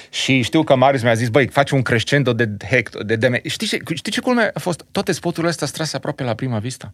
Și 0.09 0.41
știu 0.41 0.63
că 0.63 0.75
Marius 0.75 1.01
mi-a 1.01 1.13
zis, 1.13 1.29
băi, 1.29 1.47
faci 1.47 1.71
un 1.71 1.81
crescendo 1.81 2.33
de 2.33 2.49
hecto, 2.69 2.99
de 3.03 3.15
deme. 3.15 3.41
Știi 3.45 3.67
ce, 3.67 3.79
știi 3.93 4.11
ce 4.11 4.21
culme 4.21 4.51
a 4.53 4.59
fost? 4.59 4.85
Toate 4.91 5.11
spoturile 5.11 5.51
astea 5.51 5.67
strase 5.67 5.95
aproape 5.95 6.23
la 6.23 6.33
prima 6.33 6.59
vista. 6.59 6.93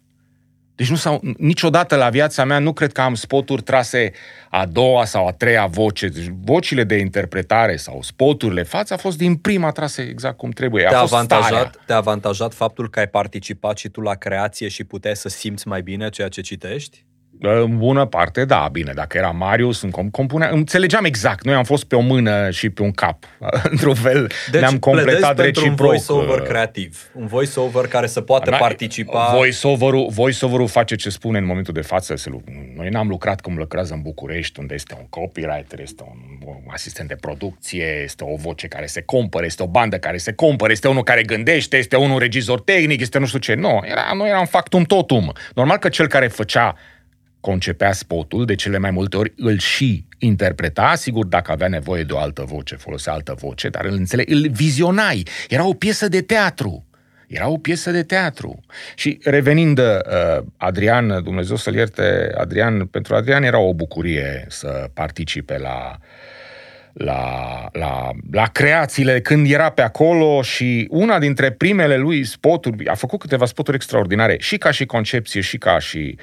Deci 0.74 0.90
nu 0.90 0.96
s-au, 0.96 1.20
niciodată 1.38 1.96
la 1.96 2.08
viața 2.08 2.44
mea 2.44 2.58
nu 2.58 2.72
cred 2.72 2.92
că 2.92 3.00
am 3.00 3.14
spoturi 3.14 3.62
trase 3.62 4.12
a 4.50 4.66
doua 4.66 5.04
sau 5.04 5.26
a 5.26 5.32
treia 5.32 5.66
voce. 5.66 6.08
Deci 6.08 6.30
vocile 6.44 6.84
de 6.84 6.96
interpretare 6.96 7.76
sau 7.76 8.02
spoturile 8.02 8.62
față 8.62 8.94
a 8.94 8.96
fost 8.96 9.16
din 9.16 9.36
prima 9.36 9.70
trase 9.70 10.02
exact 10.02 10.36
cum 10.36 10.50
trebuie. 10.50 10.86
A 10.86 10.88
Te-a 10.88 10.98
fost 10.98 11.12
starea. 11.12 11.46
avantajat, 11.46 11.84
te-a 11.86 11.96
avantajat 11.96 12.54
faptul 12.54 12.90
că 12.90 12.98
ai 12.98 13.08
participat 13.08 13.78
și 13.78 13.88
tu 13.88 14.00
la 14.00 14.14
creație 14.14 14.68
și 14.68 14.84
puteai 14.84 15.16
să 15.16 15.28
simți 15.28 15.68
mai 15.68 15.82
bine 15.82 16.08
ceea 16.08 16.28
ce 16.28 16.40
citești? 16.40 17.04
În 17.40 17.78
bună 17.78 18.04
parte, 18.04 18.44
da, 18.44 18.68
bine, 18.72 18.92
dacă 18.94 19.16
era 19.16 19.30
Marius, 19.30 19.82
îmi 19.82 19.92
com- 19.92 20.10
compunea, 20.10 20.48
înțelegeam 20.48 21.04
exact, 21.04 21.44
noi 21.44 21.54
am 21.54 21.64
fost 21.64 21.84
pe 21.84 21.96
o 21.96 22.00
mână 22.00 22.50
și 22.50 22.70
pe 22.70 22.82
un 22.82 22.90
cap, 22.90 23.24
într-un 23.70 23.94
fel 23.94 24.30
Deci 24.50 24.60
ne-am 24.60 24.78
completat 24.78 25.34
pledezi 25.34 25.60
pentru 25.60 25.62
un 25.62 25.90
reciproc. 25.90 25.90
voice-over 25.90 26.48
creativ. 26.48 27.10
Un 27.14 27.26
voice-over 27.26 27.86
care 27.86 28.06
să 28.06 28.20
poată 28.20 28.50
N-ai- 28.50 28.58
participa... 28.58 29.32
Voice-over-ul, 29.34 30.06
voice-over-ul 30.10 30.68
face 30.68 30.94
ce 30.94 31.10
spune 31.10 31.38
în 31.38 31.44
momentul 31.44 31.74
de 31.74 31.80
față. 31.80 32.16
Se 32.16 32.28
lu- 32.28 32.42
Noi 32.76 32.88
n-am 32.88 33.08
lucrat 33.08 33.40
cum 33.40 33.56
lucrează 33.56 33.94
în 33.94 34.02
București, 34.02 34.60
unde 34.60 34.74
este 34.74 34.94
un 34.98 35.06
copywriter, 35.08 35.80
este 35.80 36.02
un, 36.06 36.18
un 36.46 36.62
asistent 36.72 37.08
de 37.08 37.16
producție, 37.20 38.00
este 38.04 38.24
o 38.26 38.36
voce 38.36 38.66
care 38.68 38.86
se 38.86 39.00
cumpără, 39.02 39.44
este 39.44 39.62
o 39.62 39.66
bandă 39.66 39.96
care 39.98 40.16
se 40.16 40.32
cumpără, 40.32 40.72
este 40.72 40.88
unul 40.88 41.02
care 41.02 41.22
gândește, 41.22 41.76
este 41.76 41.96
unul 41.96 42.18
regizor 42.18 42.60
tehnic, 42.60 43.00
este 43.00 43.18
nu 43.18 43.26
știu 43.26 43.38
ce. 43.38 43.54
Nu, 43.54 43.80
era, 43.84 44.02
noi 44.16 44.28
eram 44.28 44.44
factum 44.46 44.82
totum. 44.82 45.32
Normal 45.54 45.76
că 45.78 45.88
cel 45.88 46.06
care 46.06 46.26
făcea 46.28 46.74
concepea 47.42 47.92
spotul, 47.92 48.44
de 48.44 48.54
cele 48.54 48.78
mai 48.78 48.90
multe 48.90 49.16
ori 49.16 49.32
îl 49.36 49.58
și 49.58 50.04
interpreta, 50.18 50.94
sigur 50.94 51.24
dacă 51.26 51.52
avea 51.52 51.68
nevoie 51.68 52.02
de 52.02 52.12
o 52.12 52.18
altă 52.18 52.42
voce, 52.46 52.76
folosea 52.76 53.12
altă 53.12 53.34
voce, 53.38 53.68
dar 53.68 53.84
îl 53.84 53.92
înțeleg, 53.92 54.30
îl 54.30 54.48
vizionai. 54.50 55.26
Era 55.48 55.66
o 55.66 55.72
piesă 55.72 56.08
de 56.08 56.20
teatru. 56.20 56.86
Era 57.26 57.48
o 57.48 57.56
piesă 57.56 57.90
de 57.90 58.02
teatru. 58.02 58.60
Și 58.94 59.18
revenind, 59.22 59.78
uh, 59.78 59.84
Adrian, 60.56 61.22
Dumnezeu 61.22 61.56
să-l 61.56 61.74
ierte, 61.74 62.32
Adrian, 62.36 62.86
pentru 62.86 63.14
Adrian 63.14 63.42
era 63.42 63.58
o 63.58 63.74
bucurie 63.74 64.46
să 64.48 64.90
participe 64.94 65.58
la, 65.58 65.98
la, 66.92 67.68
la, 67.72 68.10
la 68.30 68.46
creațiile 68.46 69.20
când 69.20 69.50
era 69.50 69.70
pe 69.70 69.82
acolo 69.82 70.42
și 70.42 70.86
una 70.90 71.18
dintre 71.18 71.50
primele 71.50 71.96
lui 71.96 72.24
spoturi, 72.24 72.86
a 72.86 72.94
făcut 72.94 73.20
câteva 73.20 73.44
spoturi 73.44 73.76
extraordinare, 73.76 74.36
și 74.38 74.56
ca 74.56 74.70
și 74.70 74.86
concepție, 74.86 75.40
și 75.40 75.58
ca 75.58 75.78
și 75.78 76.18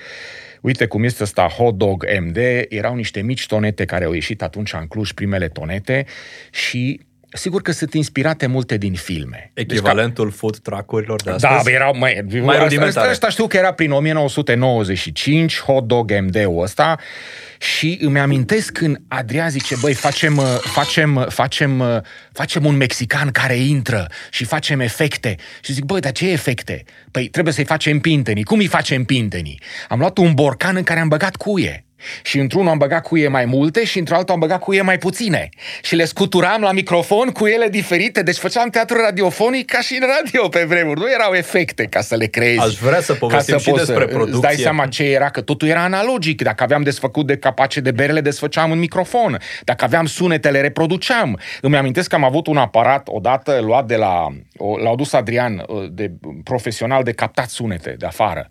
Uite 0.62 0.86
cum 0.86 1.04
este 1.04 1.24
ăsta 1.24 1.48
Hot 1.48 1.76
Dog 1.76 2.06
MD, 2.20 2.38
erau 2.70 2.96
niște 2.96 3.22
mici 3.22 3.46
tonete 3.46 3.86
care 3.86 4.06
au 4.06 4.14
ieșit 4.14 4.42
atunci 4.42 4.74
în 4.74 4.88
Cluj, 4.88 5.12
primele 5.12 5.48
tonete 5.48 6.06
și 6.52 7.00
sigur 7.34 7.62
că 7.62 7.72
sunt 7.72 7.94
inspirate 7.94 8.48
multe 8.48 8.78
din 8.78 8.94
filme. 8.94 9.52
Echivalentul 9.54 10.32
food 10.32 10.58
truck-urilor 10.58 11.22
de 11.22 11.32
Deci 11.32 11.42
ca, 11.42 11.48
astăzi? 11.48 11.66
da, 11.66 11.72
erau 11.72 11.98
mai, 11.98 12.26
Mai 12.32 12.42
asta, 12.56 12.64
rudimentare. 12.64 13.10
asta 13.10 13.30
știu 13.30 13.48
că 13.48 13.58
era 13.58 13.72
prin 13.74 13.92
1995, 13.92 15.60
Hot 15.62 15.84
Dog 15.88 16.12
MD-ul 16.22 16.62
ăsta 16.62 17.00
și 17.58 17.98
îmi 18.02 18.20
amintesc 18.20 18.72
când 18.72 19.02
Adrian 19.08 19.50
zice, 19.50 19.76
băi, 19.82 19.94
facem, 19.94 20.38
uh, 20.38 20.44
facem, 20.62 21.16
uh, 21.16 21.26
facem, 21.28 21.80
uh, 21.80 21.98
facem 22.32 22.66
un 22.66 22.76
mexican 22.76 23.30
care 23.32 23.56
intră 23.56 24.08
și 24.32 24.44
facem 24.46 24.80
efecte. 24.80 25.36
Și 25.62 25.74
zic, 25.74 25.84
băi, 25.84 26.00
dar 26.00 26.12
ce 26.12 26.32
efecte? 26.32 26.84
Păi 27.12 27.28
trebuie 27.28 27.54
să-i 27.54 27.66
facem 27.66 28.00
pintenii. 28.00 28.44
Cum 28.44 28.60
îi 28.60 28.68
facem 28.68 29.04
pintenii? 29.04 29.62
Am 29.90 30.00
luat 30.00 30.18
un 30.18 30.34
borcan 30.34 30.76
în 30.76 30.84
care 30.84 31.00
am 31.00 31.08
băgat 31.08 31.36
cuie. 31.36 31.84
Și 32.24 32.40
într-unul 32.40 32.70
am 32.72 32.78
băgat 32.78 33.02
cuie 33.04 33.28
mai 33.28 33.46
multe 33.46 33.86
și 33.86 34.00
într-altul 34.00 34.34
am 34.34 34.40
băgat 34.40 34.60
cuie 34.60 34.82
mai 34.82 34.98
puține. 34.98 35.50
Și 35.82 35.96
le 35.96 36.06
scuturam 36.06 36.62
la 36.62 36.72
microfon 36.72 37.30
cu 37.30 37.48
ele 37.48 37.68
diferite, 37.70 38.24
deci 38.24 38.38
făceam 38.38 38.70
teatru 38.70 38.98
radiofonic 38.98 39.72
ca 39.72 39.80
și 39.80 39.94
în 40.02 40.08
radio 40.18 40.48
pe 40.48 40.64
vremuri. 40.64 41.00
Nu 41.00 41.12
erau 41.12 41.34
efecte 41.34 41.84
ca 41.86 42.02
să 42.02 42.16
le 42.16 42.26
creezi. 42.26 42.60
Aș 42.60 42.74
vrea 42.76 43.02
să 43.02 43.14
povestim 43.14 43.54
Ca 43.54 43.60
și 43.60 43.70
poți 43.70 43.86
despre 43.86 44.04
Îți 44.04 44.14
dai 44.14 44.24
producție. 44.26 44.58
seama 44.64 44.88
ce 44.88 45.04
era, 45.04 45.30
că 45.30 45.42
totul 45.42 45.68
era 45.68 45.84
analogic. 45.84 46.42
Dacă 46.42 46.64
aveam 46.64 46.84
desfăcut 46.84 47.28
de 47.28 47.38
capace 47.38 47.80
de 47.80 47.92
bere, 47.92 48.12
le 48.12 48.22
desfăceam 48.22 48.72
în 48.72 48.80
microfon. 48.80 49.38
Dacă 49.64 49.84
aveam 49.86 50.06
sunete, 50.06 50.50
le 50.50 50.62
reproduceam. 50.62 51.40
Îmi 51.62 51.78
amintesc 51.78 52.10
că 52.10 52.16
am 52.16 52.24
avut 52.24 52.48
un 52.48 52.58
aparat 52.58 53.08
odată 53.12 53.60
luat 53.62 53.86
de 53.86 53.96
la... 53.96 54.28
o- 54.58 54.78
L-au 54.78 54.96
dus 54.96 55.14
Adrian, 55.14 55.66
de 55.92 56.12
profesional 56.44 57.04
de 57.04 57.12
captat 57.12 57.50
sunete 57.50 57.96
de 57.98 58.06
afară. 58.06 58.50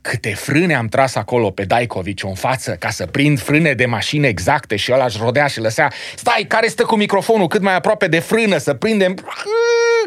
Câte 0.00 0.34
frâne 0.34 0.74
am 0.74 0.86
tras 0.86 1.14
acolo 1.14 1.50
pe 1.50 1.64
Daicovici 1.64 2.22
în 2.22 2.34
față 2.34 2.76
ca 2.78 2.90
să 2.90 3.06
prind 3.06 3.40
frâne 3.40 3.72
de 3.72 3.86
mașini 3.86 4.26
exacte 4.26 4.76
și 4.76 4.92
ăla 4.92 5.04
își 5.04 5.18
rodea 5.20 5.46
și 5.46 5.60
lăsea 5.60 5.92
stai, 6.16 6.44
care 6.48 6.66
stă 6.66 6.82
cu 6.82 6.96
microfonul 6.96 7.46
cât 7.46 7.62
mai 7.62 7.74
aproape 7.74 8.06
de 8.08 8.18
frână 8.18 8.56
să 8.56 8.74
prindem 8.74 9.14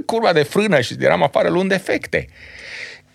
curva 0.05 0.33
de 0.33 0.43
frână 0.43 0.81
și 0.81 0.95
eram 0.99 1.23
afară 1.23 1.49
luând 1.49 1.71
efecte. 1.71 2.27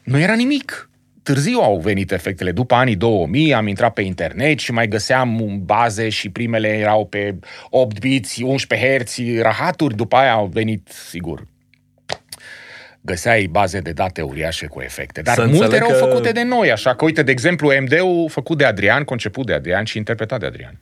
Nu 0.02 0.18
era 0.18 0.34
nimic. 0.34 0.90
Târziu 1.22 1.58
au 1.58 1.78
venit 1.78 2.12
efectele. 2.12 2.52
După 2.52 2.74
anii 2.74 2.96
2000 2.96 3.54
am 3.54 3.66
intrat 3.66 3.92
pe 3.92 4.02
internet 4.02 4.58
și 4.58 4.72
mai 4.72 4.88
găseam 4.88 5.60
baze 5.64 6.08
și 6.08 6.30
primele 6.30 6.68
erau 6.68 7.06
pe 7.06 7.38
8 7.70 7.98
biți, 7.98 8.42
11 8.42 9.04
Hz, 9.04 9.40
rahaturi. 9.40 9.96
După 9.96 10.16
aia 10.16 10.32
au 10.32 10.46
venit, 10.46 10.88
sigur, 11.08 11.46
găseai 13.08 13.46
baze 13.50 13.78
de 13.80 13.90
date 13.92 14.22
uriașe 14.22 14.66
cu 14.66 14.80
efecte. 14.80 15.20
Dar 15.22 15.34
Să 15.34 15.40
multe 15.40 15.56
înțeleg 15.64 15.82
erau 15.82 15.98
că- 15.98 16.04
făcute 16.06 16.32
de 16.32 16.42
noi, 16.42 16.70
așa 16.72 16.94
că, 16.94 17.04
uite, 17.04 17.22
de 17.22 17.30
exemplu, 17.30 17.72
MD-ul 17.80 18.28
făcut 18.30 18.58
de 18.58 18.64
Adrian, 18.64 19.04
conceput 19.04 19.46
de 19.46 19.52
Adrian 19.52 19.84
și 19.84 19.96
interpretat 19.96 20.40
de 20.40 20.46
Adrian. 20.46 20.78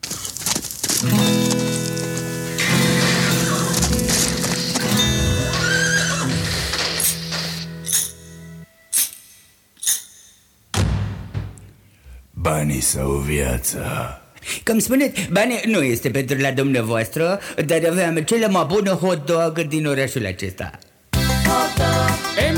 Banii 12.32 12.80
sau 12.80 13.10
viața? 13.10 14.20
Cum 14.64 14.78
spuneți, 14.78 15.28
banii 15.32 15.60
nu 15.66 15.82
este 15.82 16.10
pentru 16.10 16.38
la 16.40 16.50
dumneavoastră, 16.50 17.40
dar 17.66 17.80
aveam 17.90 18.16
cele 18.16 18.46
mai 18.48 18.64
bune 18.68 18.90
hot 18.90 19.26
dog 19.26 19.66
din 19.66 19.86
orașul 19.86 20.26
acesta. 20.26 20.70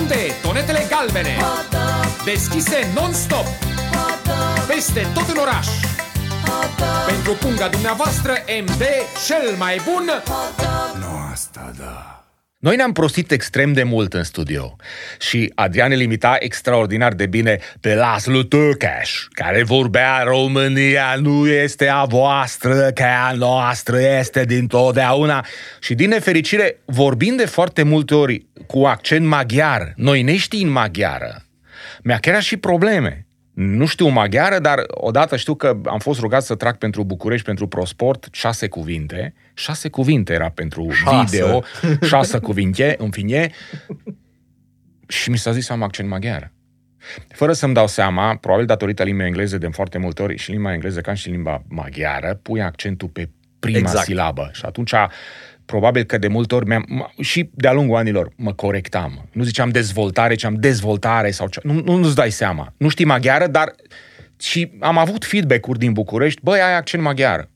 MD, 0.09 0.43
tonetele 0.43 0.87
galbene. 0.89 1.37
Deschise 2.25 2.91
non-stop. 2.95 3.47
Peste 4.67 5.07
tot 5.15 5.29
în 5.29 5.37
oraș. 5.37 5.67
Pentru 7.07 7.33
punga 7.33 7.69
dumneavoastră 7.69 8.33
MD, 8.63 8.83
cel 9.27 9.55
mai 9.59 9.81
bun. 9.85 10.11
Nu 11.01 11.31
asta, 11.33 11.73
da. 11.79 12.18
Noi 12.61 12.77
ne-am 12.77 12.93
prostit 12.93 13.31
extrem 13.31 13.73
de 13.73 13.83
mult 13.83 14.15
în 14.15 14.23
studio 14.23 14.77
și 15.21 15.53
Adrian 15.55 15.93
îl 15.93 16.01
imita 16.01 16.37
extraordinar 16.39 17.15
de 17.15 17.27
bine 17.27 17.59
pe 17.81 17.95
Laszlo 17.95 18.43
Tăcaș, 18.43 19.27
care 19.31 19.63
vorbea 19.63 20.23
România 20.23 21.15
nu 21.21 21.49
este 21.49 21.89
a 21.89 22.05
voastră, 22.05 22.91
că 22.95 23.05
a 23.29 23.33
noastră 23.33 24.01
este 24.01 24.45
dintotdeauna. 24.45 25.47
Și 25.81 25.95
din 25.95 26.09
nefericire, 26.09 26.81
vorbind 26.85 27.37
de 27.37 27.47
foarte 27.47 27.83
multe 27.83 28.15
ori 28.15 28.47
cu 28.67 28.85
accent 28.85 29.27
maghiar, 29.27 29.93
noi 29.97 30.23
neștiind 30.23 30.71
maghiară, 30.71 31.45
mi-a 32.03 32.19
creat 32.19 32.43
și 32.43 32.57
probleme. 32.57 33.28
Nu 33.61 33.87
știu 33.87 34.09
maghiară, 34.09 34.59
dar 34.59 34.83
odată 34.87 35.37
știu 35.37 35.55
că 35.55 35.81
am 35.85 35.99
fost 35.99 36.21
rugat 36.21 36.43
să 36.43 36.55
trag 36.55 36.77
pentru 36.77 37.05
București, 37.05 37.47
pentru 37.47 37.67
ProSport, 37.67 38.29
șase 38.33 38.69
cuvinte. 38.69 39.35
Șase 39.55 39.89
cuvinte 39.89 40.33
era 40.33 40.49
pentru 40.51 40.91
Șase. 40.91 41.37
video, 41.37 41.63
șase 42.03 42.39
cuvinte, 42.39 42.95
în 42.99 43.11
fine. 43.11 43.51
Și 45.09 45.31
mi 45.31 45.39
s-a 45.39 45.53
zis 45.53 45.65
să 45.65 45.73
am 45.73 45.83
accent 45.83 46.09
maghiar. 46.09 46.53
Fără 47.29 47.53
să-mi 47.53 47.75
dau 47.75 47.87
seama, 47.87 48.37
probabil 48.37 48.67
datorită 48.67 49.03
limbii 49.03 49.27
engleze 49.27 49.59
de 49.59 49.69
foarte 49.69 49.99
multe 49.99 50.23
ori, 50.23 50.37
și 50.37 50.51
limba 50.51 50.73
engleză 50.73 51.01
ca 51.01 51.15
și 51.15 51.29
limba 51.29 51.63
maghiară, 51.69 52.39
pui 52.43 52.63
accentul 52.63 53.09
pe 53.09 53.31
prima 53.59 53.79
Exact. 53.79 54.05
silabă. 54.05 54.51
Și 54.53 54.65
atunci, 54.65 54.95
probabil 55.71 56.05
că 56.05 56.19
de 56.19 56.29
multe 56.29 56.55
ori, 56.55 56.67
mi-am, 56.67 56.87
m- 56.87 57.21
și 57.21 57.51
de-a 57.55 57.73
lungul 57.73 57.97
anilor, 57.97 58.31
mă 58.37 58.53
corectam. 58.53 59.29
Nu 59.33 59.43
ziceam 59.43 59.69
dezvoltare, 59.69 60.35
ci 60.35 60.45
am 60.45 60.55
dezvoltare 60.55 61.31
sau 61.31 61.49
ce. 61.49 61.61
Nu, 61.63 61.73
nu, 61.73 61.97
nu-ți 61.97 62.15
dai 62.15 62.31
seama. 62.31 62.73
Nu 62.77 62.89
știi 62.89 63.05
maghiară, 63.05 63.47
dar 63.47 63.75
și 64.41 64.71
am 64.81 64.99
avut 64.99 65.25
feedback-uri 65.25 65.79
din 65.79 65.93
București, 65.93 66.41
băi, 66.43 66.61
ai 66.61 66.77
accent 66.77 67.03
maghiar. 67.03 67.49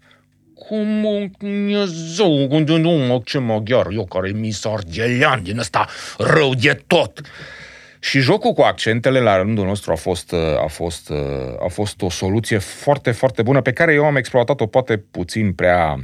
Cum 0.54 1.04
o 1.04 1.18
Dumnezeu, 1.38 2.46
cum 2.48 2.64
de 2.64 2.76
nu 2.76 2.90
am 2.90 3.10
accent 3.10 3.46
maghiar, 3.46 3.86
eu 3.90 4.04
care 4.04 4.30
mi 4.30 4.50
sargelian 4.50 5.42
din 5.42 5.58
ăsta 5.58 5.86
rău 6.18 6.54
de 6.54 6.80
tot. 6.86 7.20
Și 8.00 8.20
jocul 8.20 8.52
cu 8.52 8.62
accentele 8.62 9.20
la 9.20 9.36
rândul 9.36 9.66
nostru 9.66 9.92
a 9.92 9.94
fost, 9.94 10.34
a 10.64 10.66
fost, 10.68 11.10
a 11.64 11.68
fost 11.68 12.02
o 12.02 12.10
soluție 12.10 12.58
foarte, 12.58 13.10
foarte 13.10 13.42
bună 13.42 13.60
pe 13.60 13.72
care 13.72 13.92
eu 13.92 14.04
am 14.04 14.16
exploatat-o 14.16 14.66
poate 14.66 14.96
puțin 14.96 15.52
prea 15.52 15.98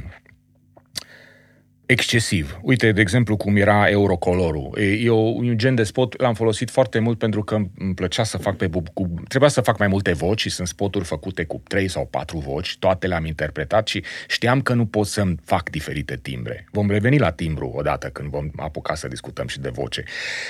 excesiv. 1.91 2.59
Uite, 2.61 2.91
de 2.91 3.01
exemplu, 3.01 3.37
cum 3.37 3.55
era 3.55 3.89
Eurocolorul. 3.89 4.77
E, 4.77 4.83
e 4.83 5.09
o, 5.09 5.15
un 5.15 5.57
gen 5.57 5.75
de 5.75 5.83
spot, 5.83 6.21
l-am 6.21 6.33
folosit 6.33 6.69
foarte 6.69 6.99
mult 6.99 7.17
pentru 7.17 7.43
că 7.43 7.55
îmi 7.55 7.71
îmi 7.77 7.93
plăcea 7.93 8.23
să 8.23 8.37
fac 8.37 8.55
pe... 8.55 8.67
bu- 8.67 8.83
Cu, 8.93 9.13
trebuia 9.27 9.49
să 9.49 9.61
fac 9.61 9.77
mai 9.77 9.87
multe 9.87 10.13
voci 10.13 10.39
și 10.41 10.49
sunt 10.49 10.67
spoturi 10.67 11.05
făcute 11.05 11.43
cu 11.43 11.61
trei 11.67 11.87
sau 11.87 12.05
patru 12.05 12.37
voci, 12.37 12.77
toate 12.79 13.07
le-am 13.07 13.25
interpretat 13.25 13.87
și 13.87 14.03
știam 14.27 14.61
că 14.61 14.73
nu 14.73 14.85
pot 14.85 15.07
să-mi 15.07 15.35
fac 15.45 15.69
diferite 15.69 16.15
timbre. 16.15 16.65
Vom 16.71 16.89
reveni 16.89 17.17
la 17.17 17.31
timbru 17.31 17.67
odată 17.67 18.07
când 18.07 18.29
vom 18.29 18.49
apuca 18.55 18.95
să 18.95 19.07
discutăm 19.07 19.47
și 19.47 19.59
de 19.59 19.69
voce. 19.69 20.03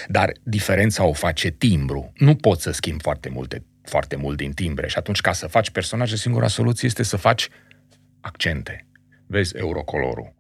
Dar 0.08 0.32
diferența 0.44 1.06
o 1.06 1.14
face 1.14 1.50
timbru. 1.50 2.12
Nu 2.16 2.36
poți 2.36 2.62
să 2.64 2.72
schimbi 2.72 3.02
foarte 3.04 3.30
multe 3.30 3.64
foarte 3.84 4.16
mult 4.16 4.38
din 4.38 4.52
timbre 4.52 4.88
și 4.88 4.98
atunci 4.98 5.22
ca 5.22 5.32
să 5.32 5.48
faci 5.48 5.70
personaje, 5.70 6.16
singura 6.16 6.48
soluție 6.48 6.88
este 6.88 7.04
să 7.04 7.18
faci 7.18 7.50
accente. 8.22 8.88
Vezi 9.28 9.58
Eurocolorul. 9.58 10.39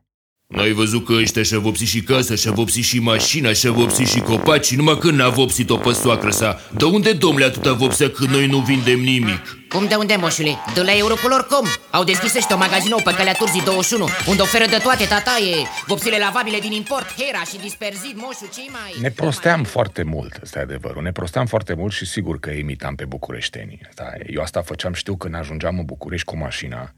N-ai 0.55 0.71
văzut 0.71 1.05
că 1.05 1.13
ăștia 1.13 1.43
și-a 1.43 1.59
vopsit 1.59 1.87
și 1.87 2.01
casa, 2.01 2.35
și-a 2.35 2.51
vopsit 2.51 2.83
și 2.83 2.99
mașina, 2.99 3.53
și-a 3.53 3.71
vopsit 3.71 4.07
și 4.07 4.19
copacii, 4.19 4.77
numai 4.77 4.97
când 4.97 5.17
n-a 5.17 5.29
vopsit-o 5.29 5.77
pe 5.77 5.91
soacră 5.91 6.29
sa. 6.29 6.59
De 6.77 6.85
unde, 6.85 7.13
domnule, 7.13 7.45
atâta 7.45 7.73
vopsea 7.73 8.09
când 8.09 8.29
noi 8.29 8.47
nu 8.47 8.57
vindem 8.59 8.99
nimic? 8.99 9.57
Cum 9.67 9.87
de 9.87 9.95
unde, 9.95 10.15
moșule? 10.15 10.55
De 10.73 10.81
la 10.81 10.97
Eurocolor.com 10.97 11.65
Au 11.91 12.03
deschis 12.03 12.35
ăștia 12.35 12.55
un 12.55 12.61
magazin 12.61 12.89
nou 12.89 13.01
pe 13.03 13.13
calea 13.13 13.33
Turzii 13.33 13.61
21 13.61 14.07
Unde 14.27 14.41
oferă 14.41 14.65
de 14.65 14.77
toate, 14.83 15.05
tataie 15.05 15.55
Vopsile 15.87 16.17
lavabile 16.17 16.59
din 16.59 16.71
import, 16.71 17.07
Hera 17.17 17.43
și 17.43 17.57
disperzit, 17.61 18.15
moșu, 18.15 18.49
ce 18.53 18.61
mai... 18.71 18.95
Ne 19.01 19.09
prosteam 19.09 19.63
foarte 19.63 20.03
mult, 20.03 20.39
ăsta 20.43 20.59
e 20.59 20.61
adevărul. 20.61 21.03
Ne 21.03 21.11
prosteam 21.11 21.45
foarte 21.45 21.73
mult 21.73 21.93
și 21.93 22.05
sigur 22.05 22.39
că 22.39 22.49
imitam 22.49 22.95
pe 22.95 23.05
bucureștenii. 23.05 23.81
Asta, 23.87 24.13
e. 24.17 24.25
eu 24.33 24.41
asta 24.41 24.61
făceam, 24.61 24.93
știu, 24.93 25.15
când 25.15 25.35
ajungeam 25.35 25.77
în 25.79 25.85
București 25.85 26.25
cu 26.25 26.37
mașina. 26.37 26.93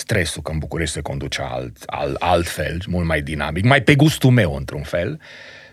Stresul 0.00 0.42
că 0.42 0.52
în 0.52 0.58
București 0.58 0.94
se 0.94 1.00
conduce 1.00 1.42
alt, 1.42 1.82
alt, 1.86 2.14
altfel, 2.18 2.78
mult 2.86 3.06
mai 3.06 3.22
dinamic, 3.22 3.64
mai 3.64 3.82
pe 3.82 3.94
gustul 3.94 4.30
meu, 4.30 4.54
într-un 4.54 4.82
fel. 4.82 5.20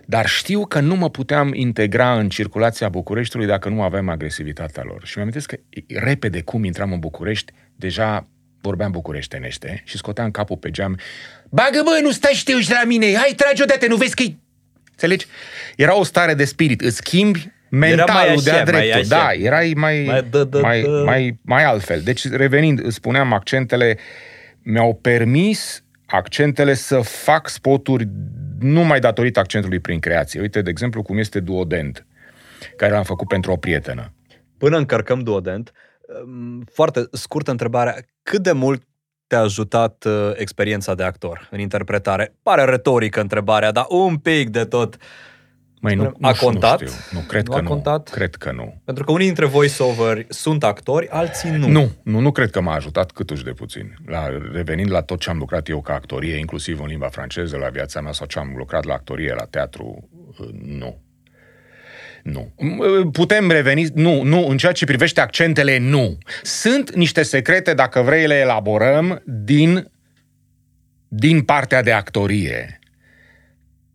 Dar 0.05 0.27
știu 0.27 0.65
că 0.65 0.79
nu 0.79 0.95
mă 0.95 1.09
puteam 1.09 1.53
integra 1.53 2.19
în 2.19 2.29
circulația 2.29 2.89
Bucureștiului 2.89 3.47
dacă 3.47 3.69
nu 3.69 3.81
aveam 3.81 4.09
agresivitatea 4.09 4.83
lor. 4.85 5.05
Și 5.05 5.17
mi-am 5.17 5.29
că 5.45 5.57
repede 5.87 6.41
cum 6.41 6.63
intram 6.63 6.91
în 6.91 6.99
București, 6.99 7.53
deja 7.75 8.27
vorbeam 8.61 8.91
bucureștenește 8.91 9.81
și 9.85 9.97
scoteam 9.97 10.31
capul 10.31 10.57
pe 10.57 10.71
geam. 10.71 10.99
Bagă 11.49 11.81
bă, 11.83 11.99
nu 12.01 12.11
stai 12.11 12.33
și 12.33 12.43
te 12.43 12.53
uiți 12.53 12.71
la 12.71 12.83
mine, 12.83 13.15
hai 13.15 13.33
trage 13.35 13.63
odată, 13.63 13.87
nu 13.87 13.95
vezi 13.95 14.15
că 14.15 14.23
Înțelegi? 14.91 15.25
Era 15.75 15.95
o 15.95 16.03
stare 16.03 16.33
de 16.33 16.45
spirit, 16.45 16.81
îți 16.81 16.95
schimbi 16.95 17.51
mentalul 17.69 18.13
mai 18.13 18.29
așa, 18.29 18.41
de-a 18.43 18.53
mai 18.53 18.63
dreptul. 18.63 18.91
așa. 18.99 19.07
Da, 19.07 19.31
erai 19.33 19.73
mai, 19.75 20.03
Mai 20.07 20.23
dă, 20.29 20.43
dă, 20.43 20.59
mai, 20.59 20.81
dă. 20.81 21.03
mai, 21.05 21.39
mai 21.41 21.63
altfel. 21.63 22.01
Deci, 22.01 22.29
revenind, 22.29 22.85
îți 22.85 22.95
spuneam, 22.95 23.33
accentele 23.33 23.97
mi-au 24.61 24.95
permis 24.95 25.83
accentele 26.05 26.73
să 26.73 26.99
fac 26.99 27.49
spoturi 27.49 28.07
numai 28.59 28.99
datorită 28.99 29.39
accentului 29.39 29.79
prin 29.79 29.99
creație. 29.99 30.41
Uite, 30.41 30.61
de 30.61 30.69
exemplu, 30.69 31.01
cum 31.01 31.17
este 31.17 31.39
Duodent, 31.39 32.05
care 32.77 32.91
l-am 32.91 33.03
făcut 33.03 33.27
pentru 33.27 33.51
o 33.51 33.55
prietenă. 33.55 34.13
Până 34.57 34.77
încărcăm 34.77 35.19
Duodent, 35.19 35.71
um, 36.25 36.63
foarte 36.73 37.07
scurtă 37.11 37.51
întrebare. 37.51 38.05
Cât 38.23 38.43
de 38.43 38.51
mult 38.51 38.83
te-a 39.27 39.39
ajutat 39.39 40.03
uh, 40.07 40.31
experiența 40.35 40.95
de 40.95 41.03
actor 41.03 41.47
în 41.51 41.59
interpretare? 41.59 42.33
Pare 42.43 42.63
retorică 42.63 43.21
întrebarea, 43.21 43.71
dar 43.71 43.85
un 43.89 44.17
pic 44.17 44.49
de 44.49 44.63
tot. 44.63 44.97
Măi, 45.79 45.95
nu, 45.95 46.03
A 46.03 46.11
nu, 46.17 46.33
știu, 46.33 46.47
contat? 46.47 46.81
Nu, 46.81 46.87
știu. 46.87 46.99
nu 47.19 47.25
cred 47.25 47.45
Nu 47.45 47.51
că 47.51 47.57
a 47.57 47.61
nu. 47.61 47.67
contat? 47.67 48.09
Cred 48.09 48.35
că 48.35 48.51
nu. 48.51 48.81
Pentru 48.85 49.03
că 49.03 49.11
unii 49.11 49.25
dintre 49.25 49.45
voice-over 49.45 50.25
sunt 50.29 50.63
actori, 50.63 51.07
alții 51.09 51.49
nu. 51.49 51.67
Nu, 51.67 51.91
nu, 52.03 52.19
nu 52.19 52.31
cred 52.31 52.49
că 52.49 52.61
m-a 52.61 52.73
ajutat 52.73 53.11
câtuși 53.11 53.43
de 53.43 53.51
puțin. 53.51 53.93
La, 54.05 54.27
revenind 54.51 54.91
la 54.91 55.01
tot 55.01 55.19
ce 55.19 55.29
am 55.29 55.37
lucrat 55.37 55.69
eu 55.69 55.81
ca 55.81 55.93
actorie, 55.93 56.35
inclusiv 56.37 56.79
în 56.79 56.87
limba 56.87 57.07
franceză, 57.07 57.57
la 57.57 57.67
viața 57.69 58.01
mea, 58.01 58.11
sau 58.11 58.27
ce 58.27 58.39
am 58.39 58.53
lucrat 58.57 58.83
la 58.85 58.93
actorie, 58.93 59.33
la 59.33 59.45
teatru, 59.45 60.09
uh, 60.39 60.47
nu. 60.61 61.01
Nu. 62.23 62.53
M- 62.55 63.11
Putem 63.11 63.49
reveni, 63.51 63.85
nu, 63.93 64.21
nu, 64.21 64.47
în 64.47 64.57
ceea 64.57 64.71
ce 64.71 64.85
privește 64.85 65.21
accentele, 65.21 65.77
nu. 65.77 66.17
Sunt 66.43 66.95
niște 66.95 67.23
secrete, 67.23 67.73
dacă 67.73 68.01
vrei, 68.01 68.27
le 68.27 68.35
elaborăm 68.35 69.21
din, 69.25 69.91
din 71.07 71.41
partea 71.41 71.81
de 71.83 71.91
actorie, 71.91 72.79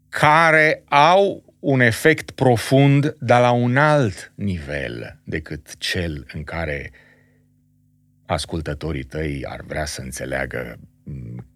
care 0.08 0.82
au 0.88 1.44
un 1.62 1.80
efect 1.80 2.30
profund, 2.30 3.16
dar 3.18 3.40
la 3.40 3.50
un 3.50 3.76
alt 3.76 4.32
nivel 4.34 5.18
decât 5.24 5.76
cel 5.78 6.26
în 6.34 6.44
care 6.44 6.90
ascultătorii 8.26 9.02
tăi 9.02 9.44
ar 9.48 9.60
vrea 9.66 9.84
să 9.84 10.00
înțeleagă 10.00 10.78
m, 11.02 11.46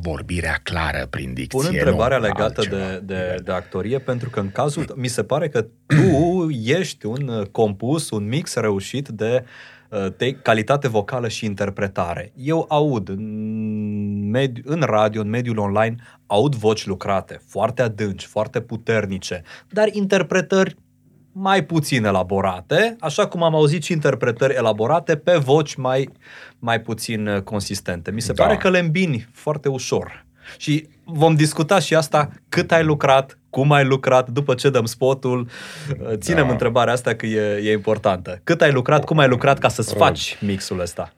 vorbirea 0.00 0.60
clară 0.62 1.06
prin 1.10 1.34
dicție. 1.34 1.58
Pun 1.58 1.68
întrebarea 1.72 2.18
nu 2.18 2.24
legată 2.24 2.60
altceva. 2.60 2.76
de, 2.76 3.00
de, 3.04 3.40
de 3.44 3.52
actorie 3.52 3.98
pentru 3.98 4.30
că 4.30 4.40
în 4.40 4.50
cazul 4.50 4.94
mi 4.96 5.08
se 5.08 5.24
pare 5.24 5.48
că 5.48 5.66
tu 5.86 6.48
ești 6.64 7.06
un 7.06 7.28
uh, 7.28 7.46
compus, 7.46 8.10
un 8.10 8.28
mix 8.28 8.54
reușit 8.54 9.08
de 9.08 9.44
uh, 9.44 9.48
te, 10.16 10.32
calitate 10.32 10.88
vocală 10.88 11.28
și 11.28 11.44
interpretare. 11.44 12.32
Eu 12.36 12.66
aud 12.68 13.08
în, 13.08 14.28
mediu, 14.30 14.62
în 14.66 14.80
radio, 14.80 15.20
în 15.20 15.28
mediul 15.28 15.58
online, 15.58 15.94
aud 16.26 16.54
voci 16.54 16.86
lucrate, 16.86 17.40
foarte 17.46 17.82
adânci, 17.82 18.24
foarte 18.24 18.60
puternice, 18.60 19.42
dar 19.68 19.88
interpretări 19.92 20.76
mai 21.32 21.64
puțin 21.64 22.04
elaborate, 22.04 22.96
așa 23.00 23.26
cum 23.26 23.42
am 23.42 23.54
auzit 23.54 23.82
și 23.82 23.92
interpretări 23.92 24.54
elaborate 24.54 25.16
pe 25.16 25.36
voci 25.36 25.74
mai, 25.74 26.08
mai 26.58 26.80
puțin 26.80 27.26
uh, 27.26 27.42
consistente. 27.42 28.10
Mi 28.10 28.20
se 28.20 28.32
Da. 28.32 28.44
pare 28.44 28.56
că 28.56 28.70
le 28.70 28.78
îmbini 28.78 29.28
foarte 29.32 29.68
ușor. 29.68 30.26
Și 30.56 30.88
vom 31.04 31.34
discuta 31.34 31.78
și 31.78 31.94
asta, 31.94 32.30
cât 32.48 32.72
ai 32.72 32.84
lucrat, 32.84 33.38
cum 33.50 33.72
ai 33.72 33.84
lucrat, 33.84 34.28
după 34.28 34.54
ce 34.54 34.70
dăm 34.70 34.84
spotul. 34.84 35.48
Uh, 36.00 36.12
Ținem 36.16 36.46
Da. 36.46 36.50
întrebarea 36.52 36.92
asta 36.92 37.14
că 37.14 37.26
e, 37.26 37.56
e 37.64 37.72
importantă. 37.72 38.40
Cât 38.44 38.60
ai 38.62 38.72
lucrat, 38.72 39.04
cum 39.04 39.18
ai 39.18 39.28
lucrat 39.28 39.58
ca 39.58 39.68
să-ți 39.68 39.94
faci 39.94 40.36
mixul 40.40 40.80
ăsta? 40.80 41.12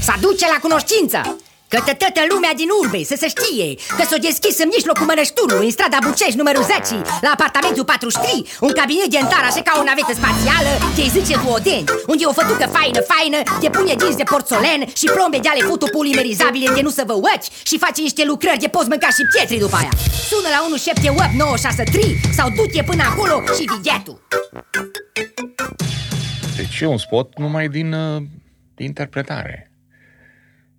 Să 0.00 0.12
aduce 0.16 0.46
la 0.46 0.58
cunoștință 0.62 1.36
Către 1.74 1.94
toată 2.02 2.20
lumea 2.32 2.52
din 2.60 2.68
urbe 2.80 3.00
să 3.10 3.16
se 3.22 3.28
știe 3.34 3.68
Că 3.98 4.02
s-o 4.10 4.18
deschis 4.28 4.56
în 4.64 4.70
mijlocul 4.76 5.06
Mănășturului 5.10 5.66
În 5.68 5.74
strada 5.76 5.98
Bucești 6.08 6.40
numărul 6.42 6.64
10 6.64 6.94
La 7.26 7.30
apartamentul 7.36 7.84
43 7.84 8.46
Un 8.66 8.72
cabinet 8.80 9.08
dentar 9.16 9.44
așa 9.50 9.62
ca 9.68 9.72
o 9.80 9.84
navetă 9.88 10.12
spațială 10.20 10.72
Ce 10.94 11.02
îi 11.04 11.14
zice 11.16 11.34
duoden 11.42 11.84
Unde 12.10 12.22
e 12.24 12.32
o 12.32 12.38
fătucă 12.40 12.66
faină, 12.76 13.00
faină 13.12 13.38
De 13.62 13.68
pune 13.76 13.94
dinți 14.00 14.20
de 14.22 14.26
porțolen 14.32 14.80
Și 15.00 15.06
plombe 15.14 15.38
de 15.44 15.50
ale 15.52 15.62
fotopolimerizabile 15.70 16.66
De 16.76 16.82
nu 16.86 16.92
să 16.98 17.02
vă 17.10 17.16
uăci 17.24 17.46
Și 17.68 17.82
face 17.84 18.00
niște 18.06 18.22
lucrări 18.30 18.62
de 18.64 18.68
poți 18.74 18.90
mânca 18.92 19.10
și 19.16 19.22
pietri 19.32 19.64
după 19.64 19.76
aia 19.80 19.92
Sună 20.30 20.48
la 20.54 20.58
178963 20.64 22.20
Sau 22.38 22.46
du-te 22.56 22.82
până 22.90 23.02
acolo 23.10 23.34
și 23.56 23.64
biletul 23.72 24.16
Deci 26.58 26.76
e 26.80 26.86
un 26.96 27.00
spot 27.06 27.28
numai 27.42 27.66
din 27.68 27.92
uh, 27.92 28.22
interpretare. 28.76 29.67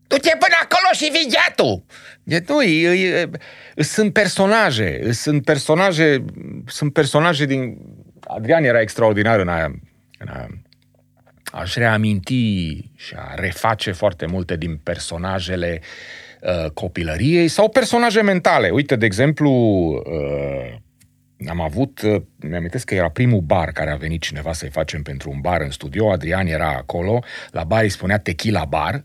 Du-te 0.10 0.30
până 0.40 0.56
acolo 0.62 0.90
și 0.92 1.12
vigiatul! 1.12 1.84
E, 2.24 2.44
nu, 2.48 2.62
e, 2.62 2.90
e, 2.90 3.30
e, 3.76 3.84
sunt 3.84 4.14
personaje, 4.14 5.12
sunt 5.12 5.44
personaje, 5.44 6.26
sunt 6.68 6.94
personaje 6.94 7.46
din... 7.46 7.78
Adrian 8.28 8.64
era 8.64 8.82
extraordinar 8.82 9.40
în 9.40 9.48
a, 9.48 9.66
în 10.18 10.28
a 10.28 10.48
aș 11.52 11.76
reaminti 11.76 12.76
și 12.96 13.14
a 13.16 13.34
reface 13.36 13.92
foarte 13.92 14.26
multe 14.26 14.58
din 14.58 14.78
personajele 14.78 15.82
uh, 16.42 16.70
copilăriei 16.70 17.48
sau 17.48 17.70
personaje 17.70 18.22
mentale. 18.22 18.70
Uite, 18.70 18.96
de 18.96 19.06
exemplu, 19.06 19.52
uh, 19.52 20.76
am 21.50 21.62
avut, 21.62 22.02
uh, 22.02 22.22
mi-am 22.36 22.70
că 22.86 22.94
era 22.94 23.10
primul 23.10 23.42
bar 23.42 23.72
care 23.72 23.92
a 23.92 23.96
venit 23.96 24.22
cineva 24.22 24.54
să-i 24.54 24.70
facem 24.70 25.02
pentru 25.02 25.30
un 25.30 25.40
bar 25.42 25.62
în 25.62 25.72
studio, 25.72 26.12
Adrian 26.12 26.48
era 26.48 26.70
acolo, 26.70 27.24
la 27.52 27.64
bar 27.64 27.84
îi 27.84 27.90
spunea 27.90 28.18
Tequila 28.18 28.66
Bar 28.66 29.04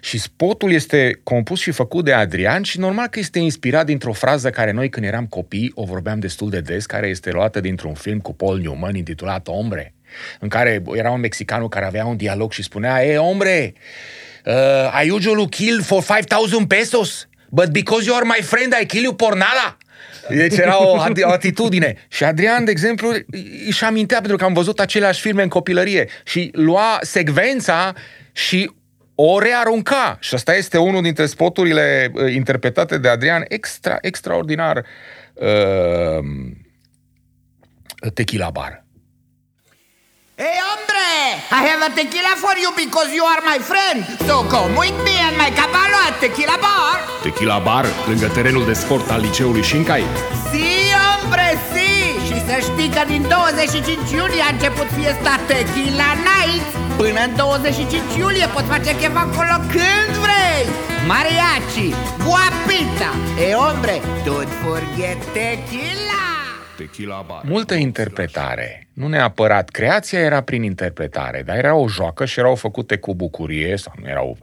și 0.00 0.18
spotul 0.18 0.72
este 0.72 1.20
compus 1.22 1.60
și 1.60 1.70
făcut 1.70 2.04
de 2.04 2.12
Adrian 2.12 2.62
și 2.62 2.78
normal 2.78 3.06
că 3.06 3.18
este 3.18 3.38
inspirat 3.38 3.86
dintr-o 3.86 4.12
frază 4.12 4.50
care 4.50 4.70
noi 4.70 4.88
când 4.88 5.06
eram 5.06 5.26
copii 5.26 5.72
o 5.74 5.84
vorbeam 5.84 6.18
destul 6.18 6.50
de 6.50 6.60
des, 6.60 6.86
care 6.86 7.08
este 7.08 7.30
luată 7.30 7.60
dintr-un 7.60 7.94
film 7.94 8.18
cu 8.18 8.34
Paul 8.34 8.58
Newman 8.58 8.94
intitulat 8.94 9.48
Ombre, 9.48 9.94
în 10.40 10.48
care 10.48 10.82
era 10.94 11.10
un 11.10 11.20
mexicanul 11.20 11.68
care 11.68 11.84
avea 11.84 12.06
un 12.06 12.16
dialog 12.16 12.52
și 12.52 12.62
spunea, 12.62 13.04
e, 13.04 13.18
ombre, 13.18 13.72
uh, 14.44 15.02
I 15.04 15.10
usually 15.10 15.48
kill 15.48 15.82
for 15.82 16.02
5,000 16.02 16.66
pesos, 16.66 17.28
but 17.48 17.68
because 17.68 18.04
you 18.06 18.16
are 18.16 18.24
my 18.24 18.42
friend, 18.42 18.74
I 18.82 18.86
kill 18.86 19.02
you 19.02 19.14
por 19.14 19.32
nada. 19.32 19.76
Deci 20.28 20.56
era 20.56 20.82
o, 20.86 21.02
ati- 21.02 21.22
o 21.22 21.30
atitudine. 21.30 22.06
Și 22.08 22.24
Adrian, 22.24 22.64
de 22.64 22.70
exemplu, 22.70 23.12
își 23.66 23.84
amintea 23.84 24.18
pentru 24.18 24.36
că 24.36 24.44
am 24.44 24.52
văzut 24.52 24.80
aceleași 24.80 25.20
filme 25.20 25.42
în 25.42 25.48
copilărie 25.48 26.08
și 26.24 26.50
lua 26.52 26.98
secvența 27.02 27.94
și 28.32 28.70
o 29.22 29.38
rearunca. 29.38 30.16
Și 30.20 30.34
asta 30.34 30.54
este 30.54 30.78
unul 30.78 31.02
dintre 31.02 31.26
spoturile 31.26 32.10
uh, 32.14 32.32
interpretate 32.34 32.98
de 32.98 33.08
Adrian 33.08 33.44
extra, 33.48 33.98
extraordinar 34.00 34.84
uh, 35.34 36.24
Tequila 38.14 38.50
Bar. 38.50 38.84
Hey, 40.34 40.56
hombre! 40.68 41.08
I 41.60 41.62
have 41.70 41.82
a 41.88 41.92
tequila 41.94 42.34
for 42.44 42.54
you 42.62 42.70
because 42.84 43.10
you 43.18 43.24
are 43.32 43.42
my 43.52 43.58
friend. 43.70 44.00
So 44.28 44.34
come 44.54 44.72
with 44.82 44.98
me 45.06 45.16
and 45.26 45.36
my 45.42 45.50
caballo 45.60 45.98
at 46.08 46.14
Tequila 46.20 46.58
Bar. 46.66 46.96
Tequila 47.22 47.58
Bar, 47.58 47.86
lângă 48.06 48.26
terenul 48.26 48.64
de 48.64 48.72
sport 48.72 49.10
al 49.10 49.20
liceului 49.20 49.62
Shinkai. 49.62 50.04
Si, 50.50 50.66
hombre, 51.04 51.58
si! 51.72 51.89
Și 52.50 52.56
să 52.56 52.72
știi 52.72 52.90
că 52.96 53.02
din 53.12 53.22
25 53.28 54.10
iulie 54.18 54.42
a 54.48 54.52
început 54.56 54.88
fiesta 54.98 55.32
Tequila 55.48 56.10
Night. 56.28 56.68
Până 57.00 57.20
în 57.28 57.32
25 57.36 58.16
iulie 58.22 58.46
poți 58.54 58.68
face 58.74 58.90
chef 59.00 59.16
acolo 59.26 59.56
când 59.74 60.12
vrei. 60.24 60.64
Mariachi, 61.10 61.88
guapita. 62.24 63.10
Hey, 63.38 63.52
hombre, 63.62 63.96
don't 64.26 64.52
forget 64.64 65.18
tequila. 65.36 66.26
Tequila 66.76 67.24
Bar. 67.28 67.42
Multă 67.44 67.74
interpretare. 67.74 68.88
Nu 68.92 69.06
neapărat 69.08 69.68
creația 69.68 70.20
era 70.20 70.40
prin 70.40 70.62
interpretare, 70.62 71.42
dar 71.42 71.56
era 71.56 71.74
o 71.74 71.88
joacă 71.88 72.24
și 72.24 72.38
erau 72.38 72.54
făcute 72.54 72.96
cu 72.96 73.14
bucurie, 73.14 73.76
sau 73.76 73.92
nu 74.00 74.08
erau 74.08 74.38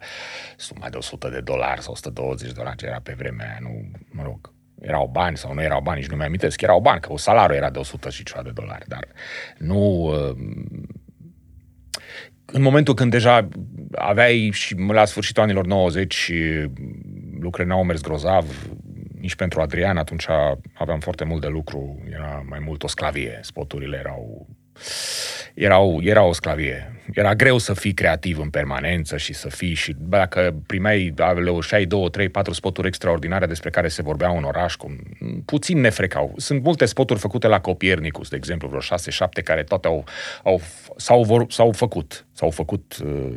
suma 0.57 0.89
de 0.89 0.97
100 0.97 1.29
de 1.29 1.39
dolari 1.39 1.81
sau 1.81 1.91
120 1.93 2.47
de 2.47 2.53
dolari, 2.57 2.77
ce 2.77 2.85
era 2.85 2.99
pe 3.03 3.15
vremea 3.17 3.45
aia, 3.45 3.57
nu, 3.61 3.71
mă 4.11 4.23
rog, 4.23 4.39
erau 4.81 5.09
bani 5.11 5.37
sau 5.37 5.53
nu 5.53 5.61
erau 5.61 5.81
bani, 5.81 5.99
nici 5.99 6.09
nu 6.09 6.15
mi-amintesc, 6.15 6.61
erau 6.61 6.79
bani, 6.79 7.01
că 7.01 7.11
o 7.11 7.17
salariu 7.17 7.55
era 7.55 7.69
de 7.69 7.79
100 7.79 8.09
și 8.09 8.23
ceva 8.23 8.41
de 8.41 8.51
dolari, 8.53 8.87
dar 8.87 9.07
nu... 9.57 9.79
uh, 9.79 10.35
În 12.45 12.61
momentul 12.61 12.93
când 12.93 13.11
deja 13.11 13.47
aveai 13.91 14.49
și 14.53 14.75
la 14.75 15.05
sfârșitul 15.05 15.43
anilor 15.43 15.65
90 15.65 16.13
și 16.13 16.69
lucrurile 17.39 17.73
n-au 17.73 17.83
mers 17.83 18.01
grozav, 18.01 18.67
nici 19.19 19.35
pentru 19.35 19.61
Adrian, 19.61 19.97
atunci 19.97 20.25
aveam 20.73 20.99
foarte 20.99 21.23
mult 21.23 21.41
de 21.41 21.47
lucru, 21.47 22.03
era 22.11 22.45
mai 22.49 22.59
mult 22.59 22.83
o 22.83 22.87
sclavie, 22.87 23.39
spoturile 23.41 23.97
erau 23.97 24.47
erau, 25.53 25.99
era 26.03 26.23
o 26.23 26.33
sclavie. 26.33 26.91
Era 27.13 27.35
greu 27.35 27.57
să 27.57 27.73
fii 27.73 27.93
creativ 27.93 28.39
în 28.39 28.49
permanență 28.49 29.17
și 29.17 29.33
să 29.33 29.49
fii 29.49 29.73
și 29.73 29.95
bă, 29.99 30.17
dacă 30.17 30.55
primeai, 30.65 31.13
leușeai 31.43 31.85
două, 31.85 32.09
trei, 32.09 32.29
patru 32.29 32.53
spoturi 32.53 32.87
extraordinare 32.87 33.45
despre 33.45 33.69
care 33.69 33.87
se 33.87 34.01
vorbea 34.01 34.29
în 34.29 34.43
oraș, 34.43 34.75
cum 34.75 34.99
puțin 35.45 35.79
ne 35.79 35.89
frecau. 35.89 36.33
Sunt 36.37 36.63
multe 36.63 36.85
spoturi 36.85 37.19
făcute 37.19 37.47
la 37.47 37.59
Copiernicus, 37.59 38.29
de 38.29 38.35
exemplu, 38.35 38.67
vreo 38.67 38.79
șase, 38.79 39.11
șapte, 39.11 39.41
care 39.41 39.63
toate 39.63 39.87
au, 39.87 40.05
au, 40.43 40.61
s-au, 40.95 41.23
vor, 41.23 41.45
s-au 41.49 41.71
făcut, 41.71 42.25
s-au 42.31 42.49
făcut, 42.49 42.97
uh, 43.03 43.35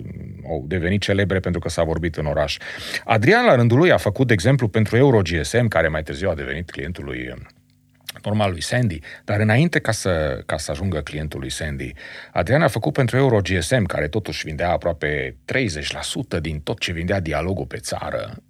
au 0.48 0.64
devenit 0.66 1.00
celebre 1.00 1.38
pentru 1.40 1.60
că 1.60 1.68
s-a 1.68 1.82
vorbit 1.82 2.16
în 2.16 2.26
oraș. 2.26 2.56
Adrian, 3.04 3.44
la 3.44 3.54
rândul 3.54 3.78
lui, 3.78 3.92
a 3.92 3.96
făcut, 3.96 4.26
de 4.26 4.32
exemplu, 4.32 4.68
pentru 4.68 4.96
EuroGSM, 4.96 5.68
care 5.68 5.88
mai 5.88 6.02
târziu 6.02 6.30
a 6.30 6.34
devenit 6.34 6.70
clientul 6.70 7.04
lui 7.04 7.34
normal 8.24 8.50
lui 8.50 8.62
Sandy, 8.62 8.98
dar 9.24 9.40
înainte 9.40 9.78
ca 9.78 9.92
să, 9.92 10.42
ca 10.46 10.56
să 10.56 10.70
ajungă 10.70 11.00
clientul 11.00 11.40
lui 11.40 11.50
Sandy, 11.50 11.92
Adrian 12.32 12.62
a 12.62 12.68
făcut 12.68 12.92
pentru 12.92 13.16
EuroGSM, 13.16 13.84
care 13.84 14.08
totuși 14.08 14.44
vindea 14.44 14.70
aproape 14.70 15.36
30% 16.36 16.40
din 16.40 16.60
tot 16.60 16.78
ce 16.78 16.92
vindea 16.92 17.20
dialogul 17.20 17.66
pe 17.66 17.76
țară, 17.76 18.42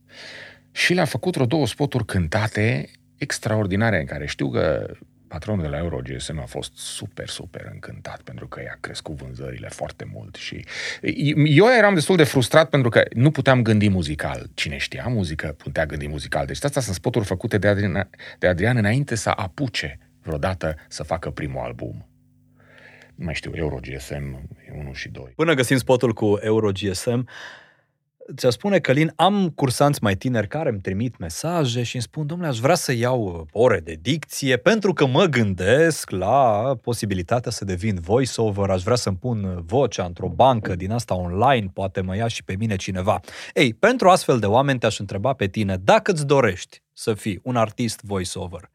și 0.73 0.93
le-a 0.93 1.05
făcut 1.05 1.35
vreo 1.35 1.47
două 1.47 1.67
spoturi 1.67 2.05
cântate 2.05 2.91
extraordinare, 3.17 4.01
în 4.01 4.07
care 4.07 4.27
știu 4.27 4.51
că 4.51 4.91
patronul 5.31 5.63
de 5.63 5.69
la 5.69 5.77
EuroGSM 5.77 6.39
a 6.39 6.45
fost 6.45 6.77
super, 6.77 7.29
super 7.29 7.69
încântat 7.73 8.21
pentru 8.23 8.49
că 8.49 8.61
i-a 8.61 8.77
crescut 8.81 9.15
vânzările 9.17 9.69
foarte 9.69 10.05
mult 10.13 10.35
și 10.35 10.65
eu 11.45 11.67
eram 11.79 11.95
destul 11.95 12.17
de 12.17 12.25
frustrat 12.25 12.69
pentru 12.69 12.91
că 12.91 13.03
nu 13.15 13.31
puteam 13.31 13.63
gândi 13.63 13.89
muzical. 13.89 14.51
Cine 14.55 14.77
știa 14.77 15.07
muzică 15.09 15.55
putea 15.59 15.87
gândi 15.87 16.07
muzical. 16.07 16.47
Deci 16.47 16.65
astea 16.65 16.83
sunt 16.83 16.95
spoturi 16.95 17.25
făcute 17.25 17.59
de 17.59 17.69
Adrian, 17.69 18.11
de 18.39 18.47
Adrian 18.47 18.77
înainte 18.77 19.15
să 19.15 19.33
apuce 19.37 19.99
vreodată 20.23 20.75
să 20.89 21.03
facă 21.03 21.31
primul 21.31 21.61
album. 21.61 22.07
Nu 23.15 23.25
mai 23.25 23.35
știu, 23.35 23.53
EuroGSM 23.55 24.49
1 24.79 24.93
și 24.93 25.09
2. 25.09 25.33
Până 25.37 25.55
găsim 25.55 25.77
spotul 25.77 26.13
cu 26.13 26.39
EuroGSM, 26.43 27.29
ți-a 28.37 28.51
spune 28.51 28.79
Călin, 28.79 29.13
am 29.17 29.49
cursanți 29.49 30.03
mai 30.03 30.15
tineri 30.15 30.49
care 30.49 30.69
îmi 30.69 30.81
trimit 30.81 31.19
mesaje 31.19 31.83
și 31.83 31.95
îmi 31.95 32.05
spun, 32.05 32.27
domnule, 32.27 32.51
aș 32.51 32.59
vrea 32.59 32.75
să 32.75 32.93
iau 32.93 33.49
ore 33.53 33.81
de 33.81 33.99
dicție 34.01 34.57
pentru 34.57 34.93
că 34.93 35.07
mă 35.07 35.25
gândesc 35.25 36.11
la 36.11 36.75
posibilitatea 36.83 37.51
să 37.51 37.65
devin 37.65 37.99
voiceover, 38.01 38.71
aș 38.71 38.83
vrea 38.83 38.97
să-mi 38.97 39.17
pun 39.17 39.63
vocea 39.67 40.05
într-o 40.05 40.29
bancă 40.29 40.75
din 40.75 40.93
asta 40.93 41.15
online, 41.15 41.71
poate 41.75 42.01
mă 42.01 42.17
ia 42.17 42.27
și 42.27 42.45
pe 42.45 42.57
mine 42.59 42.77
cineva. 42.77 43.21
Ei, 43.55 43.75
pentru 43.75 44.09
astfel 44.09 44.39
de 44.39 44.47
oameni 44.47 44.79
te-aș 44.79 44.99
întreba 44.99 45.33
pe 45.33 45.47
tine, 45.47 45.77
dacă 45.77 46.11
îți 46.13 46.27
dorești 46.27 46.83
să 46.93 47.15
fii 47.15 47.41
un 47.43 47.57
artist 47.57 48.01
voiceover, 48.03 48.71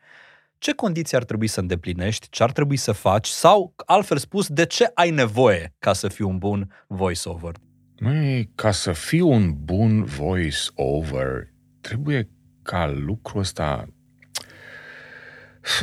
ce 0.57 0.73
condiții 0.73 1.17
ar 1.17 1.23
trebui 1.23 1.47
să 1.47 1.59
îndeplinești, 1.59 2.27
ce 2.29 2.43
ar 2.43 2.51
trebui 2.51 2.77
să 2.77 2.91
faci 2.91 3.27
sau, 3.27 3.73
altfel 3.86 4.17
spus, 4.17 4.47
de 4.47 4.65
ce 4.65 4.91
ai 4.93 5.09
nevoie 5.09 5.73
ca 5.79 5.93
să 5.93 6.07
fii 6.07 6.25
un 6.25 6.38
bun 6.38 6.71
voiceover? 6.88 7.51
Măi, 7.99 8.49
ca 8.55 8.71
să 8.71 8.91
fiu 8.91 9.29
un 9.29 9.63
bun 9.63 10.03
voice-over, 10.03 11.47
trebuie 11.81 12.29
ca 12.61 12.87
lucrul 12.87 13.39
ăsta... 13.39 13.87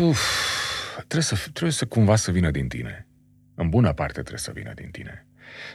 Uf, 0.00 0.20
trebuie, 0.96 1.22
să, 1.22 1.36
trebuie 1.52 1.72
să 1.72 1.86
cumva 1.86 2.16
să 2.16 2.30
vină 2.30 2.50
din 2.50 2.68
tine. 2.68 3.06
În 3.54 3.68
bună 3.68 3.92
parte 3.92 4.12
trebuie 4.12 4.38
să 4.38 4.52
vină 4.54 4.72
din 4.74 4.90
tine. 4.90 5.26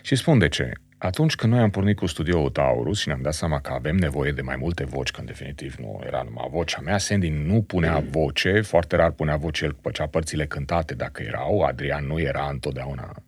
Și 0.02 0.16
spun 0.16 0.38
de 0.38 0.48
ce. 0.48 0.72
Atunci 0.98 1.36
când 1.36 1.54
noi 1.54 1.62
am 1.62 1.70
pornit 1.70 1.98
cu 1.98 2.06
studioul 2.06 2.50
Taurus 2.50 3.00
și 3.00 3.08
ne-am 3.08 3.22
dat 3.22 3.34
seama 3.34 3.60
că 3.60 3.72
avem 3.72 3.96
nevoie 3.96 4.32
de 4.32 4.42
mai 4.42 4.56
multe 4.56 4.84
voci, 4.84 5.12
că 5.12 5.20
în 5.20 5.26
definitiv 5.26 5.76
nu 5.76 6.02
era 6.06 6.22
numai 6.22 6.48
vocea 6.52 6.82
mea, 6.82 6.98
Sandy 6.98 7.30
nu 7.30 7.62
punea 7.62 8.00
voce, 8.00 8.62
foarte 8.62 8.96
rar 8.96 9.12
punea 9.12 9.36
voce, 9.36 9.66
el 9.66 9.78
făcea 9.82 10.08
părțile 10.08 10.46
cântate 10.46 10.94
dacă 10.94 11.24
erau, 11.24 11.62
Adrian 11.62 12.06
nu 12.06 12.20
era 12.20 12.50
întotdeauna 12.52 13.24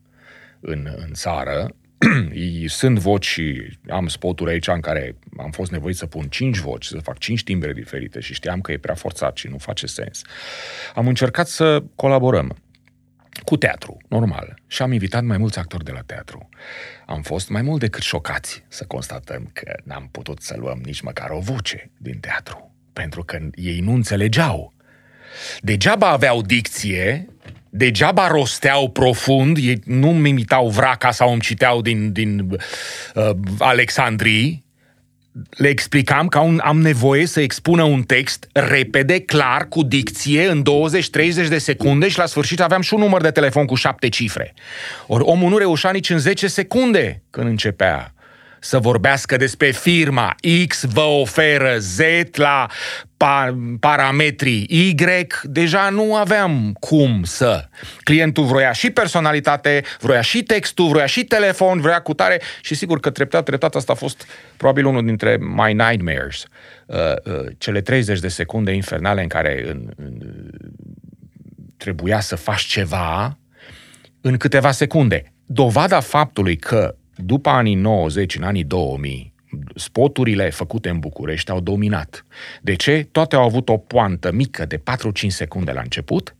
în, 0.59 0.87
în 0.97 1.13
țară, 1.13 1.75
sunt 2.67 2.99
voci 2.99 3.25
și 3.25 3.77
am 3.89 4.07
spoturi 4.07 4.51
aici 4.51 4.67
în 4.67 4.79
care 4.79 5.15
am 5.37 5.51
fost 5.51 5.71
nevoit 5.71 5.95
să 5.95 6.05
pun 6.05 6.27
cinci 6.27 6.57
voci, 6.57 6.85
să 6.85 6.99
fac 6.99 7.17
cinci 7.17 7.43
timbre 7.43 7.73
diferite 7.73 8.19
și 8.19 8.33
știam 8.33 8.61
că 8.61 8.71
e 8.71 8.77
prea 8.77 8.95
forțat 8.95 9.37
și 9.37 9.47
nu 9.47 9.57
face 9.57 9.87
sens. 9.87 10.21
Am 10.95 11.07
încercat 11.07 11.47
să 11.47 11.83
colaborăm 11.95 12.57
cu 13.43 13.57
teatru, 13.57 13.97
normal, 14.07 14.61
și 14.67 14.81
am 14.81 14.91
invitat 14.91 15.23
mai 15.23 15.37
mulți 15.37 15.59
actori 15.59 15.83
de 15.83 15.91
la 15.91 16.01
teatru. 16.01 16.49
Am 17.05 17.21
fost 17.21 17.49
mai 17.49 17.61
mult 17.61 17.79
decât 17.79 18.01
șocați 18.01 18.63
să 18.67 18.85
constatăm 18.85 19.49
că 19.53 19.73
n-am 19.83 20.07
putut 20.11 20.41
să 20.41 20.55
luăm 20.57 20.81
nici 20.83 21.01
măcar 21.01 21.29
o 21.29 21.39
voce 21.39 21.91
din 21.97 22.19
teatru, 22.19 22.75
pentru 22.93 23.23
că 23.23 23.39
ei 23.53 23.79
nu 23.79 23.93
înțelegeau. 23.93 24.73
Degeaba 25.59 26.09
aveau 26.09 26.41
dicție, 26.41 27.27
degeaba 27.69 28.27
rosteau 28.27 28.89
profund, 28.89 29.57
ei 29.57 29.81
nu 29.85 30.27
imitau 30.27 30.69
vraca 30.69 31.11
sau 31.11 31.31
îmi 31.31 31.41
citeau 31.41 31.81
din, 31.81 32.11
din 32.11 32.47
uh, 33.15 33.29
Alexandrii, 33.59 34.67
le 35.49 35.67
explicam 35.67 36.27
că 36.27 36.37
am, 36.37 36.61
am 36.63 36.81
nevoie 36.81 37.25
să 37.25 37.41
expună 37.41 37.83
un 37.83 38.01
text 38.01 38.47
repede, 38.53 39.19
clar, 39.19 39.67
cu 39.67 39.83
dicție, 39.83 40.49
în 40.49 40.63
20-30 41.43 41.47
de 41.47 41.57
secunde 41.57 42.07
și 42.07 42.17
la 42.17 42.25
sfârșit 42.25 42.59
aveam 42.59 42.81
și 42.81 42.93
un 42.93 42.99
număr 42.99 43.21
de 43.21 43.31
telefon 43.31 43.65
cu 43.65 43.75
șapte 43.75 44.09
cifre. 44.09 44.53
Ori 45.07 45.23
omul 45.23 45.49
nu 45.49 45.57
reușea 45.57 45.91
nici 45.91 46.09
în 46.09 46.17
10 46.17 46.47
secunde 46.47 47.23
când 47.29 47.47
începea 47.47 48.13
să 48.59 48.79
vorbească 48.79 49.37
despre 49.37 49.71
firma 49.71 50.35
X 50.67 50.83
vă 50.85 51.01
oferă 51.01 51.77
Z 51.77 51.99
la 52.33 52.67
pa- 53.17 53.79
parametrii 53.79 54.65
Y, 54.69 54.95
deja 55.43 55.89
nu 55.89 56.15
aveam 56.15 56.75
cum 56.79 57.23
să. 57.23 57.67
Clientul 58.03 58.43
vroia 58.43 58.71
și 58.71 58.91
personalitate, 58.91 59.83
vroia 59.99 60.21
și 60.21 60.43
textul, 60.43 60.87
vroia 60.87 61.05
și 61.05 61.23
telefon, 61.23 61.81
vroia 61.81 62.01
cu 62.01 62.13
tare 62.13 62.41
și 62.61 62.75
sigur 62.75 62.99
că 62.99 63.09
treptat, 63.09 63.45
treptat 63.45 63.75
asta 63.75 63.91
a 63.91 63.95
fost 63.95 64.25
probabil 64.57 64.85
unul 64.85 65.05
dintre 65.05 65.37
my 65.37 65.73
nightmares. 65.73 66.43
Uh, 66.85 66.97
uh, 66.97 67.45
cele 67.57 67.81
30 67.81 68.19
de 68.19 68.27
secunde 68.27 68.71
infernale 68.71 69.21
în 69.21 69.27
care 69.27 69.69
în, 69.69 69.89
în, 69.95 70.21
trebuia 71.77 72.19
să 72.19 72.35
faci 72.35 72.61
ceva 72.61 73.37
în 74.21 74.37
câteva 74.37 74.71
secunde. 74.71 75.33
Dovada 75.45 75.99
faptului 75.99 76.55
că 76.55 76.95
după 77.23 77.49
anii 77.49 77.75
90, 77.75 78.35
în 78.35 78.43
anii 78.43 78.63
2000, 78.63 79.33
spoturile 79.75 80.49
făcute 80.49 80.89
în 80.89 80.99
București 80.99 81.51
au 81.51 81.59
dominat. 81.59 82.25
De 82.61 82.75
ce? 82.75 83.07
Toate 83.11 83.35
au 83.35 83.43
avut 83.43 83.69
o 83.69 83.77
poantă 83.77 84.31
mică 84.31 84.65
de 84.65 84.77
4-5 84.77 84.81
secunde 85.27 85.71
la 85.71 85.81
început, 85.81 86.35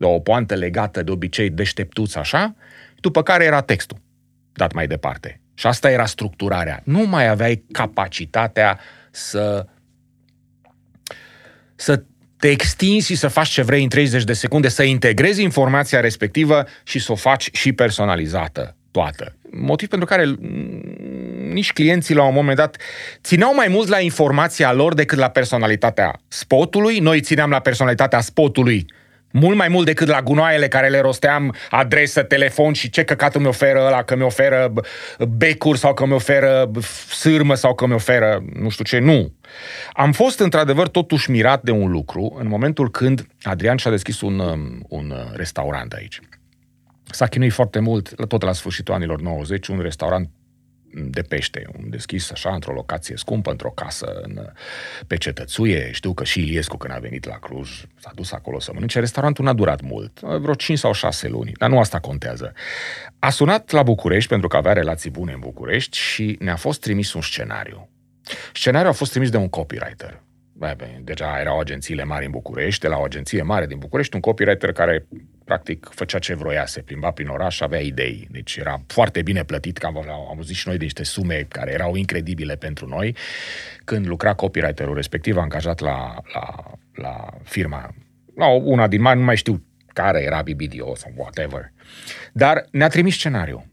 o 0.00 0.20
poantă 0.20 0.54
legată 0.54 1.02
de 1.02 1.10
obicei 1.10 1.50
deșteptuț 1.50 2.14
așa, 2.14 2.54
după 3.00 3.22
care 3.22 3.44
era 3.44 3.60
textul 3.60 4.02
dat 4.52 4.72
mai 4.72 4.86
departe. 4.86 5.40
Și 5.54 5.66
asta 5.66 5.90
era 5.90 6.06
structurarea. 6.06 6.80
Nu 6.84 7.06
mai 7.06 7.28
aveai 7.28 7.64
capacitatea 7.72 8.78
să 9.10 9.66
să 11.74 12.02
te 12.36 12.48
extinzi 12.48 13.06
și 13.06 13.14
să 13.14 13.28
faci 13.28 13.48
ce 13.48 13.62
vrei 13.62 13.82
în 13.82 13.88
30 13.88 14.24
de 14.24 14.32
secunde, 14.32 14.68
să 14.68 14.82
integrezi 14.82 15.42
informația 15.42 16.00
respectivă 16.00 16.64
și 16.82 16.98
să 16.98 17.12
o 17.12 17.14
faci 17.14 17.48
și 17.52 17.72
personalizată 17.72 18.76
toată. 18.90 19.36
Motiv 19.56 19.88
pentru 19.88 20.06
care 20.06 20.34
nici 21.52 21.72
clienții 21.72 22.14
la 22.14 22.24
un 22.24 22.34
moment 22.34 22.56
dat 22.56 22.76
țineau 23.22 23.54
mai 23.54 23.68
mult 23.68 23.88
la 23.88 24.00
informația 24.00 24.72
lor 24.72 24.94
decât 24.94 25.18
la 25.18 25.28
personalitatea 25.28 26.20
spotului. 26.28 26.98
Noi 26.98 27.20
țineam 27.20 27.50
la 27.50 27.58
personalitatea 27.58 28.20
spotului 28.20 28.86
mult 29.34 29.56
mai 29.56 29.68
mult 29.68 29.86
decât 29.86 30.08
la 30.08 30.22
gunoaiele 30.22 30.68
care 30.68 30.88
le 30.88 31.00
rosteam 31.00 31.54
adresă, 31.70 32.22
telefon 32.22 32.72
și 32.72 32.90
ce 32.90 33.04
căcat 33.04 33.34
îmi 33.34 33.46
oferă 33.46 33.86
ăla, 33.86 34.02
că 34.02 34.16
mi 34.16 34.22
oferă 34.22 34.72
becuri 35.28 35.78
sau 35.78 35.94
că 35.94 36.06
mi 36.06 36.12
oferă 36.12 36.70
sârmă 37.08 37.54
sau 37.54 37.74
că 37.74 37.86
mi 37.86 37.92
oferă 37.92 38.44
nu 38.52 38.68
știu 38.68 38.84
ce. 38.84 38.98
Nu. 38.98 39.32
Am 39.92 40.12
fost 40.12 40.38
într-adevăr 40.38 40.88
totuși 40.88 41.30
mirat 41.30 41.62
de 41.62 41.70
un 41.70 41.90
lucru 41.90 42.36
în 42.40 42.48
momentul 42.48 42.90
când 42.90 43.26
Adrian 43.42 43.76
și-a 43.76 43.90
deschis 43.90 44.20
un, 44.20 44.38
um, 44.38 44.84
un 44.88 45.14
restaurant 45.32 45.92
aici. 45.92 46.20
S-a 47.10 47.26
chinuit 47.26 47.52
foarte 47.52 47.78
mult, 47.78 48.26
tot 48.28 48.42
la 48.42 48.52
sfârșitul 48.52 48.94
anilor 48.94 49.20
90, 49.20 49.66
un 49.66 49.78
restaurant 49.78 50.30
de 50.94 51.22
pește, 51.22 51.66
un 51.78 51.90
deschis 51.90 52.30
așa 52.30 52.54
într-o 52.54 52.72
locație 52.72 53.16
scumpă, 53.16 53.50
într-o 53.50 53.70
casă 53.70 54.20
în, 54.22 54.46
pe 55.06 55.16
cetățuie. 55.16 55.90
Știu 55.92 56.14
că 56.14 56.24
și 56.24 56.40
Iliescu 56.40 56.76
când 56.76 56.94
a 56.94 56.98
venit 56.98 57.26
la 57.26 57.34
Cluj 57.34 57.82
s-a 58.00 58.10
dus 58.14 58.32
acolo 58.32 58.60
să 58.60 58.70
mănânce. 58.72 58.98
Restaurantul 58.98 59.44
n-a 59.44 59.52
durat 59.52 59.80
mult, 59.80 60.20
vreo 60.20 60.54
5 60.54 60.78
sau 60.78 60.92
6 60.92 61.28
luni, 61.28 61.52
dar 61.58 61.70
nu 61.70 61.78
asta 61.78 61.98
contează. 62.00 62.52
A 63.18 63.30
sunat 63.30 63.70
la 63.70 63.82
București 63.82 64.28
pentru 64.28 64.48
că 64.48 64.56
avea 64.56 64.72
relații 64.72 65.10
bune 65.10 65.32
în 65.32 65.40
București 65.40 65.98
și 65.98 66.36
ne-a 66.40 66.56
fost 66.56 66.80
trimis 66.80 67.12
un 67.12 67.22
scenariu. 67.22 67.88
Scenariul 68.52 68.90
a 68.90 68.94
fost 68.94 69.10
trimis 69.10 69.30
de 69.30 69.36
un 69.36 69.48
copywriter. 69.48 70.22
Bă, 70.52 70.76
deja 71.02 71.40
erau 71.40 71.58
agențiile 71.58 72.04
mari 72.04 72.24
în 72.24 72.30
București, 72.30 72.80
de 72.80 72.88
la 72.88 72.96
o 72.96 73.02
agenție 73.02 73.42
mare 73.42 73.66
din 73.66 73.78
București, 73.78 74.14
un 74.14 74.20
copywriter 74.20 74.72
care 74.72 75.06
practic 75.44 75.88
făcea 75.94 76.18
ce 76.18 76.34
vroia, 76.34 76.66
se 76.66 76.80
plimba 76.80 77.10
prin 77.10 77.28
oraș, 77.28 77.60
avea 77.60 77.80
idei. 77.80 78.28
Deci 78.30 78.56
era 78.56 78.82
foarte 78.86 79.22
bine 79.22 79.44
plătit, 79.44 79.78
că 79.78 79.86
am, 79.86 79.96
am 79.96 80.08
auzit 80.08 80.56
și 80.56 80.68
noi 80.68 80.76
de 80.76 80.84
niște 80.84 81.02
sume 81.02 81.46
care 81.48 81.72
erau 81.72 81.94
incredibile 81.94 82.56
pentru 82.56 82.86
noi. 82.88 83.16
Când 83.84 84.06
lucra 84.06 84.34
copywriterul 84.34 84.94
respectiv, 84.94 85.36
angajat 85.36 85.80
la, 85.80 86.14
la, 86.32 86.72
la 86.94 87.26
firma, 87.42 87.94
la 88.36 88.46
una 88.46 88.86
din 88.86 89.00
mari, 89.00 89.18
nu 89.18 89.24
mai 89.24 89.36
știu 89.36 89.62
care 89.92 90.22
era 90.22 90.42
BBDO 90.42 90.94
sau 90.94 91.12
whatever. 91.16 91.72
Dar 92.32 92.64
ne-a 92.70 92.88
trimis 92.88 93.14
scenariu. 93.14 93.66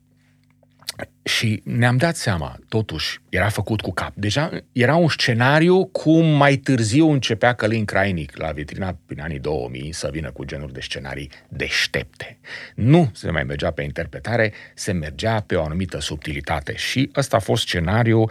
Și 1.23 1.61
ne-am 1.65 1.97
dat 1.97 2.15
seama, 2.15 2.59
totuși, 2.69 3.19
era 3.29 3.49
făcut 3.49 3.81
cu 3.81 3.91
cap. 3.91 4.11
Deja 4.15 4.49
era 4.71 4.95
un 4.95 5.09
scenariu 5.09 5.85
cum 5.85 6.25
mai 6.25 6.55
târziu 6.55 7.09
începea 7.09 7.53
Călin 7.53 7.85
Crainic 7.85 8.37
la 8.37 8.51
vitrina 8.51 8.97
prin 9.05 9.21
anii 9.21 9.39
2000 9.39 9.91
să 9.91 10.09
vină 10.11 10.31
cu 10.31 10.43
genuri 10.43 10.73
de 10.73 10.79
scenarii 10.81 11.29
deștepte. 11.47 12.39
Nu 12.75 13.09
se 13.13 13.31
mai 13.31 13.43
mergea 13.43 13.71
pe 13.71 13.81
interpretare, 13.81 14.53
se 14.75 14.91
mergea 14.91 15.39
pe 15.39 15.55
o 15.55 15.63
anumită 15.63 15.99
subtilitate. 15.99 16.75
Și 16.75 17.11
ăsta 17.15 17.35
a 17.35 17.39
fost 17.39 17.61
scenariu 17.61 18.29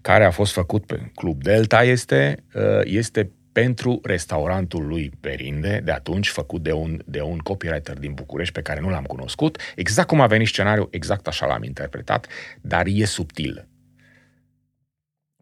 care 0.00 0.24
a 0.24 0.30
fost 0.30 0.52
făcut 0.52 0.86
pe 0.86 1.10
Club 1.14 1.42
Delta, 1.42 1.82
este, 1.82 2.44
uh, 2.54 2.80
este 2.84 3.30
pentru 3.52 4.00
restaurantul 4.02 4.86
lui 4.86 5.12
Perinde, 5.20 5.80
de 5.84 5.90
atunci 5.90 6.28
făcut 6.28 6.62
de 6.62 6.72
un, 6.72 7.02
de 7.06 7.20
un 7.20 7.38
copywriter 7.38 7.98
din 7.98 8.14
București 8.14 8.54
pe 8.54 8.62
care 8.62 8.80
nu 8.80 8.88
l-am 8.88 9.04
cunoscut. 9.04 9.58
Exact 9.76 10.08
cum 10.08 10.20
a 10.20 10.26
venit 10.26 10.46
scenariul, 10.46 10.88
exact 10.90 11.26
așa 11.26 11.46
l-am 11.46 11.62
interpretat, 11.62 12.26
dar 12.60 12.86
e 12.86 13.04
subtil. 13.04 13.68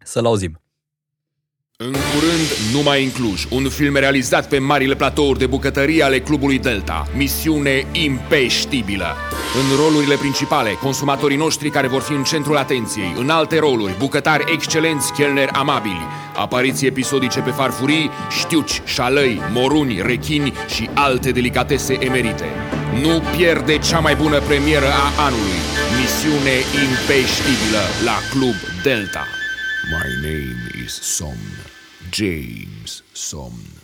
Să-l 0.02 0.26
auzim. 0.26 0.60
În 1.84 1.92
curând, 1.92 2.72
numai 2.72 3.04
în 3.04 3.10
Cluj, 3.10 3.44
un 3.50 3.68
film 3.68 3.96
realizat 3.96 4.48
pe 4.48 4.58
marile 4.58 4.94
platouri 4.94 5.38
de 5.38 5.46
bucătărie 5.46 6.02
ale 6.02 6.20
Clubului 6.20 6.58
Delta, 6.58 7.08
misiune 7.16 7.86
impeștibilă. 7.92 9.16
În 9.54 9.76
rolurile 9.76 10.14
principale, 10.14 10.70
consumatorii 10.70 11.36
noștri 11.36 11.70
care 11.70 11.86
vor 11.86 12.00
fi 12.00 12.12
în 12.12 12.24
centrul 12.24 12.56
atenției, 12.56 13.14
în 13.16 13.30
alte 13.30 13.58
roluri, 13.58 13.96
bucătari 13.98 14.52
excelenți, 14.52 15.12
chelneri 15.12 15.50
amabili, 15.50 16.06
apariții 16.36 16.86
episodice 16.86 17.40
pe 17.40 17.50
farfurii, 17.50 18.10
știuci, 18.38 18.82
șalăi, 18.84 19.40
moruni, 19.52 20.02
rechini 20.02 20.52
și 20.74 20.90
alte 20.94 21.30
delicatese 21.30 21.96
emerite. 22.00 22.46
Nu 23.02 23.22
pierde 23.36 23.78
cea 23.78 23.98
mai 23.98 24.14
bună 24.14 24.40
premieră 24.40 24.86
a 24.86 25.22
anului, 25.22 25.60
misiune 26.00 26.56
impeștibilă 26.84 27.82
la 28.04 28.16
Club 28.30 28.56
Delta. 28.82 29.26
My 29.90 30.28
name 30.28 30.84
is 30.84 31.00
Somn. 31.02 31.57
James 32.12 33.04
Somn. 33.12 33.78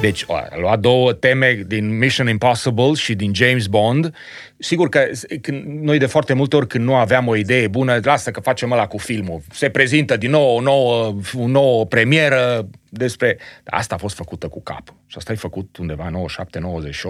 Deci 0.00 0.24
a 0.28 0.48
luat 0.60 0.80
două 0.80 1.12
teme 1.12 1.62
din 1.66 1.98
Mission 1.98 2.28
Impossible 2.28 2.92
și 2.92 3.14
din 3.14 3.34
James 3.34 3.66
Bond. 3.66 4.14
Sigur 4.58 4.88
că 4.88 5.10
când, 5.40 5.64
noi 5.82 5.98
de 5.98 6.06
foarte 6.06 6.32
multe 6.32 6.56
ori 6.56 6.66
când 6.66 6.84
nu 6.84 6.94
aveam 6.94 7.26
o 7.26 7.36
idee 7.36 7.68
bună, 7.68 8.00
lasă 8.02 8.30
că 8.30 8.40
facem 8.40 8.70
ăla 8.70 8.86
cu 8.86 8.98
filmul. 8.98 9.42
Se 9.50 9.68
prezintă 9.68 10.16
din 10.16 10.30
nou 10.30 10.56
o 10.56 10.60
nouă, 10.60 11.16
o 11.34 11.46
nouă 11.46 11.86
premieră 11.86 12.68
despre... 12.88 13.38
Asta 13.64 13.94
a 13.94 13.98
fost 13.98 14.16
făcută 14.16 14.48
cu 14.48 14.62
cap. 14.62 14.94
Și 15.06 15.16
asta 15.16 15.32
e 15.32 15.36
făcut 15.36 15.76
undeva 15.76 16.10
97-98. 16.10 16.12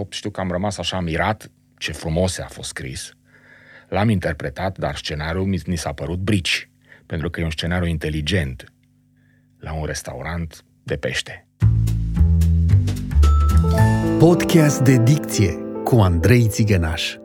Știu 0.08 0.30
că 0.30 0.40
am 0.40 0.50
rămas 0.50 0.78
așa 0.78 1.00
mirat 1.00 1.50
ce 1.78 1.92
frumos 1.92 2.38
a 2.38 2.46
fost 2.50 2.68
scris. 2.68 3.12
L-am 3.88 4.08
interpretat, 4.08 4.78
dar 4.78 4.96
scenariul 4.96 5.60
mi 5.66 5.76
s-a 5.76 5.92
părut 5.92 6.18
brici 6.18 6.70
pentru 7.06 7.30
că 7.30 7.40
e 7.40 7.44
un 7.44 7.50
scenariu 7.50 7.88
inteligent 7.88 8.72
la 9.58 9.72
un 9.72 9.84
restaurant 9.84 10.64
de 10.82 10.96
pește. 10.96 11.46
Podcast 14.18 14.80
de 14.80 14.96
dicție 14.96 15.58
cu 15.84 15.96
Andrei 15.96 16.46
Țigănaș. 16.48 17.16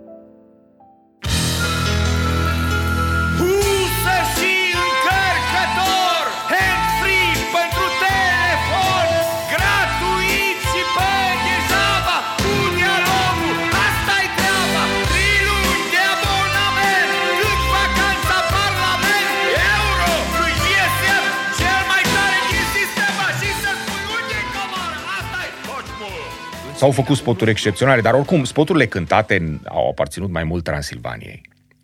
S-au 26.84 26.92
făcut 26.92 27.18
spoturi 27.18 27.50
excepționale, 27.50 28.02
dar 28.02 28.14
oricum, 28.14 28.44
spoturile 28.44 28.86
cântate 28.86 29.60
au 29.66 29.90
aparținut 29.90 30.30
mai 30.30 30.44
mult 30.44 30.64
Transilvaniei. 30.64 31.42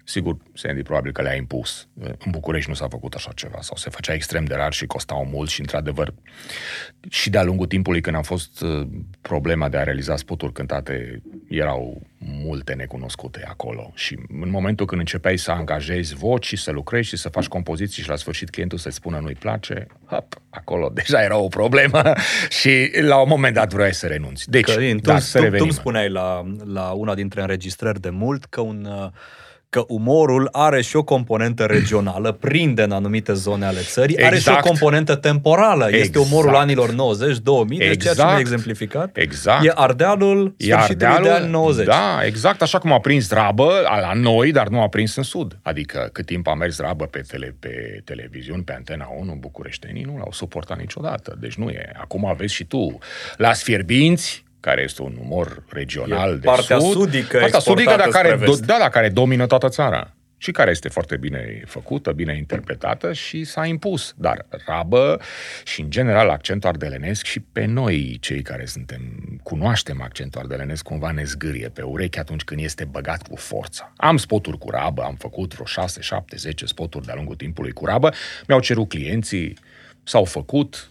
Sigur, 0.10 0.38
Sandy 0.54 0.82
probabil 0.82 1.12
că 1.12 1.22
le-a 1.22 1.36
impus. 1.36 1.88
În 2.02 2.32
București 2.32 2.70
nu 2.70 2.76
s-a 2.76 2.88
făcut 2.88 3.14
așa 3.14 3.32
ceva, 3.36 3.58
sau 3.62 3.78
se 3.78 3.90
făcea 3.90 4.14
extrem 4.14 4.46
de 4.46 4.56
rar 4.56 4.74
și 4.74 4.86
costau 4.86 5.26
mult 5.32 5.50
și, 5.50 5.60
într-adevăr, 5.60 6.14
și 7.10 7.30
de-a 7.30 7.44
lungul 7.44 7.68
timpului 7.68 8.02
când 8.02 8.16
a 8.16 8.22
fost 8.22 8.62
uh, 8.62 8.88
problema 9.22 9.70
de 9.70 9.78
a 9.78 9.84
realiza 9.84 10.16
spoturi 10.16 10.54
cântate, 10.54 11.22
erau 11.50 12.02
multe 12.18 12.74
necunoscute 12.74 13.46
acolo. 13.48 13.92
Și 13.96 14.20
în 14.42 14.50
momentul 14.50 14.86
când 14.86 15.00
începeai 15.00 15.38
să 15.38 15.52
angajezi 15.52 16.16
voci 16.16 16.46
și 16.46 16.56
să 16.56 16.72
lucrezi 16.72 17.08
și 17.08 17.18
să 17.18 17.30
faci 17.30 17.48
compoziții 17.48 18.04
și 18.04 18.10
la 18.10 18.16
sfârșit 18.16 18.50
clientul 18.50 18.78
să-ți 18.78 18.96
spună 18.96 19.20
nu-i 19.20 19.36
place, 19.36 19.88
hop, 20.06 20.42
acolo 20.50 20.90
deja 20.94 21.24
era 21.24 21.38
o 21.38 21.48
problemă 21.48 22.14
și 22.60 22.92
la 23.02 23.22
un 23.22 23.28
moment 23.30 23.54
dat 23.54 23.74
vrei 23.74 23.94
să 23.94 24.08
renunți. 24.08 24.50
Deci, 24.50 24.74
Călin, 24.74 25.00
tu, 25.00 25.10
da, 25.10 25.20
să 25.20 25.32
tu, 25.32 25.38
tu 25.38 25.44
revenim. 25.44 25.66
îmi 25.66 25.74
spuneai 25.74 26.10
la, 26.10 26.54
la 26.66 26.90
una 26.90 27.16
dintre 27.16 27.42
înregistrări 27.42 28.02
de 28.02 28.10
mult 28.10 28.46
că 28.46 28.62
un 28.62 28.86
uh, 28.86 29.10
că 29.70 29.84
umorul 29.88 30.50
are 30.52 30.82
și 30.82 30.96
o 30.96 31.04
componentă 31.04 31.66
regională, 31.66 32.32
prinde 32.32 32.82
în 32.82 32.92
anumite 32.92 33.34
zone 33.34 33.66
ale 33.66 33.80
țării, 33.82 34.18
are 34.18 34.26
și 34.26 34.48
o 34.48 34.52
Exact. 34.52 34.66
componentă 34.68 35.16
temporală. 35.16 35.86
Este 35.86 35.98
Exact. 35.98 36.26
umorul 36.32 36.56
anilor 36.56 36.90
90-2000, 36.92 36.94
deci 37.78 37.78
ceea 37.78 37.94
ce 37.94 38.10
Exact. 38.10 38.30
mi-ai 38.30 38.40
exemplificat. 38.40 39.18
Exact. 39.18 39.66
E 39.66 39.72
Ardealul 39.76 40.54
E 40.58 40.64
sfârșitului 40.72 41.18
de 41.22 41.30
ani 41.30 41.50
90. 41.52 41.86
Da, 41.86 42.20
exact 42.26 42.62
așa 42.62 42.78
cum 42.80 42.92
a 42.92 43.00
prins 43.00 43.32
rabă 43.32 43.72
la 44.02 44.14
noi, 44.14 44.52
dar 44.52 44.68
nu 44.68 44.82
a 44.82 44.88
prins 44.88 45.16
în 45.16 45.24
sud. 45.24 45.58
Adică 45.62 46.10
cât 46.14 46.26
timp 46.26 46.48
a 46.48 46.54
mers 46.54 46.80
rabă 46.80 47.06
pe, 47.06 47.24
tele, 47.28 47.56
pe 47.60 48.02
televiziuni, 48.06 48.64
pe 48.64 48.74
Antena 48.74 49.08
1, 49.20 49.38
bucureștenii 49.40 50.04
nu 50.04 50.18
l-au 50.18 50.32
suportat 50.32 50.78
niciodată. 50.78 51.38
Deci 51.40 51.56
nu 51.56 51.70
e. 51.70 51.92
Acum 52.02 52.26
aveți 52.26 52.54
și 52.54 52.64
tu 52.64 52.98
la 53.38 53.54
Sfierbinți, 53.54 54.44
care 54.60 54.82
este 54.82 55.02
un 55.02 55.18
umor 55.22 55.64
regional 55.70 56.32
E 56.32 56.34
de 56.34 56.46
partea 56.46 56.80
sud. 56.80 56.92
sudică 56.92 57.38
partea 57.38 57.60
sudică, 57.60 57.90
dar 57.90 58.00
exportată 58.00 58.28
care, 58.28 58.36
spre 58.36 58.46
vest. 58.52 58.66
da, 58.66 58.78
da, 58.80 58.90
care 58.90 59.10
domină 59.10 59.46
toată 59.48 59.70
țara 59.70 60.14
și 60.42 60.52
care 60.52 60.70
este 60.70 60.90
foarte 60.90 61.18
bine 61.18 61.64
făcută, 61.66 62.12
bine 62.12 62.38
interpretată 62.38 63.14
și 63.14 63.44
s-a 63.44 63.66
impus. 63.66 64.14
Dar 64.18 64.46
rabă 64.66 65.20
și, 65.64 65.82
în 65.82 65.90
general, 65.90 66.30
accentul 66.30 66.70
ardelenesc 66.70 67.26
și 67.26 67.40
pe 67.40 67.66
noi, 67.66 68.18
cei 68.22 68.42
care 68.42 68.66
suntem, 68.66 69.02
cunoaștem 69.44 70.02
accentul 70.02 70.42
ardelenesc, 70.42 70.84
cumva 70.84 71.12
ne 71.12 71.24
zgârie 71.24 71.70
pe 71.70 71.82
urechi 71.82 72.20
atunci 72.20 72.44
când 72.44 72.62
este 72.62 72.86
băgat 72.86 73.28
cu 73.28 73.36
forța. 73.36 73.94
Am 73.96 74.18
spoturi 74.18 74.58
cu 74.58 74.70
rabă, 74.70 75.04
am 75.04 75.16
făcut 75.16 75.54
vreo 75.54 75.66
6, 75.66 76.02
7, 76.02 76.36
10 76.38 76.66
spoturi 76.66 77.06
de-a 77.06 77.16
lungul 77.16 77.36
timpului 77.36 77.72
cu 77.72 77.86
rabă, 77.86 78.14
mi-au 78.48 78.60
cerut 78.60 78.90
clienții, 78.90 79.58
s-au 80.04 80.24
făcut, 80.24 80.90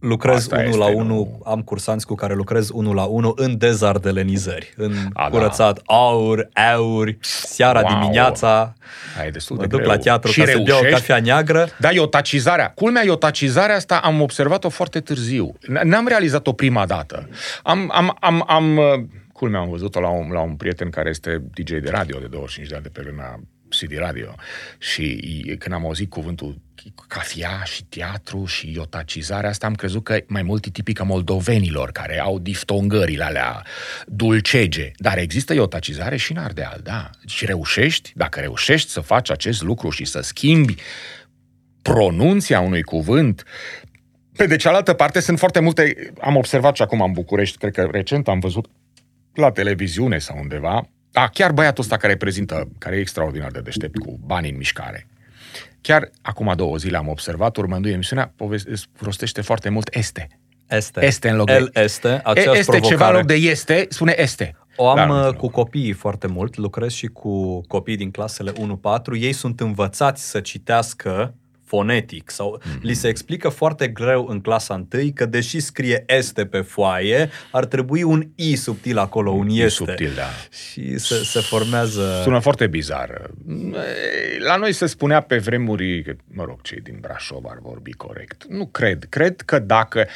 Lucrez 0.00 0.36
Asta 0.36 0.54
unul 0.56 0.66
este, 0.68 0.78
la 0.78 0.90
nu? 0.90 0.96
unul, 0.96 1.38
am 1.44 1.62
cursanți 1.62 2.06
cu 2.06 2.14
care 2.14 2.34
lucrez 2.34 2.68
unul 2.72 2.94
la 2.94 3.04
unul 3.04 3.32
în 3.36 3.58
dezardelenizări, 3.58 4.72
în 4.76 4.92
A, 5.12 5.22
da. 5.22 5.28
curățat 5.36 5.80
aur, 5.84 6.48
aur, 6.74 7.16
seara 7.20 7.80
Wow. 7.80 7.88
dimineața, 8.00 8.74
Aia 9.18 9.26
e 9.26 9.30
destul 9.30 9.56
mă 9.56 9.62
de 9.62 9.68
duc 9.68 9.78
greu. 9.80 9.90
la 9.90 9.98
teatru 9.98 10.30
Și 10.30 10.40
ca 10.40 10.46
să 10.46 10.52
beau 10.52 10.78
o 10.78 10.80
reușești. 10.80 11.06
cafea 11.06 11.20
neagră. 11.22 11.68
Da, 11.78 11.90
iotacizarea. 11.92 12.70
Culmea, 12.74 13.04
iotacizarea 13.04 13.74
asta 13.76 13.96
am 13.96 14.20
observat-o 14.20 14.68
foarte 14.68 15.00
târziu. 15.00 15.54
N- 15.62 15.82
N-am 15.82 16.06
realizat-o 16.06 16.52
prima 16.52 16.86
dată. 16.86 17.28
Am, 17.62 17.90
am, 17.94 18.16
am, 18.20 18.44
am 18.46 18.76
uh, 18.76 18.84
culmea, 19.32 19.60
am 19.60 19.68
văzut-o 19.70 20.00
la 20.00 20.08
un, 20.08 20.30
la 20.32 20.40
un 20.40 20.54
prieten 20.54 20.90
care 20.90 21.08
este 21.08 21.42
DJ 21.54 21.70
de 21.70 21.90
radio 21.90 22.18
de 22.18 22.26
25 22.26 22.68
de 22.68 22.74
ani 22.74 22.84
de 22.84 22.90
pe 22.92 23.00
vremea 23.02 23.40
CD 23.78 23.96
Radio. 23.98 24.34
Și 24.78 25.02
i- 25.02 25.56
când 25.58 25.74
am 25.74 25.84
auzit 25.84 26.10
cuvântul 26.10 26.60
cafea 27.08 27.62
și 27.64 27.84
teatru 27.84 28.44
și 28.44 28.72
iotacizarea 28.74 29.50
asta, 29.50 29.66
am 29.66 29.74
crezut 29.74 30.04
că 30.04 30.18
mai 30.26 30.42
mult 30.42 30.64
e 30.64 30.70
tipică 30.70 31.04
moldovenilor 31.04 31.90
care 31.92 32.18
au 32.20 32.38
diftongările 32.38 33.24
alea 33.24 33.62
dulcege. 34.06 34.90
Dar 34.96 35.18
există 35.18 35.54
iotacizare 35.54 36.16
și 36.16 36.32
în 36.32 36.38
Ardeal, 36.38 36.80
da. 36.82 37.10
Și 37.26 37.44
reușești, 37.44 38.12
dacă 38.14 38.40
reușești 38.40 38.90
să 38.90 39.00
faci 39.00 39.30
acest 39.30 39.62
lucru 39.62 39.90
și 39.90 40.04
să 40.04 40.20
schimbi 40.20 40.74
pronunția 41.82 42.60
unui 42.60 42.82
cuvânt. 42.82 43.44
Pe 44.36 44.46
de 44.46 44.56
cealaltă 44.56 44.92
parte 44.92 45.20
sunt 45.20 45.38
foarte 45.38 45.60
multe, 45.60 46.12
am 46.20 46.36
observat 46.36 46.76
și 46.76 46.82
acum 46.82 47.00
în 47.00 47.12
București, 47.12 47.58
cred 47.58 47.72
că 47.72 47.88
recent 47.90 48.28
am 48.28 48.38
văzut 48.38 48.70
la 49.34 49.50
televiziune 49.50 50.18
sau 50.18 50.38
undeva, 50.38 50.88
a, 51.12 51.28
chiar 51.28 51.52
băiatul 51.52 51.82
ăsta 51.82 51.96
care 51.96 52.16
prezintă, 52.16 52.68
care 52.78 52.96
e 52.96 53.00
extraordinar 53.00 53.50
de 53.50 53.60
deștept 53.60 53.98
cu 53.98 54.18
banii 54.24 54.50
în 54.50 54.56
mișcare. 54.56 55.06
Chiar 55.80 56.10
acum 56.22 56.52
două 56.56 56.76
zile 56.76 56.96
am 56.96 57.08
observat, 57.08 57.56
urmându-i 57.56 57.92
emisiunea, 57.92 58.32
poveste, 58.36 58.72
rostește 58.98 59.40
foarte 59.40 59.68
mult 59.68 59.88
este. 59.94 60.28
Este. 60.68 61.04
Este 61.04 61.28
în 61.28 61.36
loc 61.36 61.46
de... 61.46 61.52
El 61.52 61.70
este, 61.74 62.08
E- 62.08 62.20
aceeași 62.24 62.58
este 62.58 62.70
provocare. 62.70 62.94
ceva 62.96 63.08
în 63.08 63.14
loc 63.16 63.24
de 63.26 63.34
este, 63.34 63.86
spune 63.88 64.14
este. 64.18 64.54
O 64.76 64.88
am 64.88 64.96
Dar 64.96 65.06
nu 65.06 65.18
uh, 65.18 65.26
știu. 65.26 65.38
cu 65.38 65.48
copiii 65.48 65.92
foarte 65.92 66.26
mult, 66.26 66.56
lucrez 66.56 66.92
și 66.92 67.06
cu 67.06 67.60
copii 67.66 67.96
din 67.96 68.10
clasele 68.10 68.52
1-4. 68.52 68.54
Ei 69.12 69.32
sunt 69.32 69.60
învățați 69.60 70.30
să 70.30 70.40
citească 70.40 71.34
fonetic 71.70 72.30
sau 72.30 72.60
Mhm. 72.64 72.76
mm-hmm. 72.76 72.82
li 72.82 72.94
se 72.94 73.08
explică 73.08 73.48
foarte 73.48 73.88
greu 73.88 74.26
în 74.26 74.40
clasa 74.40 74.86
1 74.92 75.10
că 75.14 75.26
deși 75.26 75.60
scrie 75.60 76.04
este 76.06 76.46
pe 76.46 76.60
foaie, 76.60 77.30
ar 77.50 77.64
trebui 77.64 78.02
un 78.02 78.28
i 78.34 78.56
subtil 78.56 78.98
acolo, 78.98 79.30
un 79.30 79.48
I 79.48 79.58
este. 79.60 79.68
subtil, 79.68 80.10
da. 80.16 80.28
Și 80.70 80.98
se, 80.98 81.14
se 81.24 81.40
formează... 81.40 82.20
Sună 82.22 82.38
foarte 82.38 82.66
bizar. 82.66 83.30
La 84.38 84.56
noi 84.56 84.72
se 84.72 84.86
spunea 84.86 85.20
pe 85.20 85.38
vremuri, 85.38 86.02
că, 86.02 86.12
mă 86.32 86.44
rog, 86.44 86.60
cei 86.62 86.80
din 86.80 86.96
Brașov 87.00 87.44
ar 87.48 87.58
vorbi 87.62 87.92
corect. 87.92 88.44
Nu 88.48 88.66
cred. 88.66 89.06
Cred 89.08 89.40
că 89.40 89.58
dacă... 89.58 90.06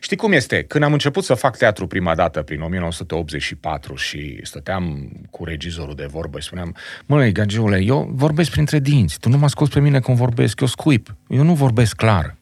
Știi 0.00 0.16
cum 0.16 0.32
este? 0.32 0.62
Când 0.62 0.84
am 0.84 0.92
început 0.92 1.24
să 1.24 1.34
fac 1.34 1.56
teatru 1.56 1.86
prima 1.86 2.14
dată, 2.14 2.42
prin 2.42 2.60
1984, 2.60 3.94
și 3.94 4.40
stăteam 4.42 5.10
cu 5.30 5.44
regizorul 5.44 5.94
de 5.94 6.06
vorbă 6.06 6.38
și 6.40 6.46
spuneam, 6.46 6.76
măi, 7.06 7.32
gagiule, 7.32 7.82
eu 7.82 8.10
vorbesc 8.12 8.50
printre 8.50 8.78
dinți, 8.78 9.18
tu 9.18 9.28
nu 9.28 9.38
mă 9.38 9.44
asculți 9.44 9.72
pe 9.72 9.80
mine 9.80 10.00
cum 10.00 10.14
vorbesc, 10.14 10.60
eu 10.60 10.66
scuip, 10.66 11.14
eu 11.28 11.42
nu 11.42 11.54
vorbesc 11.54 11.96
clar. 11.96 12.36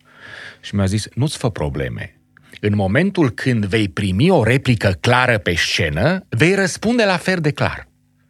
Și 0.61 0.74
mi-a 0.74 0.84
zis, 0.84 1.09
nu-ți 1.14 1.38
fă 1.38 1.50
probleme. 1.50 2.16
În 2.61 2.74
momentul 2.74 3.30
când 3.30 3.64
vei 3.64 3.88
primi 3.88 4.30
o 4.30 4.42
replică 4.42 4.96
clară 5.00 5.38
pe 5.38 5.55
scenă, 5.55 6.24
vei 6.28 6.55
răspunde 6.55 7.05
la 7.05 7.16
fel 7.16 7.40
de 7.40 7.50
clar. 7.50 7.88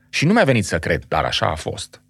Și 0.09 0.27
nu 0.27 0.33
mi-a 0.33 0.45
venit 0.45 0.65
să 0.65 0.79
cred, 0.79 1.05
dar 1.09 1.25
așa 1.25 1.47
a 1.47 1.55
fost. 1.55 2.03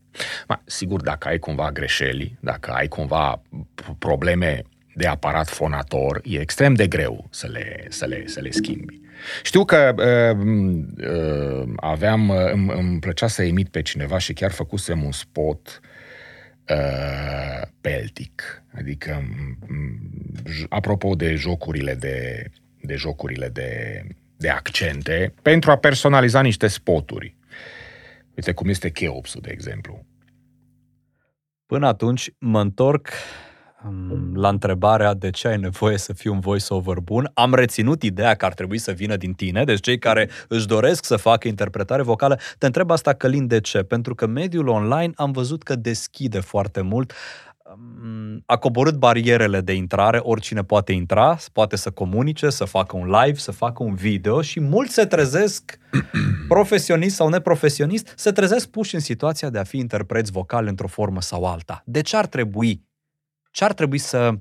Ma, 0.49 0.63
sigur, 0.65 1.01
dacă 1.01 1.29
ai 1.29 1.39
cumva 1.39 1.71
greșeli, 1.73 2.37
dacă 2.41 2.71
ai 2.71 2.89
cumva 2.89 3.43
p- 3.53 3.99
probleme 3.99 4.63
de 4.95 5.07
aparat 5.07 5.49
fonator, 5.49 6.21
e 6.25 6.39
extrem 6.39 6.75
de 6.75 6.87
greu 6.87 7.27
să 7.31 7.47
le, 7.47 7.87
să 7.89 8.07
le, 8.07 8.27
să 8.27 8.41
le 8.41 8.51
schimbi. 8.51 9.01
Știu 9.43 9.65
că 9.65 9.95
uh, 9.97 10.37
uh, 11.09 11.73
aveam, 11.77 12.29
uh, 12.29 12.51
îmi, 12.53 12.73
îmi 12.73 12.99
plăcea 12.99 13.27
să 13.27 13.43
emit 13.43 13.69
pe 13.69 13.83
cineva 13.83 14.19
și 14.19 14.33
chiar 14.33 14.51
făcusem 14.51 15.05
un 15.05 15.13
spot 15.13 15.81
uh, 16.69 17.63
peltic. 17.81 18.63
Adică, 18.75 19.23
m- 19.23 19.67
m- 19.67 20.51
j- 20.51 20.69
apropo 20.69 21.15
de 21.15 21.35
jocurile 21.35 21.95
de, 21.95 22.47
de 22.81 22.95
jocurile 22.95 23.49
de, 23.49 24.03
de 24.37 24.49
accente, 24.49 25.35
pentru 25.43 25.71
a 25.71 25.77
personaliza 25.77 26.41
niște 26.41 26.67
spoturi. 26.67 27.37
Uite 28.35 28.53
cum 28.53 28.69
este 28.69 28.91
Cheopsul, 28.91 29.41
de 29.41 29.51
exemplu. 29.51 30.07
Până 31.67 31.87
atunci 31.87 32.31
mă 32.39 32.61
întorc 32.61 33.09
um, 33.09 33.15
la 34.35 34.49
întrebarea 34.49 35.15
de 35.15 35.31
ce 35.31 35.49
ai 35.49 35.59
nevoie 35.59 35.99
să 35.99 36.13
fii 36.13 36.31
un 36.31 36.41
voice-over 36.41 36.99
bun. 36.99 37.31
Am 37.35 37.55
reținut 37.55 38.03
ideea 38.03 38.35
că 38.35 38.45
ar 38.45 38.55
trebui 38.55 38.79
să 38.79 38.93
vină 38.93 39.17
din 39.17 39.33
tine, 39.33 39.65
deci 39.65 39.81
cei 39.81 39.99
care 39.99 40.29
își 40.49 40.67
doresc 40.67 41.05
să 41.05 41.17
facă 41.17 41.49
interpretare 41.49 42.03
vocală. 42.03 42.39
Te 42.59 42.67
întreb 42.67 42.91
asta, 42.91 43.13
Călin, 43.13 43.47
de 43.47 43.61
ce? 43.61 43.83
Pentru 43.83 44.15
că 44.15 44.27
mediul 44.27 44.69
online 44.69 45.13
am 45.17 45.33
văzut 45.33 45.63
că 45.63 45.75
deschide 45.75 46.41
foarte 46.41 46.81
mult 46.81 47.13
m, 47.77 48.43
a 48.47 48.57
coborât 48.57 48.95
barierele 48.95 49.61
de 49.61 49.73
intrare, 49.73 50.19
oricine 50.19 50.63
poate 50.63 50.93
intra, 50.93 51.37
poate 51.53 51.77
să 51.77 51.91
comunice, 51.91 52.51
să 52.51 52.65
facă 52.65 52.97
un 52.97 53.07
live, 53.07 53.39
să 53.39 53.53
facă 53.53 53.83
un 53.83 53.95
video 53.95 54.43
și 54.43 54.61
mulți 54.61 54.95
se 54.95 55.05
trezesc, 55.05 55.79
profesionist 56.49 57.15
sau 57.15 57.29
neprofesionist, 57.29 58.13
se 58.17 58.31
trezesc 58.31 58.69
puși 58.69 58.95
în 58.95 59.01
situația 59.01 59.51
de 59.51 59.59
a 59.59 59.65
fi 59.65 59.77
interpreți 59.77 60.33
vocali 60.33 60.69
într-o 60.69 60.89
formă 60.89 61.21
sau 61.21 61.45
alta. 61.45 61.83
De 61.85 62.01
ce 62.01 62.17
ar 62.17 62.27
trebui? 62.27 62.83
Ce 63.55 63.65
ar 63.65 63.73
trebui 63.73 63.99
să 63.99 64.39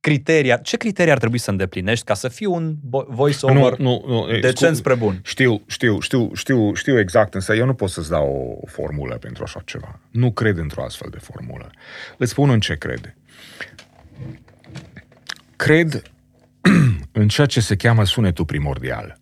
criterii, 0.00 0.60
ce 0.62 0.76
criterii 0.76 1.12
ar 1.12 1.18
trebui 1.18 1.38
să 1.38 1.50
îndeplinești 1.50 2.04
ca 2.04 2.14
să 2.14 2.28
fii 2.28 2.46
un 2.46 2.76
vo- 2.76 3.06
voice-over 3.08 3.78
Nu, 3.78 4.02
nu, 4.06 4.14
nu, 4.14 4.28
e, 4.32 4.40
decent 4.40 4.76
scu- 4.76 4.82
spre 4.84 4.94
bun? 4.94 5.20
Știu, 5.24 5.62
știu, 5.66 6.00
știu, 6.00 6.34
știu, 6.34 6.74
știu 6.74 6.98
exact, 6.98 7.34
însă 7.34 7.54
eu 7.54 7.66
nu 7.66 7.74
pot 7.74 7.90
să-ți 7.90 8.10
dau 8.10 8.58
o 8.62 8.66
formulă 8.66 9.16
pentru 9.16 9.42
așa 9.42 9.62
ceva. 9.64 10.00
Nu 10.10 10.32
cred 10.32 10.56
într-o 10.58 10.84
astfel 10.84 11.08
de 11.10 11.18
formulă. 11.18 11.70
Îți 12.18 12.30
spun 12.30 12.50
în 12.50 12.60
ce 12.60 12.74
cred. 12.76 13.16
Cred 15.56 16.02
în 17.12 17.28
ceea 17.28 17.46
ce 17.46 17.60
se 17.60 17.76
cheamă 17.76 18.04
sunetul 18.04 18.44
primordial. 18.44 19.20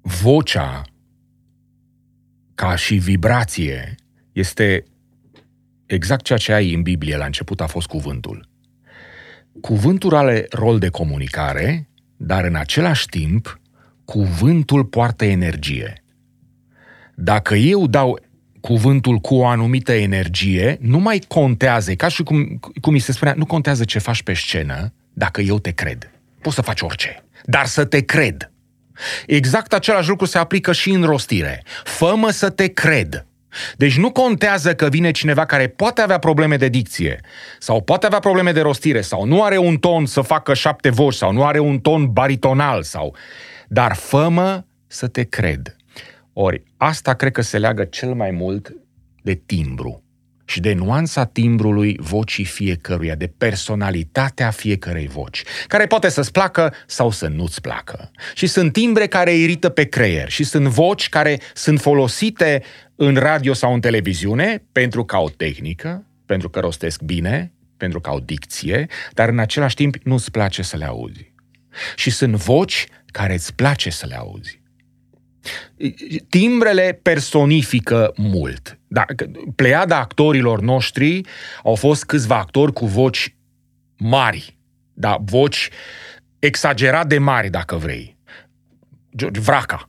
Vocea, 0.00 0.82
ca 2.54 2.74
și 2.76 2.94
vibrație, 2.94 3.94
este 4.32 4.84
exact 5.86 6.24
ceea 6.24 6.38
ce 6.38 6.52
ai 6.52 6.74
în 6.74 6.82
Biblie 6.82 7.16
la 7.16 7.24
început 7.24 7.60
a 7.60 7.66
fost 7.66 7.86
cuvântul. 7.86 8.48
Cuvântul 9.60 10.14
are 10.14 10.46
rol 10.50 10.78
de 10.78 10.88
comunicare, 10.88 11.88
dar 12.16 12.44
în 12.44 12.54
același 12.54 13.06
timp, 13.06 13.60
cuvântul 14.04 14.84
poartă 14.84 15.24
energie. 15.24 16.04
Dacă 17.14 17.54
eu 17.54 17.86
dau 17.86 18.18
cuvântul 18.60 19.18
cu 19.18 19.34
o 19.34 19.46
anumită 19.46 19.92
energie, 19.92 20.76
nu 20.80 20.98
mai 20.98 21.18
contează, 21.28 21.90
e 21.90 21.94
ca 21.94 22.08
și 22.08 22.22
cum, 22.22 22.60
cum 22.80 22.92
mi 22.92 22.98
se 22.98 23.12
spunea, 23.12 23.34
nu 23.36 23.46
contează 23.46 23.84
ce 23.84 23.98
faci 23.98 24.22
pe 24.22 24.32
scenă, 24.32 24.92
dacă 25.12 25.40
eu 25.40 25.58
te 25.58 25.70
cred. 25.70 26.10
Poți 26.40 26.54
să 26.54 26.62
faci 26.62 26.80
orice, 26.80 27.24
dar 27.44 27.66
să 27.66 27.84
te 27.84 28.00
cred. 28.00 28.50
Exact 29.26 29.72
același 29.72 30.08
lucru 30.08 30.26
se 30.26 30.38
aplică 30.38 30.72
și 30.72 30.90
în 30.90 31.02
rostire. 31.02 31.62
Fă-mă 31.84 32.30
să 32.30 32.50
te 32.50 32.66
cred. 32.66 33.25
Deci 33.76 33.96
nu 33.96 34.10
contează 34.12 34.74
că 34.74 34.88
vine 34.88 35.10
cineva 35.10 35.44
care 35.44 35.66
poate 35.66 36.00
avea 36.00 36.18
probleme 36.18 36.56
de 36.56 36.68
dicție 36.68 37.20
sau 37.58 37.82
poate 37.82 38.06
avea 38.06 38.18
probleme 38.18 38.52
de 38.52 38.60
rostire 38.60 39.00
sau 39.00 39.24
nu 39.24 39.42
are 39.42 39.58
un 39.58 39.76
ton 39.76 40.06
să 40.06 40.20
facă 40.20 40.54
șapte 40.54 40.90
voci 40.90 41.14
sau 41.14 41.32
nu 41.32 41.44
are 41.44 41.58
un 41.58 41.78
ton 41.78 42.12
baritonal 42.12 42.82
sau... 42.82 43.16
Dar 43.68 43.94
fă 43.94 44.64
să 44.86 45.06
te 45.06 45.22
cred. 45.22 45.76
Ori 46.32 46.62
asta 46.76 47.14
cred 47.14 47.32
că 47.32 47.40
se 47.40 47.58
leagă 47.58 47.84
cel 47.84 48.14
mai 48.14 48.30
mult 48.30 48.72
de 49.22 49.34
timbru 49.46 50.06
și 50.44 50.60
de 50.60 50.72
nuanța 50.72 51.24
timbrului 51.24 51.96
vocii 52.00 52.44
fiecăruia, 52.44 53.14
de 53.14 53.32
personalitatea 53.38 54.50
fiecărei 54.50 55.06
voci, 55.06 55.42
care 55.66 55.86
poate 55.86 56.08
să-ți 56.08 56.32
placă 56.32 56.74
sau 56.86 57.10
să 57.10 57.26
nu-ți 57.26 57.60
placă. 57.60 58.10
Și 58.34 58.46
sunt 58.46 58.72
timbre 58.72 59.06
care 59.06 59.34
irită 59.34 59.68
pe 59.68 59.84
creier 59.84 60.30
și 60.30 60.44
sunt 60.44 60.66
voci 60.66 61.08
care 61.08 61.40
sunt 61.54 61.80
folosite 61.80 62.62
în 62.96 63.16
radio 63.16 63.52
sau 63.52 63.74
în 63.74 63.80
televiziune 63.80 64.62
pentru 64.72 65.04
că 65.04 65.16
au 65.16 65.28
tehnică, 65.28 66.06
pentru 66.26 66.48
că 66.48 66.60
rostesc 66.60 67.02
bine, 67.02 67.52
pentru 67.76 68.00
că 68.00 68.10
au 68.10 68.20
dicție, 68.20 68.86
dar 69.12 69.28
în 69.28 69.38
același 69.38 69.74
timp 69.74 69.96
nu-ți 70.02 70.30
place 70.30 70.62
să 70.62 70.76
le 70.76 70.84
auzi. 70.84 71.32
Și 71.96 72.10
sunt 72.10 72.34
voci 72.34 72.86
care 73.06 73.32
îți 73.32 73.54
place 73.54 73.90
să 73.90 74.06
le 74.06 74.16
auzi. 74.16 74.60
Timbrele 76.28 76.98
personifică 77.02 78.12
mult. 78.16 78.78
Da, 78.88 79.04
pleiada 79.54 79.98
actorilor 79.98 80.60
noștri 80.60 81.20
au 81.62 81.74
fost 81.74 82.04
câțiva 82.04 82.38
actori 82.38 82.72
cu 82.72 82.86
voci 82.86 83.34
mari, 83.96 84.58
da, 84.92 85.18
voci 85.20 85.68
exagerat 86.38 87.06
de 87.06 87.18
mari, 87.18 87.50
dacă 87.50 87.76
vrei. 87.76 88.16
George 89.16 89.40
Vraca 89.40 89.86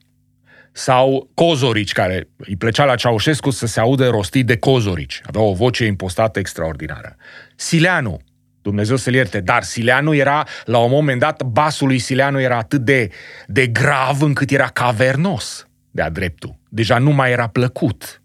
sau 0.78 1.30
Cozorici, 1.34 1.92
care 1.92 2.30
îi 2.38 2.56
plăcea 2.56 2.86
la 2.86 2.96
Ceaușescu 2.96 3.50
să 3.50 3.66
se 3.66 3.80
audă 3.80 4.10
rostit 4.10 4.46
de 4.46 4.58
Cozorici. 4.58 5.22
Avea 5.26 5.42
o 5.42 5.54
voce 5.54 5.86
impostată 5.86 6.40
extraordinară. 6.40 7.16
Sileanu, 7.56 8.20
Dumnezeu 8.62 8.96
să-l 8.96 9.14
ierte, 9.14 9.40
dar 9.40 9.64
Sileanu 9.64 10.14
era, 10.14 10.48
la 10.66 10.78
un 10.78 10.90
moment 10.90 11.20
dat, 11.20 11.44
basul 11.44 11.88
lui 11.88 12.00
Sileanu 12.00 12.40
era 12.40 12.58
atât 12.58 12.82
de, 12.82 13.10
de 13.48 13.68
grav 13.68 14.22
încât 14.22 14.52
era 14.52 14.68
cavernos 14.68 15.68
de-a 15.92 16.10
dreptul. 16.10 16.56
Deja 16.70 16.98
nu 16.98 17.12
mai 17.12 17.32
era 17.32 17.48
plăcut. 17.48 18.22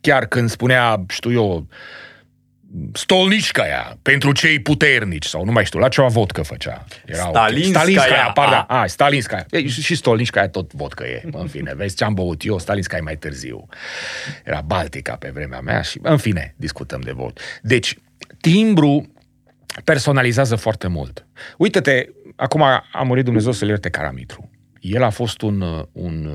Chiar 0.00 0.26
când 0.26 0.50
spunea, 0.50 1.04
știu 1.08 1.32
eu, 1.32 1.66
Stolnișcaia, 2.92 3.98
pentru 4.02 4.32
cei 4.32 4.60
puternici, 4.60 5.24
sau 5.24 5.44
nu 5.44 5.52
mai 5.52 5.64
știu, 5.64 5.78
la 5.78 5.88
ce 5.88 6.02
vodcă 6.02 6.42
făcea. 6.42 6.84
Era 7.06 7.18
Stalinskaya. 7.18 7.82
Okay. 7.82 7.92
Stalinskaya, 7.92 8.30
pardon. 8.34 8.64
Ah, 8.68 8.88
Stalinskaya. 8.88 9.46
E, 9.50 9.66
și 9.66 9.94
Stolnișcaia 9.94 10.48
tot 10.48 10.72
vodcă 10.72 11.04
e, 11.04 11.22
în 11.32 11.46
fine. 11.46 11.74
Vezi 11.74 11.96
ce 11.96 12.04
am 12.04 12.14
băut 12.14 12.44
eu, 12.44 12.58
Stalinskaya 12.58 13.02
mai 13.02 13.16
târziu. 13.16 13.66
Era 14.44 14.60
Baltica 14.60 15.16
pe 15.16 15.30
vremea 15.34 15.60
mea 15.60 15.82
și, 15.82 15.98
în 16.02 16.16
fine, 16.16 16.54
discutăm 16.56 17.00
de 17.00 17.12
vot. 17.12 17.40
Deci, 17.62 17.98
timbru 18.40 19.12
personalizează 19.84 20.56
foarte 20.56 20.86
mult. 20.86 21.26
Uită-te, 21.58 22.06
acum 22.36 22.62
a 22.92 23.02
murit 23.04 23.24
Dumnezeu 23.24 23.52
să-l 23.52 23.68
ierte 23.68 23.90
Caramitru. 23.90 24.50
El 24.80 25.02
a 25.02 25.10
fost 25.10 25.42
un, 25.42 25.86
un, 25.92 26.26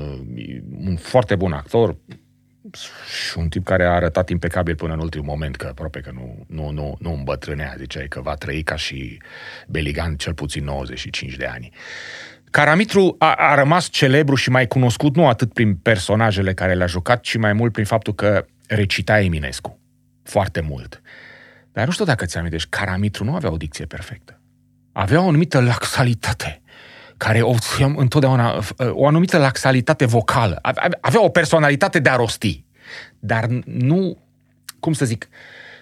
un 0.84 0.96
foarte 0.96 1.34
bun 1.36 1.52
actor 1.52 1.96
și 2.76 3.38
un 3.38 3.48
tip 3.48 3.64
care 3.64 3.84
a 3.84 3.90
arătat 3.90 4.28
impecabil 4.28 4.74
până 4.74 4.92
în 4.92 5.00
ultimul 5.00 5.26
moment, 5.26 5.56
că 5.56 5.66
aproape 5.66 6.00
că 6.00 6.10
nu, 6.14 6.44
nu, 6.46 6.70
nu, 6.70 6.96
nu 6.98 7.12
îmbătrânea, 7.12 7.74
ziceai 7.78 8.08
că 8.08 8.20
va 8.20 8.34
trăi 8.34 8.62
ca 8.62 8.76
și 8.76 9.22
Beligan 9.68 10.16
cel 10.16 10.34
puțin 10.34 10.64
95 10.64 11.36
de 11.36 11.46
ani. 11.46 11.70
Caramitru 12.50 13.16
a, 13.18 13.34
a 13.34 13.54
rămas 13.54 13.88
celebru 13.88 14.34
și 14.34 14.50
mai 14.50 14.66
cunoscut 14.66 15.16
nu 15.16 15.28
atât 15.28 15.52
prin 15.52 15.74
personajele 15.74 16.54
care 16.54 16.74
le-a 16.74 16.86
jucat, 16.86 17.20
ci 17.20 17.36
mai 17.36 17.52
mult 17.52 17.72
prin 17.72 17.84
faptul 17.84 18.14
că 18.14 18.46
recita 18.66 19.20
Eminescu. 19.20 19.78
Foarte 20.22 20.60
mult. 20.60 21.02
Dar 21.72 21.86
nu 21.86 21.92
știu 21.92 22.04
dacă 22.04 22.24
ți 22.24 22.38
amintești, 22.38 22.68
Caramitru 22.68 23.24
nu 23.24 23.34
avea 23.34 23.52
o 23.52 23.56
dicție 23.56 23.84
perfectă. 23.84 24.40
Avea 24.92 25.20
o 25.20 25.28
anumită 25.28 25.60
laxalitate 25.60 26.62
care 27.20 27.40
o 27.40 27.54
întotdeauna, 27.96 28.62
o 28.90 29.06
anumită 29.06 29.38
laxalitate 29.38 30.04
vocală. 30.04 30.58
Avea 31.00 31.24
o 31.24 31.28
personalitate 31.28 31.98
de 31.98 32.08
a 32.08 32.16
rosti. 32.16 32.64
Dar 33.18 33.46
nu, 33.64 34.18
cum 34.78 34.92
să 34.92 35.04
zic, 35.04 35.28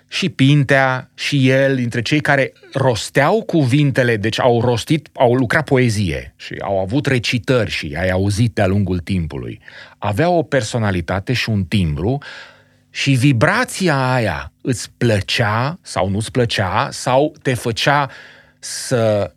și 0.09 0.29
Pintea 0.29 1.11
și 1.15 1.49
el, 1.49 1.77
dintre 1.77 2.03
cei 2.03 2.21
care 2.21 2.53
rosteau 2.73 3.43
cuvintele, 3.43 4.17
deci 4.17 4.41
au 4.41 4.61
rostit, 4.61 5.09
au 5.15 5.35
lucrat 5.35 5.65
poezie 5.65 6.35
și 6.37 6.55
au 6.61 6.81
avut 6.81 7.07
recitări 7.07 7.71
și 7.71 7.97
ai 7.99 8.09
auzit 8.09 8.55
de-a 8.55 8.67
lungul 8.67 8.99
timpului. 8.99 9.61
Aveau 9.99 10.37
o 10.37 10.43
personalitate 10.43 11.33
și 11.33 11.49
un 11.49 11.65
timbru 11.65 12.19
și 12.91 13.13
vibrația 13.13 14.13
aia 14.13 14.53
îți 14.61 14.91
plăcea 14.97 15.79
sau 15.83 16.09
nu-ți 16.09 16.31
plăcea 16.31 16.89
sau 16.91 17.35
te 17.43 17.55
făcea 17.55 18.11
să, 18.59 19.33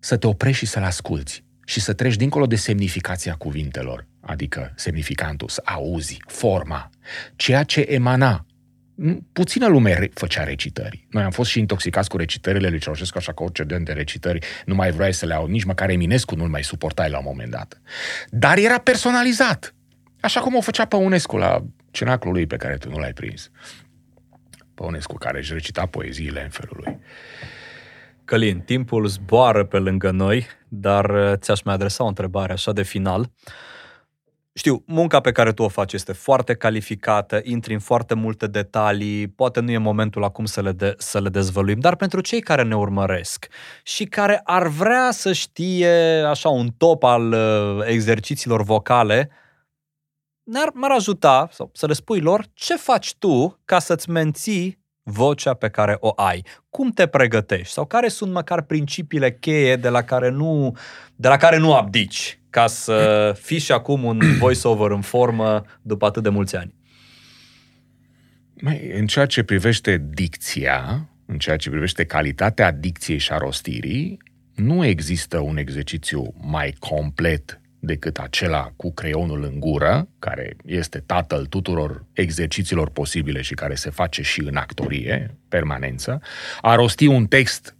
să 0.00 0.16
te 0.16 0.26
oprești 0.26 0.64
și 0.64 0.70
să-l 0.70 0.82
asculți 0.82 1.44
și 1.64 1.80
să 1.80 1.92
treci 1.92 2.16
dincolo 2.16 2.46
de 2.46 2.56
semnificația 2.56 3.34
cuvintelor, 3.34 4.06
adică 4.20 4.72
semnificantul, 4.76 5.48
să 5.48 5.62
auzi 5.64 6.22
forma, 6.26 6.90
ceea 7.36 7.62
ce 7.62 7.80
emana. 7.80 8.44
Puțină 9.32 9.66
lume 9.66 10.10
făcea 10.14 10.44
recitări. 10.44 11.06
Noi 11.10 11.22
am 11.22 11.30
fost 11.30 11.50
și 11.50 11.58
intoxicați 11.58 12.08
cu 12.08 12.16
recitările 12.16 12.68
lui 12.68 12.78
Ceaușescu, 12.78 13.18
așa 13.18 13.32
că 13.32 13.42
orice 13.42 13.64
de 13.64 13.92
recitări 13.92 14.46
nu 14.64 14.74
mai 14.74 14.90
vrei 14.90 15.12
să 15.12 15.26
le 15.26 15.34
au, 15.34 15.46
nici 15.46 15.64
măcar 15.64 15.88
Eminescu 15.88 16.34
nu-l 16.34 16.48
mai 16.48 16.64
suportai 16.64 17.10
la 17.10 17.18
un 17.18 17.24
moment 17.26 17.50
dat. 17.50 17.80
Dar 18.28 18.58
era 18.58 18.78
personalizat. 18.78 19.74
Așa 20.20 20.40
cum 20.40 20.54
o 20.54 20.60
făcea 20.60 20.84
Păunescu 20.84 21.36
la 21.36 21.64
cenaclul 21.90 22.32
lui 22.32 22.46
pe 22.46 22.56
care 22.56 22.76
tu 22.76 22.90
nu 22.90 22.98
l-ai 22.98 23.12
prins. 23.12 23.50
Păunescu 24.74 25.14
care 25.14 25.38
își 25.38 25.52
recita 25.52 25.86
poeziile 25.86 26.42
în 26.42 26.50
felul 26.50 26.80
lui. 26.84 26.98
Călin, 28.30 28.60
timpul 28.60 29.06
zboară 29.06 29.64
pe 29.64 29.78
lângă 29.78 30.10
noi, 30.10 30.46
dar 30.68 31.36
ți-aș 31.36 31.62
mai 31.62 31.74
adresa 31.74 32.04
o 32.04 32.06
întrebare 32.06 32.52
așa 32.52 32.72
de 32.72 32.82
final. 32.82 33.30
Știu, 34.52 34.82
munca 34.86 35.20
pe 35.20 35.32
care 35.32 35.52
tu 35.52 35.62
o 35.62 35.68
faci 35.68 35.92
este 35.92 36.12
foarte 36.12 36.54
calificată, 36.54 37.40
intri 37.42 37.72
în 37.72 37.78
foarte 37.78 38.14
multe 38.14 38.46
detalii, 38.46 39.28
poate 39.28 39.60
nu 39.60 39.70
e 39.70 39.78
momentul 39.78 40.24
acum 40.24 40.44
să 40.44 40.60
le, 40.60 40.72
de, 40.72 40.94
să 40.98 41.20
le 41.20 41.28
dezvăluim, 41.28 41.80
dar 41.80 41.96
pentru 41.96 42.20
cei 42.20 42.40
care 42.40 42.62
ne 42.62 42.76
urmăresc 42.76 43.48
și 43.82 44.04
care 44.04 44.40
ar 44.44 44.66
vrea 44.66 45.10
să 45.10 45.32
știe 45.32 46.22
așa 46.28 46.48
un 46.48 46.68
top 46.76 47.02
al 47.02 47.32
uh, 47.32 47.86
exercițiilor 47.86 48.62
vocale, 48.62 49.30
ne-ar, 50.42 50.70
m-ar 50.74 50.90
ajuta 50.90 51.48
sau 51.52 51.70
să 51.74 51.86
le 51.86 51.92
spui 51.92 52.20
lor 52.20 52.44
ce 52.52 52.76
faci 52.76 53.14
tu 53.18 53.58
ca 53.64 53.78
să-ți 53.78 54.10
menții 54.10 54.79
vocea 55.02 55.54
pe 55.54 55.68
care 55.68 55.96
o 56.00 56.12
ai. 56.16 56.44
Cum 56.70 56.90
te 56.90 57.06
pregătești? 57.06 57.72
Sau 57.72 57.86
care 57.86 58.08
sunt 58.08 58.32
măcar 58.32 58.62
principiile 58.62 59.32
cheie 59.32 59.76
de 59.76 59.88
la 59.88 60.02
care 60.02 60.28
nu, 60.28 60.76
de 61.16 61.28
la 61.28 61.36
care 61.36 61.56
nu 61.56 61.74
abdici 61.74 62.38
ca 62.50 62.66
să 62.66 63.32
fii 63.40 63.58
și 63.58 63.72
acum 63.72 64.04
un 64.04 64.20
voiceover 64.40 64.90
în 64.90 65.00
formă 65.00 65.64
după 65.82 66.06
atât 66.06 66.22
de 66.22 66.28
mulți 66.28 66.56
ani? 66.56 66.74
Mai, 68.54 68.90
în 68.94 69.06
ceea 69.06 69.26
ce 69.26 69.42
privește 69.42 70.06
dicția, 70.10 71.08
în 71.26 71.38
ceea 71.38 71.56
ce 71.56 71.70
privește 71.70 72.04
calitatea 72.04 72.72
dicției 72.72 73.18
și 73.18 73.32
a 73.32 73.38
rostirii, 73.38 74.18
nu 74.54 74.84
există 74.84 75.38
un 75.38 75.56
exercițiu 75.56 76.34
mai 76.40 76.74
complet 76.78 77.60
decât 77.80 78.18
acela 78.18 78.72
cu 78.76 78.92
creionul 78.92 79.44
în 79.44 79.60
gură, 79.60 80.08
care 80.18 80.56
este 80.64 81.02
tatăl 81.06 81.46
tuturor 81.46 82.04
exercițiilor 82.12 82.90
posibile 82.90 83.40
și 83.40 83.54
care 83.54 83.74
se 83.74 83.90
face 83.90 84.22
și 84.22 84.40
în 84.40 84.56
actorie, 84.56 85.36
permanență. 85.48 86.20
A 86.60 86.74
rosti 86.74 87.06
un 87.06 87.26
text 87.26 87.76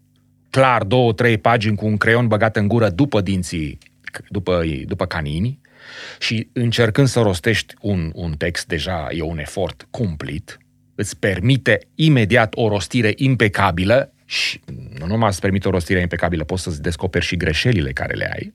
clar, 0.50 0.84
două, 0.84 1.12
trei 1.12 1.38
pagini 1.38 1.76
cu 1.76 1.86
un 1.86 1.96
creion 1.96 2.28
băgat 2.28 2.56
în 2.56 2.68
gură 2.68 2.88
după 2.88 3.20
dinții, 3.20 3.78
după, 4.28 4.62
după 4.86 5.06
canini 5.06 5.60
și 6.18 6.48
încercând 6.52 7.06
să 7.06 7.20
rostești 7.20 7.74
un, 7.80 8.10
un 8.14 8.32
text, 8.32 8.66
deja 8.66 9.08
e 9.10 9.22
un 9.22 9.38
efort 9.38 9.86
cumplit, 9.90 10.58
îți 10.94 11.18
permite 11.18 11.78
imediat 11.94 12.52
o 12.56 12.68
rostire 12.68 13.12
impecabilă 13.16 14.12
și 14.24 14.60
nu 14.98 15.06
numai 15.06 15.28
îți 15.28 15.40
permite 15.40 15.68
o 15.68 15.70
rostire 15.70 16.00
impecabilă, 16.00 16.44
poți 16.44 16.62
să-ți 16.62 16.82
descoperi 16.82 17.24
și 17.24 17.36
greșelile 17.36 17.92
care 17.92 18.14
le 18.14 18.30
ai. 18.34 18.54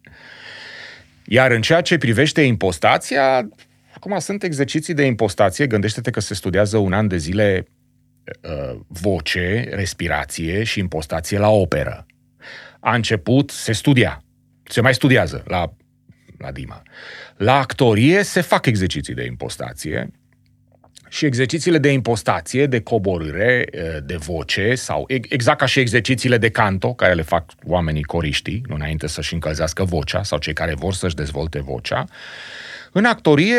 Iar 1.26 1.52
în 1.52 1.62
ceea 1.62 1.82
ce 1.82 1.98
privește 1.98 2.42
impostația, 2.42 3.50
acum 3.94 4.20
sunt 4.20 4.44
exerciții 4.44 4.94
de 4.94 5.06
impostație, 5.06 5.68
gândește-te 5.68 6.10
că 6.10 6.20
se 6.20 6.34
studiază 6.34 6.78
un 6.78 6.94
an 6.94 7.08
de 7.08 7.18
zile 7.18 7.68
uh, 8.42 8.80
voce, 8.88 9.70
respirație 9.72 10.64
și 10.64 10.80
impostație 10.80 11.38
la 11.38 11.50
operă. 11.50 12.06
A 12.80 12.96
început, 12.96 13.50
se 13.50 13.72
studia, 13.72 14.24
se 14.64 14.82
mai 14.82 14.94
studiază 14.94 15.44
la, 15.48 15.74
la 16.38 16.52
Dima. 16.52 16.82
La 17.38 17.58
actorie 17.58 18.24
se 18.24 18.42
fac 18.42 18.66
exerciții 18.66 19.14
de 19.14 19.26
impostație, 19.26 20.12
și 21.16 21.26
exercițiile 21.26 21.78
de 21.78 21.92
impostație, 21.92 22.66
de 22.66 22.80
coborâre, 22.80 23.66
de 24.04 24.16
voce 24.16 24.76
sau 24.76 25.06
exact 25.08 25.60
ca 25.60 25.66
și 25.66 25.80
exercițiile 25.80 26.38
de 26.38 26.50
canto 26.50 26.94
care 26.94 27.14
le 27.14 27.22
fac 27.22 27.52
oamenii 27.66 28.04
coriștii, 28.04 28.62
nu 28.68 28.76
înainte 28.76 29.08
să-și 29.08 29.34
încălzească 29.34 29.84
vocea 29.84 30.24
sau 30.24 30.38
cei 30.38 30.54
care 30.54 30.74
vor 30.74 30.94
să-și 30.94 31.16
dezvolte 31.16 31.62
vocea. 31.62 32.06
În 32.92 33.06
actorie, 33.06 33.58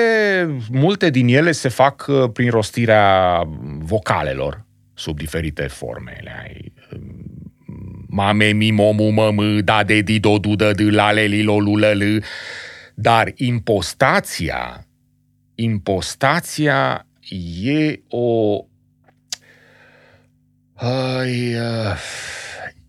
multe 0.70 1.10
din 1.10 1.28
ele 1.28 1.52
se 1.52 1.68
fac 1.68 2.10
prin 2.32 2.50
rostirea 2.50 3.42
vocalelor 3.78 4.64
sub 4.94 5.18
diferite 5.18 5.62
forme. 5.62 6.18
Le 6.22 6.32
ai 6.42 6.72
mame, 8.08 8.46
mi, 8.46 8.70
momu, 8.70 9.08
mămă, 9.08 9.60
da, 9.60 9.84
de, 9.84 10.00
di, 10.00 10.20
do, 10.20 10.38
du, 10.38 10.54
dă, 10.54 10.72
d, 10.72 10.80
la, 10.80 11.12
le, 11.12 11.22
li, 11.22 11.42
lo, 11.42 11.60
lu, 11.60 11.76
lă, 11.76 11.92
l. 11.92 12.22
Dar 12.94 13.32
impostația, 13.34 14.86
impostația 15.54 17.06
e 17.34 18.00
o... 18.08 18.58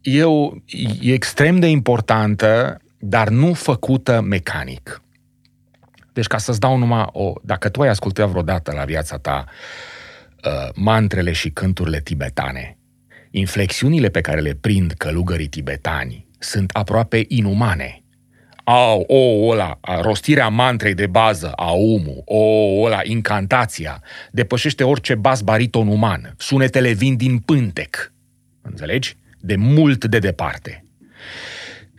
E, 0.02 0.24
o, 0.24 0.52
e 1.02 1.14
extrem 1.14 1.60
de 1.60 1.68
importantă, 1.68 2.78
dar 3.00 3.30
nu 3.30 3.54
făcută 3.54 4.22
mecanic. 4.22 5.02
Deci 6.14 6.28
ca 6.28 6.38
să-ți 6.38 6.60
dau 6.60 6.78
numai 6.78 7.06
o... 7.12 7.34
Dacă 7.44 7.70
tu 7.70 7.82
ai 7.82 7.90
ascultat 7.90 8.30
vreodată 8.30 8.72
la 8.72 8.86
viața 8.86 9.18
ta 9.18 9.46
uh, 10.46 10.70
mantrele 10.76 11.32
și 11.32 11.50
cânturile 11.50 12.02
tibetane, 12.02 12.78
inflexiunile 13.32 14.10
pe 14.10 14.22
care 14.22 14.42
le 14.42 14.54
prind 14.54 14.92
călugării 14.92 15.48
tibetani 15.48 16.28
sunt 16.40 16.70
aproape 16.74 17.26
inumane 17.28 18.02
au, 18.70 19.02
o, 19.08 19.50
ăla, 19.50 19.80
rostirea 20.02 20.48
mantrei 20.48 20.94
de 20.94 21.08
bază, 21.08 21.52
aumu, 21.56 22.22
o, 22.26 22.82
ăla, 22.84 23.00
incantația, 23.04 24.04
depășește 24.32 24.84
orice 24.84 25.16
bas 25.16 25.42
bariton 25.42 25.88
uman. 25.88 26.34
Sunetele 26.38 26.92
vin 26.92 27.16
din 27.16 27.38
pântec. 27.38 28.12
Înțelegi? 28.62 29.16
De 29.40 29.56
mult 29.56 30.06
de 30.06 30.20
departe. 30.20 30.86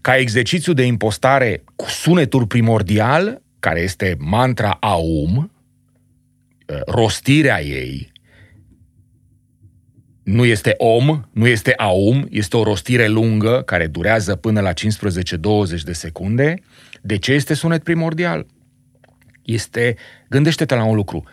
Ca 0.00 0.16
exercițiu 0.16 0.72
de 0.72 0.82
impostare 0.82 1.62
cu 1.76 1.88
sunetul 1.88 2.46
primordial, 2.46 3.42
care 3.58 3.80
este 3.80 4.16
mantra 4.18 4.76
aum, 4.80 5.50
rostirea 6.86 7.62
ei, 7.62 8.12
nu 10.28 10.44
este 10.44 10.74
om, 10.76 11.22
nu 11.32 11.46
este 11.46 11.72
aum, 11.76 12.26
este 12.30 12.56
o 12.56 12.62
rostire 12.62 13.06
lungă 13.06 13.62
care 13.62 13.86
durează 13.86 14.36
până 14.36 14.60
la 14.60 14.72
15-20 14.72 14.74
de 15.84 15.92
secunde. 15.92 16.62
De 17.02 17.16
ce 17.16 17.32
este 17.32 17.54
sunet 17.54 17.82
primordial? 17.82 18.46
Este, 19.42 19.96
gândește-te 20.28 20.74
la 20.74 20.84
un 20.84 20.94
lucru, 20.94 21.24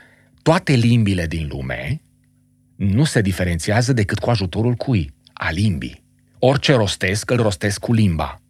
toate 0.42 0.74
limbile 0.74 1.26
din 1.26 1.48
lume 1.52 2.02
nu 2.76 3.04
se 3.04 3.22
diferențiază 3.22 3.94
decât 3.94 4.20
cu 4.20 4.30
ajutorul 4.30 4.74
cui? 4.74 5.14
A 5.34 5.50
limbii. 5.52 6.04
Orice 6.40 6.74
rostesc, 6.74 7.32
îl 7.32 7.42
rostesc 7.42 7.80
cu 7.80 7.94
limba. 7.94 8.42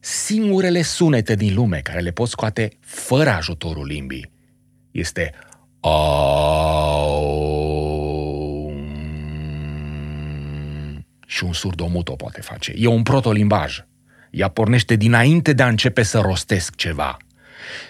Singurele 0.00 0.82
sunete 0.82 1.34
din 1.34 1.54
lume 1.54 1.78
care 1.78 2.00
le 2.00 2.10
poți 2.10 2.30
scoate 2.30 2.72
fără 2.80 3.30
ajutorul 3.30 3.86
limbii 3.86 4.30
este 4.90 5.34
și 11.30 11.44
un 11.44 11.52
surdomut 11.52 12.08
o 12.08 12.14
poate 12.14 12.40
face. 12.40 12.72
E 12.76 12.86
un 12.86 13.02
protolimbaj. 13.02 13.84
Ea 14.30 14.48
pornește 14.48 14.96
dinainte 14.96 15.52
de 15.52 15.62
a 15.62 15.68
începe 15.68 16.02
să 16.02 16.18
rostesc 16.18 16.74
ceva. 16.74 17.16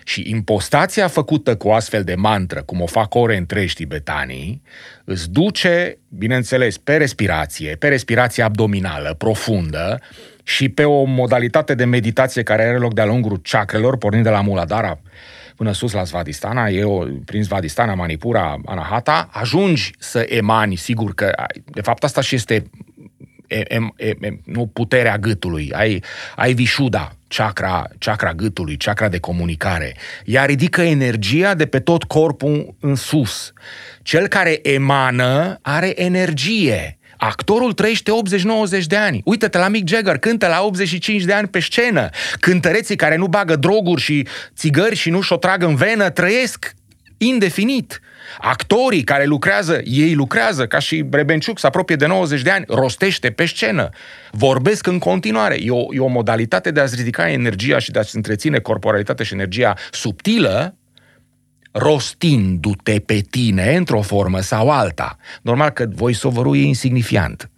Și 0.05 0.25
impostația 0.31 1.09
făcută 1.09 1.57
cu 1.57 1.69
astfel 1.69 2.05
de 2.05 2.15
mantră, 2.15 2.63
cum 2.63 2.81
o 2.81 2.87
fac 2.87 3.15
ore 3.15 3.37
întregi 3.37 3.75
tibetanii, 3.75 4.63
îți 5.05 5.31
duce, 5.31 5.99
bineînțeles, 6.09 6.79
pe 6.79 6.97
respirație, 6.97 7.77
pe 7.77 7.89
respirație 7.89 8.43
abdominală, 8.43 9.15
profundă, 9.19 10.01
și 10.43 10.69
pe 10.69 10.85
o 10.85 11.05
modalitate 11.05 11.75
de 11.75 11.85
meditație 11.85 12.43
care 12.43 12.63
are 12.63 12.79
loc 12.79 12.95
de-a 12.95 13.05
lungul 13.05 13.41
chakrelor, 13.43 13.97
pornind 13.97 14.25
de 14.25 14.31
la 14.31 14.41
Muladhara 14.41 15.01
până 15.61 15.73
sus 15.73 15.93
la 15.93 16.05
Svadistana, 16.05 16.69
eu 16.69 17.09
prin 17.25 17.45
Svadistana, 17.45 17.95
Manipura, 17.95 18.57
Anahata, 18.65 19.29
ajungi 19.33 19.93
să 19.99 20.27
emani, 20.29 20.77
sigur 20.77 21.15
că, 21.15 21.33
de 21.65 21.81
fapt 21.81 22.05
asta 22.05 22.21
și 22.21 22.35
este 22.35 22.65
e, 23.51 23.81
e, 23.97 24.07
e, 24.21 24.39
nu 24.45 24.67
puterea 24.67 25.19
gâtului, 25.19 25.71
ai, 25.75 26.03
ai 26.37 26.55
vișuda, 26.55 27.13
chakra, 27.29 27.89
chakra 27.99 28.35
gâtului, 28.35 28.77
chakra 28.77 29.09
de 29.09 29.19
comunicare. 29.19 29.97
Ea 30.25 30.45
ridică 30.45 30.83
energia 30.83 31.55
de 31.55 31.67
pe 31.67 31.81
tot 31.81 32.05
corpul 32.05 32.75
în 32.81 32.95
sus. 32.95 33.53
Cel 34.03 34.27
care 34.27 34.59
emană 34.63 35.59
are 35.63 36.03
energie. 36.03 36.99
Actorul 37.17 37.73
trăiește 37.73 38.11
80-90 38.81 38.85
de 38.87 38.97
ani. 38.97 39.21
Uită-te 39.25 39.59
la 39.59 39.69
Mick 39.69 39.89
Jagger, 39.89 40.19
cântă 40.19 40.47
la 40.47 40.63
85 40.63 41.23
de 41.23 41.33
ani 41.33 41.49
pe 41.49 41.61
scenă. 41.61 42.09
Cântăreții 42.41 42.97
care 42.97 43.17
nu 43.17 43.27
bagă 43.27 43.57
droguri 43.57 44.01
și 44.01 44.27
țigări 44.57 44.97
și 44.97 45.11
nu 45.11 45.21
și-o 45.21 45.37
trag 45.37 45.63
în 45.63 45.75
venă 45.75 46.11
trăiesc 46.11 46.75
indefinit. 47.19 48.01
Actorii 48.39 49.03
care 49.03 49.25
lucrează, 49.25 49.81
ei 49.85 50.15
lucrează, 50.15 50.67
ca 50.67 50.79
și 50.79 51.03
Brebenciuc, 51.03 51.59
se 51.59 51.67
apropie 51.67 51.97
de 51.97 52.07
90 52.07 52.43
de 52.43 52.51
ani, 52.51 52.65
rostește 52.69 53.31
pe 53.31 53.47
scenă, 53.47 53.89
vorbesc 54.31 54.87
în 54.87 54.99
continuare. 54.99 55.57
E 55.61 55.71
o, 55.71 55.95
e 55.95 55.99
o 55.99 56.07
modalitate 56.07 56.71
de 56.71 56.81
a-ți 56.81 56.97
ridica 56.97 57.31
energia 57.31 57.79
și 57.79 57.91
de 57.91 57.99
a-ți 57.99 58.17
întreține 58.17 58.59
corporalitatea 58.59 59.25
și 59.25 59.33
energia 59.33 59.75
subtilă, 59.91 60.75
rostindu-te 61.73 63.01
pe 63.01 63.21
tine 63.31 63.77
într-o 63.77 64.01
formă 64.01 64.41
sau 64.41 64.71
alta. 64.71 65.17
Normal 65.43 65.71
că 65.71 65.87
voiceover-ul 65.95 66.57
e 66.57 66.61
insignifiant. 66.61 67.51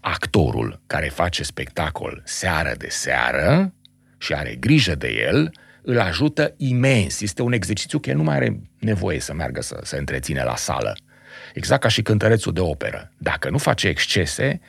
Actorul 0.00 0.80
care 0.86 1.10
face 1.14 1.42
spectacol 1.42 2.22
seară 2.24 2.72
de 2.78 2.86
seară 2.90 3.72
și 4.18 4.32
are 4.32 4.56
grijă 4.60 4.94
de 4.94 5.24
el, 5.28 5.52
îl 5.86 6.00
ajută 6.00 6.54
imens. 6.56 7.20
Este 7.20 7.42
un 7.42 7.52
exercițiu 7.52 7.98
că 7.98 8.10
el 8.10 8.16
nu 8.16 8.22
mai 8.22 8.36
are 8.36 8.60
nevoie 8.78 9.20
să 9.20 9.34
meargă 9.34 9.60
să 9.60 9.80
se 9.82 9.96
întreține 9.96 10.42
la 10.42 10.56
sală. 10.56 10.96
Exact 11.54 11.80
ca 11.80 11.88
și 11.88 12.02
cântărețul 12.02 12.52
de 12.52 12.60
operă. 12.60 13.12
Dacă 13.18 13.50
nu 13.50 13.58
face 13.58 13.88
excese, 13.88 14.60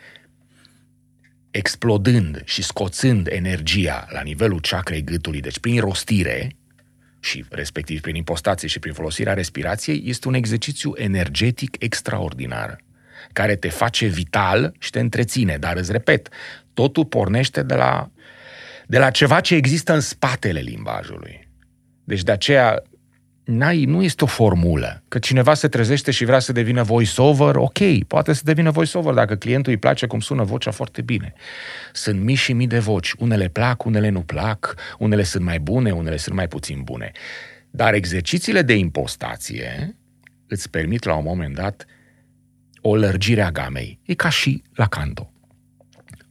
explodând 1.51 2.41
și 2.45 2.63
scoțând 2.63 3.28
energia 3.28 4.07
la 4.09 4.22
nivelul 4.22 4.59
ceacrei 4.59 5.03
gâtului, 5.03 5.41
deci 5.41 5.59
prin 5.59 5.80
rostire 5.80 6.55
și 7.20 7.45
respectiv 7.49 8.01
prin 8.01 8.15
impostație 8.15 8.68
și 8.68 8.80
prin 8.80 8.93
folosirea 8.93 9.34
respirației, 9.34 10.03
este 10.05 10.28
un 10.28 10.34
exercițiu 10.34 10.93
energetic 10.95 11.76
extraordinar 11.80 12.78
care 13.34 13.55
te 13.55 13.70
face 13.70 14.05
vital 14.05 14.74
și 14.80 14.89
te 14.89 14.99
întreține. 14.99 15.57
Dar 15.57 15.78
îți 15.78 15.91
repet, 15.91 16.30
totul 16.74 17.05
pornește 17.05 17.63
de 17.63 17.76
la 17.76 18.11
de 18.88 18.97
la 18.97 19.09
ceva 19.09 19.39
ce 19.39 19.55
există 19.55 19.93
în 19.93 19.99
spatele 19.99 20.59
limbajului. 20.59 21.47
Deci 22.03 22.23
de 22.23 22.31
aceea 22.31 22.83
n-ai, 23.43 23.83
nu 23.83 24.03
este 24.03 24.23
o 24.23 24.27
formulă. 24.27 25.03
Că 25.07 25.19
cineva 25.19 25.53
se 25.53 25.67
trezește 25.67 26.11
și 26.11 26.25
vrea 26.25 26.39
să 26.39 26.51
devină 26.51 26.83
voiceover, 26.83 27.55
ok, 27.55 28.03
poate 28.07 28.33
să 28.33 28.41
devină 28.43 28.71
voiceover 28.71 29.13
dacă 29.13 29.35
clientul 29.35 29.71
îi 29.71 29.77
place 29.77 30.05
cum 30.05 30.19
sună 30.19 30.43
vocea 30.43 30.71
foarte 30.71 31.01
bine. 31.01 31.33
Sunt 31.93 32.21
mii 32.21 32.35
și 32.35 32.53
mii 32.53 32.67
de 32.67 32.79
voci. 32.79 33.13
Unele 33.17 33.47
plac, 33.47 33.85
unele 33.85 34.09
nu 34.09 34.21
plac, 34.21 34.75
unele 34.97 35.23
sunt 35.23 35.43
mai 35.43 35.59
bune, 35.59 35.91
unele 35.91 36.17
sunt 36.17 36.35
mai 36.35 36.47
puțin 36.47 36.81
bune. 36.83 37.11
Dar 37.69 37.93
exercițiile 37.93 38.61
de 38.61 38.73
impostație 38.73 39.97
îți 40.47 40.69
permit 40.69 41.03
la 41.03 41.15
un 41.15 41.23
moment 41.23 41.55
dat 41.55 41.85
o 42.81 42.95
lărgire 42.95 43.41
a 43.41 43.51
gamei. 43.51 43.99
E 44.03 44.13
ca 44.13 44.29
și 44.29 44.63
la 44.73 44.88
canto. 44.88 45.31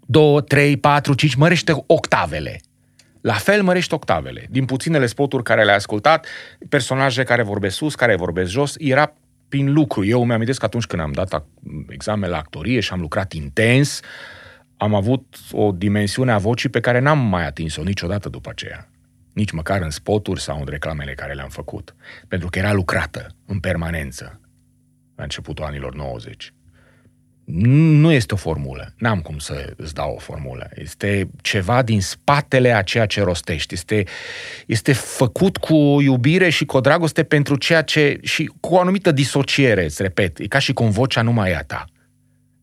2, 0.06 0.42
3, 0.42 0.76
4, 0.76 1.14
5, 1.14 1.34
mărește 1.34 1.84
octavele. 1.86 2.60
La 3.20 3.32
fel 3.32 3.62
mărește 3.62 3.94
octavele. 3.94 4.46
Din 4.50 4.64
puținele 4.64 5.06
spoturi 5.06 5.42
care 5.42 5.64
le-ai 5.64 5.76
ascultat, 5.76 6.26
personaje 6.68 7.22
care 7.22 7.42
vorbesc 7.42 7.76
sus, 7.76 7.94
care 7.94 8.16
vorbesc 8.16 8.50
jos, 8.50 8.74
era 8.78 9.12
prin 9.48 9.72
lucru. 9.72 10.04
Eu 10.04 10.24
mi-am 10.24 10.44
că 10.44 10.64
atunci 10.64 10.86
când 10.86 11.02
am 11.02 11.12
dat 11.12 11.46
examen 11.88 12.30
la 12.30 12.36
actorie 12.36 12.80
și 12.80 12.92
am 12.92 13.00
lucrat 13.00 13.32
intens, 13.32 14.00
am 14.76 14.94
avut 14.94 15.36
o 15.50 15.72
dimensiune 15.72 16.32
a 16.32 16.38
vocii 16.38 16.68
pe 16.68 16.80
care 16.80 16.98
n-am 16.98 17.18
mai 17.18 17.46
atins-o 17.46 17.82
niciodată 17.82 18.28
după 18.28 18.50
aceea. 18.50 18.88
Nici 19.32 19.50
măcar 19.50 19.80
în 19.80 19.90
spoturi 19.90 20.40
sau 20.40 20.58
în 20.58 20.66
reclamele 20.68 21.14
care 21.14 21.32
le-am 21.32 21.48
făcut. 21.48 21.94
Pentru 22.28 22.48
că 22.48 22.58
era 22.58 22.72
lucrată 22.72 23.26
în 23.46 23.58
permanență 23.58 24.40
la 25.16 25.22
începutul 25.22 25.64
anilor 25.64 25.94
90. 25.94 26.52
Nu 27.46 28.12
este 28.12 28.34
o 28.34 28.36
formulă. 28.36 28.92
N-am 28.98 29.20
cum 29.20 29.38
să 29.38 29.72
îți 29.76 29.94
dau 29.94 30.12
o 30.14 30.18
formulă. 30.18 30.68
Este 30.74 31.28
ceva 31.42 31.82
din 31.82 32.00
spatele 32.00 32.72
a 32.72 32.82
ceea 32.82 33.06
ce 33.06 33.22
rostești. 33.22 33.74
Este, 33.74 34.04
este 34.66 34.92
făcut 34.92 35.56
cu 35.56 35.74
iubire 36.00 36.48
și 36.48 36.64
cu 36.64 36.76
o 36.76 36.80
dragoste 36.80 37.22
pentru 37.22 37.56
ceea 37.56 37.82
ce... 37.82 38.18
și 38.22 38.50
cu 38.60 38.74
o 38.74 38.80
anumită 38.80 39.12
disociere, 39.12 39.84
îți 39.84 40.02
repet. 40.02 40.38
E 40.38 40.46
ca 40.46 40.58
și 40.58 40.72
cum 40.72 40.90
vocea 40.90 41.22
nu 41.22 41.32
mai 41.32 41.50
e 41.50 41.56
a 41.56 41.62
ta. 41.62 41.84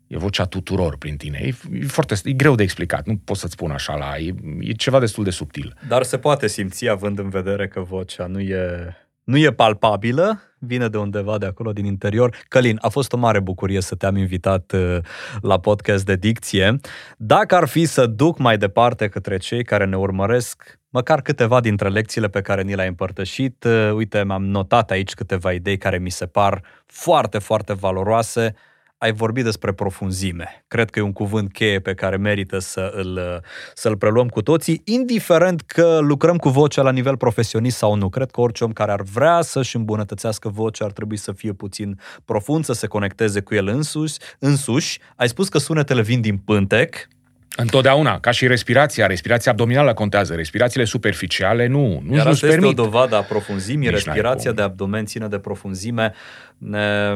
E 0.08 0.18
vocea 0.18 0.46
tuturor 0.46 0.98
prin 0.98 1.18
tine. 1.18 1.40
E, 1.42 1.54
e 1.72 1.86
foarte 1.86 2.16
e 2.24 2.32
greu 2.32 2.56
de 2.56 2.64
explicat. 2.64 3.06
Nu 3.06 3.18
pot 3.18 3.38
să-ți 3.38 3.54
spun 3.54 3.72
așa 3.72 3.96
la... 3.96 4.18
E, 4.18 4.34
e 4.60 4.72
ceva 4.72 5.00
destul 5.00 5.24
de 5.24 5.30
subtil. 5.30 5.74
Dar 5.88 6.04
se 6.04 6.18
poate 6.18 6.48
simți 6.48 6.90
având 6.90 7.20
în 7.20 7.30
vedere 7.30 7.68
că 7.68 7.82
vocea 7.82 8.26
nu 8.26 8.40
e 8.40 8.96
nu 9.24 9.38
e 9.38 9.52
palpabilă, 9.52 10.42
vine 10.66 10.88
de 10.88 10.98
undeva 10.98 11.38
de 11.38 11.46
acolo 11.46 11.74
din 11.74 11.86
interior. 11.86 12.36
Călin, 12.48 12.78
a 12.82 12.90
fost 12.90 13.14
o 13.14 13.18
mare 13.18 13.40
bucurie 13.40 13.82
să 13.82 13.96
te-am 13.96 14.16
invitat 14.16 14.72
uh, 14.72 14.98
la 15.42 15.60
podcast 15.60 16.06
de 16.06 16.16
dicție. 16.16 16.80
Dacă 17.18 17.56
ar 17.56 17.68
fi 17.68 17.86
să 17.86 18.06
duc 18.06 18.38
mai 18.38 18.58
departe 18.58 19.08
către 19.08 19.38
cei 19.38 19.64
care 19.64 19.86
ne 19.86 19.98
urmăresc, 19.98 20.80
măcar 20.90 21.22
câteva 21.22 21.60
dintre 21.60 21.90
lecțiile 21.90 22.28
pe 22.28 22.42
care 22.42 22.62
ni 22.62 22.76
le-ai 22.76 22.88
împărtășit, 22.88 23.64
uh, 23.64 23.92
uite, 23.94 24.24
mi-am 24.24 24.46
notat 24.46 24.92
aici 24.92 25.14
câteva 25.14 25.52
idei 25.52 25.78
care 25.78 25.98
mi 25.98 26.12
se 26.12 26.26
par 26.26 26.62
foarte, 26.86 27.38
foarte 27.38 27.74
valoroase 27.74 28.56
ai 29.04 29.12
vorbit 29.12 29.44
despre 29.44 29.72
profunzime. 29.74 30.64
Cred 30.68 30.90
că 30.90 31.00
e 31.00 31.02
un 31.02 31.14
cuvânt 31.14 31.52
cheie 31.52 31.80
pe 31.80 31.94
care 31.94 32.18
merită 32.18 32.60
să 32.60 32.92
îl, 32.96 33.42
să-l 33.74 33.98
preluăm 33.98 34.28
cu 34.28 34.42
toții, 34.42 34.82
indiferent 34.84 35.62
că 35.62 36.00
lucrăm 36.02 36.38
cu 36.38 36.50
vocea 36.50 36.82
la 36.82 36.92
nivel 36.92 37.18
profesionist 37.18 37.78
sau 37.78 37.96
nu. 37.96 38.10
Cred 38.10 38.32
că 38.32 38.42
orice 38.42 38.64
om 38.64 38.72
care 38.72 38.92
ar 38.92 39.02
vrea 39.02 39.42
să-și 39.42 39.76
îmbunătățească 39.76 40.50
vocea 40.50 40.86
ar 40.86 40.92
trebui 40.92 41.18
să 41.18 41.32
fie 41.32 41.54
puțin 41.54 42.00
profund, 42.26 42.66
să 42.66 42.74
se 42.74 42.88
conecteze 42.88 43.42
cu 43.42 43.56
el 43.56 43.68
însuși. 43.68 44.18
însuși. 44.40 45.00
Ai 45.16 45.28
spus 45.28 45.50
că 45.50 45.58
sunetele 45.58 46.02
vin 46.02 46.22
din 46.22 46.38
pântec, 46.38 47.08
Întotdeauna, 47.56 48.20
ca 48.20 48.32
și 48.32 48.48
respirația, 48.48 49.08
respirația 49.08 49.52
abdominală 49.52 49.94
contează, 49.94 50.34
respirațiile 50.34 50.86
superficiale 50.86 51.68
nu, 51.68 52.02
nu 52.06 52.16
Iar 52.16 52.28
asta 52.28 52.48
este 52.48 52.66
o 52.66 52.72
dovadă 52.72 53.16
a 53.16 53.22
profunzimii, 53.22 53.90
Nici 53.90 54.04
respirația 54.04 54.52
de 54.52 54.62
abdomen 54.62 55.06
ține 55.06 55.28
de 55.28 55.38
profunzime. 55.38 56.14
Ne... 56.58 57.14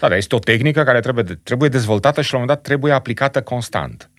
Da, 0.00 0.08
dar 0.08 0.16
este 0.16 0.34
o 0.34 0.38
tehnică 0.38 0.82
care 0.82 1.00
trebuie, 1.00 1.24
trebuie 1.42 1.68
dezvoltată 1.68 2.22
și 2.22 2.32
la 2.32 2.38
un 2.38 2.42
moment 2.42 2.58
dat 2.58 2.68
trebuie 2.68 2.92
aplicată 2.92 3.42
constant. 3.42 4.10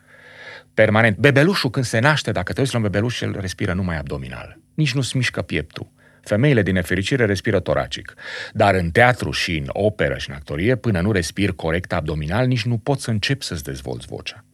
Permanent. 0.74 1.18
Bebelușul 1.18 1.70
când 1.70 1.86
se 1.86 2.00
naște, 2.00 2.32
dacă 2.32 2.54
te 2.54 2.60
uiți 2.60 2.74
la 2.74 2.80
un 2.80 2.84
bebeluș, 2.84 3.22
el 3.22 3.38
respiră 3.40 3.74
numai 3.74 3.98
abdominal. 3.98 4.58
Nici 4.74 4.94
nu-ți 4.94 5.16
mișcă 5.16 5.42
pieptul. 5.42 5.88
Femeile, 6.24 6.62
din 6.62 6.74
nefericire, 6.74 7.26
respiră 7.26 7.60
toracic. 7.60 8.14
Dar 8.54 8.76
în 8.76 8.90
teatru 8.90 9.32
și 9.32 9.58
în 9.58 9.66
operă 9.68 10.18
și 10.18 10.30
în 10.30 10.36
actorie, 10.36 10.76
până 10.76 11.02
nu 11.02 11.12
respiri 11.12 11.56
corect 11.56 11.94
abdominal, 11.94 12.48
nici 12.48 12.66
nu 12.66 12.78
poți 12.78 13.04
să 13.04 13.10
începi 13.10 13.46
să-ți 13.46 13.64
dezvolți 13.64 14.08
vocea. 14.08 14.46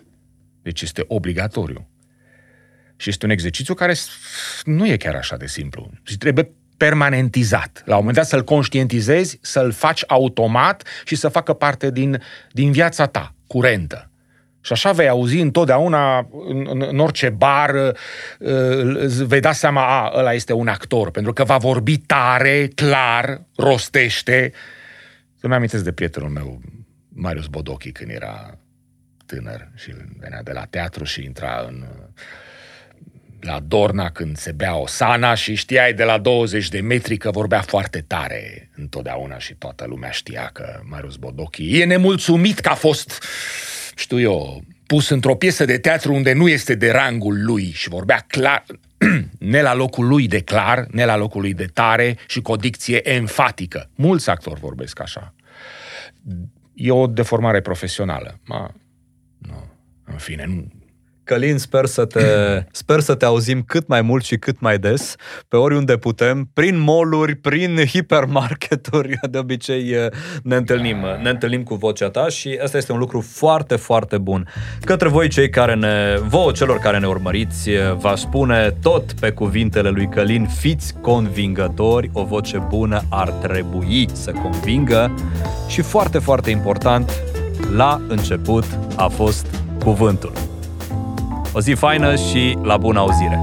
Deci 0.67 0.81
este 0.81 1.03
obligatoriu. 1.07 1.87
Și 2.95 3.09
este 3.09 3.25
un 3.25 3.31
exercițiu 3.31 3.73
care 3.73 3.93
nu 4.63 4.87
e 4.87 4.97
chiar 4.97 5.15
așa 5.15 5.37
de 5.37 5.47
simplu. 5.47 5.91
Și 6.03 6.17
trebuie 6.17 6.51
permanentizat. 6.77 7.81
La 7.85 7.93
un 7.93 7.99
moment 7.99 8.15
dat 8.15 8.27
să-l 8.27 8.43
conștientizezi, 8.43 9.39
să-l 9.41 9.71
faci 9.71 10.03
automat 10.07 10.87
și 11.05 11.15
să 11.15 11.29
facă 11.29 11.53
parte 11.53 11.91
din, 11.91 12.21
din 12.51 12.71
viața 12.71 13.05
ta, 13.05 13.33
curentă. 13.47 14.11
Și 14.61 14.71
așa 14.71 14.91
vei 14.91 15.07
auzi 15.07 15.39
întotdeauna, 15.39 16.27
în, 16.47 16.67
în, 16.69 16.81
în 16.81 16.99
orice 16.99 17.29
bar, 17.29 17.95
îți 18.93 19.25
vei 19.25 19.39
da 19.39 19.51
seama, 19.51 19.85
a, 19.85 20.11
ăla 20.15 20.33
este 20.33 20.53
un 20.53 20.67
actor, 20.67 21.11
pentru 21.11 21.33
că 21.33 21.43
va 21.43 21.57
vorbi 21.57 21.97
tare, 21.97 22.67
clar, 22.75 23.41
rostește. 23.55 24.51
Să-mi 25.35 25.53
amintesc 25.53 25.83
de 25.83 25.91
prietenul 25.91 26.29
meu, 26.29 26.61
Marius 27.09 27.47
Bodochi, 27.47 27.91
când 27.91 28.09
era 28.09 28.57
tânăr 29.27 29.71
și 29.75 29.93
venea 30.19 30.43
de 30.43 30.51
la 30.51 30.65
teatru 30.65 31.03
și 31.03 31.23
intra 31.23 31.65
în 31.67 31.85
la 33.39 33.59
Dorna 33.67 34.09
când 34.09 34.37
se 34.37 34.51
bea 34.51 34.75
o 34.75 34.87
sana 34.87 35.33
și 35.33 35.55
știai 35.55 35.93
de 35.93 36.03
la 36.03 36.17
20 36.17 36.69
de 36.69 36.79
metri 36.79 37.17
că 37.17 37.31
vorbea 37.31 37.61
foarte 37.61 38.03
tare 38.07 38.69
întotdeauna 38.75 39.37
și 39.37 39.53
toată 39.53 39.85
lumea 39.87 40.09
știa 40.09 40.49
că 40.53 40.79
Marius 40.83 41.15
Bodochi 41.15 41.79
e 41.79 41.85
nemulțumit 41.85 42.59
că 42.59 42.69
a 42.69 42.73
fost, 42.73 43.23
știu 43.95 44.19
eu, 44.19 44.63
pus 44.85 45.09
într-o 45.09 45.35
piesă 45.35 45.65
de 45.65 45.77
teatru 45.77 46.13
unde 46.13 46.33
nu 46.33 46.47
este 46.47 46.75
de 46.75 46.91
rangul 46.91 47.43
lui 47.43 47.71
și 47.71 47.89
vorbea 47.89 48.25
clar, 48.27 48.63
ne 49.39 49.61
la 49.61 49.73
locul 49.73 50.07
lui 50.07 50.27
de 50.27 50.41
clar, 50.41 50.85
ne 50.91 51.05
la 51.05 51.15
locul 51.15 51.41
lui 51.41 51.53
de 51.53 51.65
tare 51.65 52.17
și 52.27 52.41
cu 52.41 52.51
o 52.51 52.55
dicție 52.55 53.13
enfatică. 53.13 53.89
Mulți 53.95 54.29
actori 54.29 54.59
vorbesc 54.59 54.99
așa. 54.99 55.33
E 56.73 56.91
o 56.91 57.07
deformare 57.07 57.61
profesională. 57.61 58.39
Ma, 58.45 58.73
nu, 59.37 59.63
în 60.05 60.17
fine, 60.17 60.45
nu, 60.47 60.67
Călin, 61.27 61.57
sper 61.57 61.85
să, 61.85 62.05
te, 62.05 62.21
sper 62.81 62.99
să 62.99 63.15
te 63.15 63.25
auzim 63.25 63.61
cât 63.61 63.87
mai 63.87 64.01
mult 64.01 64.23
și 64.23 64.37
cât 64.37 64.59
mai 64.59 64.77
des, 64.77 65.15
pe 65.47 65.55
oriunde 65.55 65.97
putem, 65.97 66.49
prin 66.53 66.79
moluri, 66.79 67.35
prin 67.35 67.85
hipermarketuri, 67.85 69.19
de 69.31 69.37
obicei 69.37 69.89
eh, 69.89 70.07
ne 70.43 70.55
întâlnim, 70.55 70.97
ne 71.21 71.29
întâlnim 71.29 71.63
cu 71.63 71.75
vocea 71.75 72.09
ta 72.09 72.29
și 72.29 72.59
asta 72.63 72.77
este 72.77 72.91
un 72.91 72.99
lucru 72.99 73.21
foarte, 73.21 73.75
foarte 73.75 74.17
bun. 74.17 74.47
Către 74.81 75.07
voi 75.07 75.27
cei 75.27 75.49
care 75.49 75.75
ne, 75.75 76.17
vouă 76.27 76.51
celor 76.51 76.77
care 76.77 76.99
ne 76.99 77.07
urmăriți, 77.07 77.69
eh, 77.69 77.93
vă 77.93 78.13
spune 78.15 78.75
tot 78.81 79.13
pe 79.13 79.31
cuvintele 79.31 79.89
lui 79.89 80.09
Călin, 80.09 80.47
fiți 80.59 80.93
convingători, 81.01 82.09
o 82.13 82.23
voce 82.23 82.65
bună 82.69 83.01
ar 83.09 83.29
trebui 83.29 84.07
să 84.13 84.31
convingă 84.31 85.13
și 85.67 85.81
foarte, 85.81 86.19
foarte 86.19 86.49
important, 86.49 87.11
la 87.75 88.01
început 88.07 88.65
a 88.95 89.07
fost 89.07 89.47
cuvântul. 89.83 90.31
O 91.53 91.59
zi 91.59 91.71
faină 91.71 92.15
și 92.15 92.57
la 92.61 92.77
bună 92.77 92.99
auzire! 92.99 93.39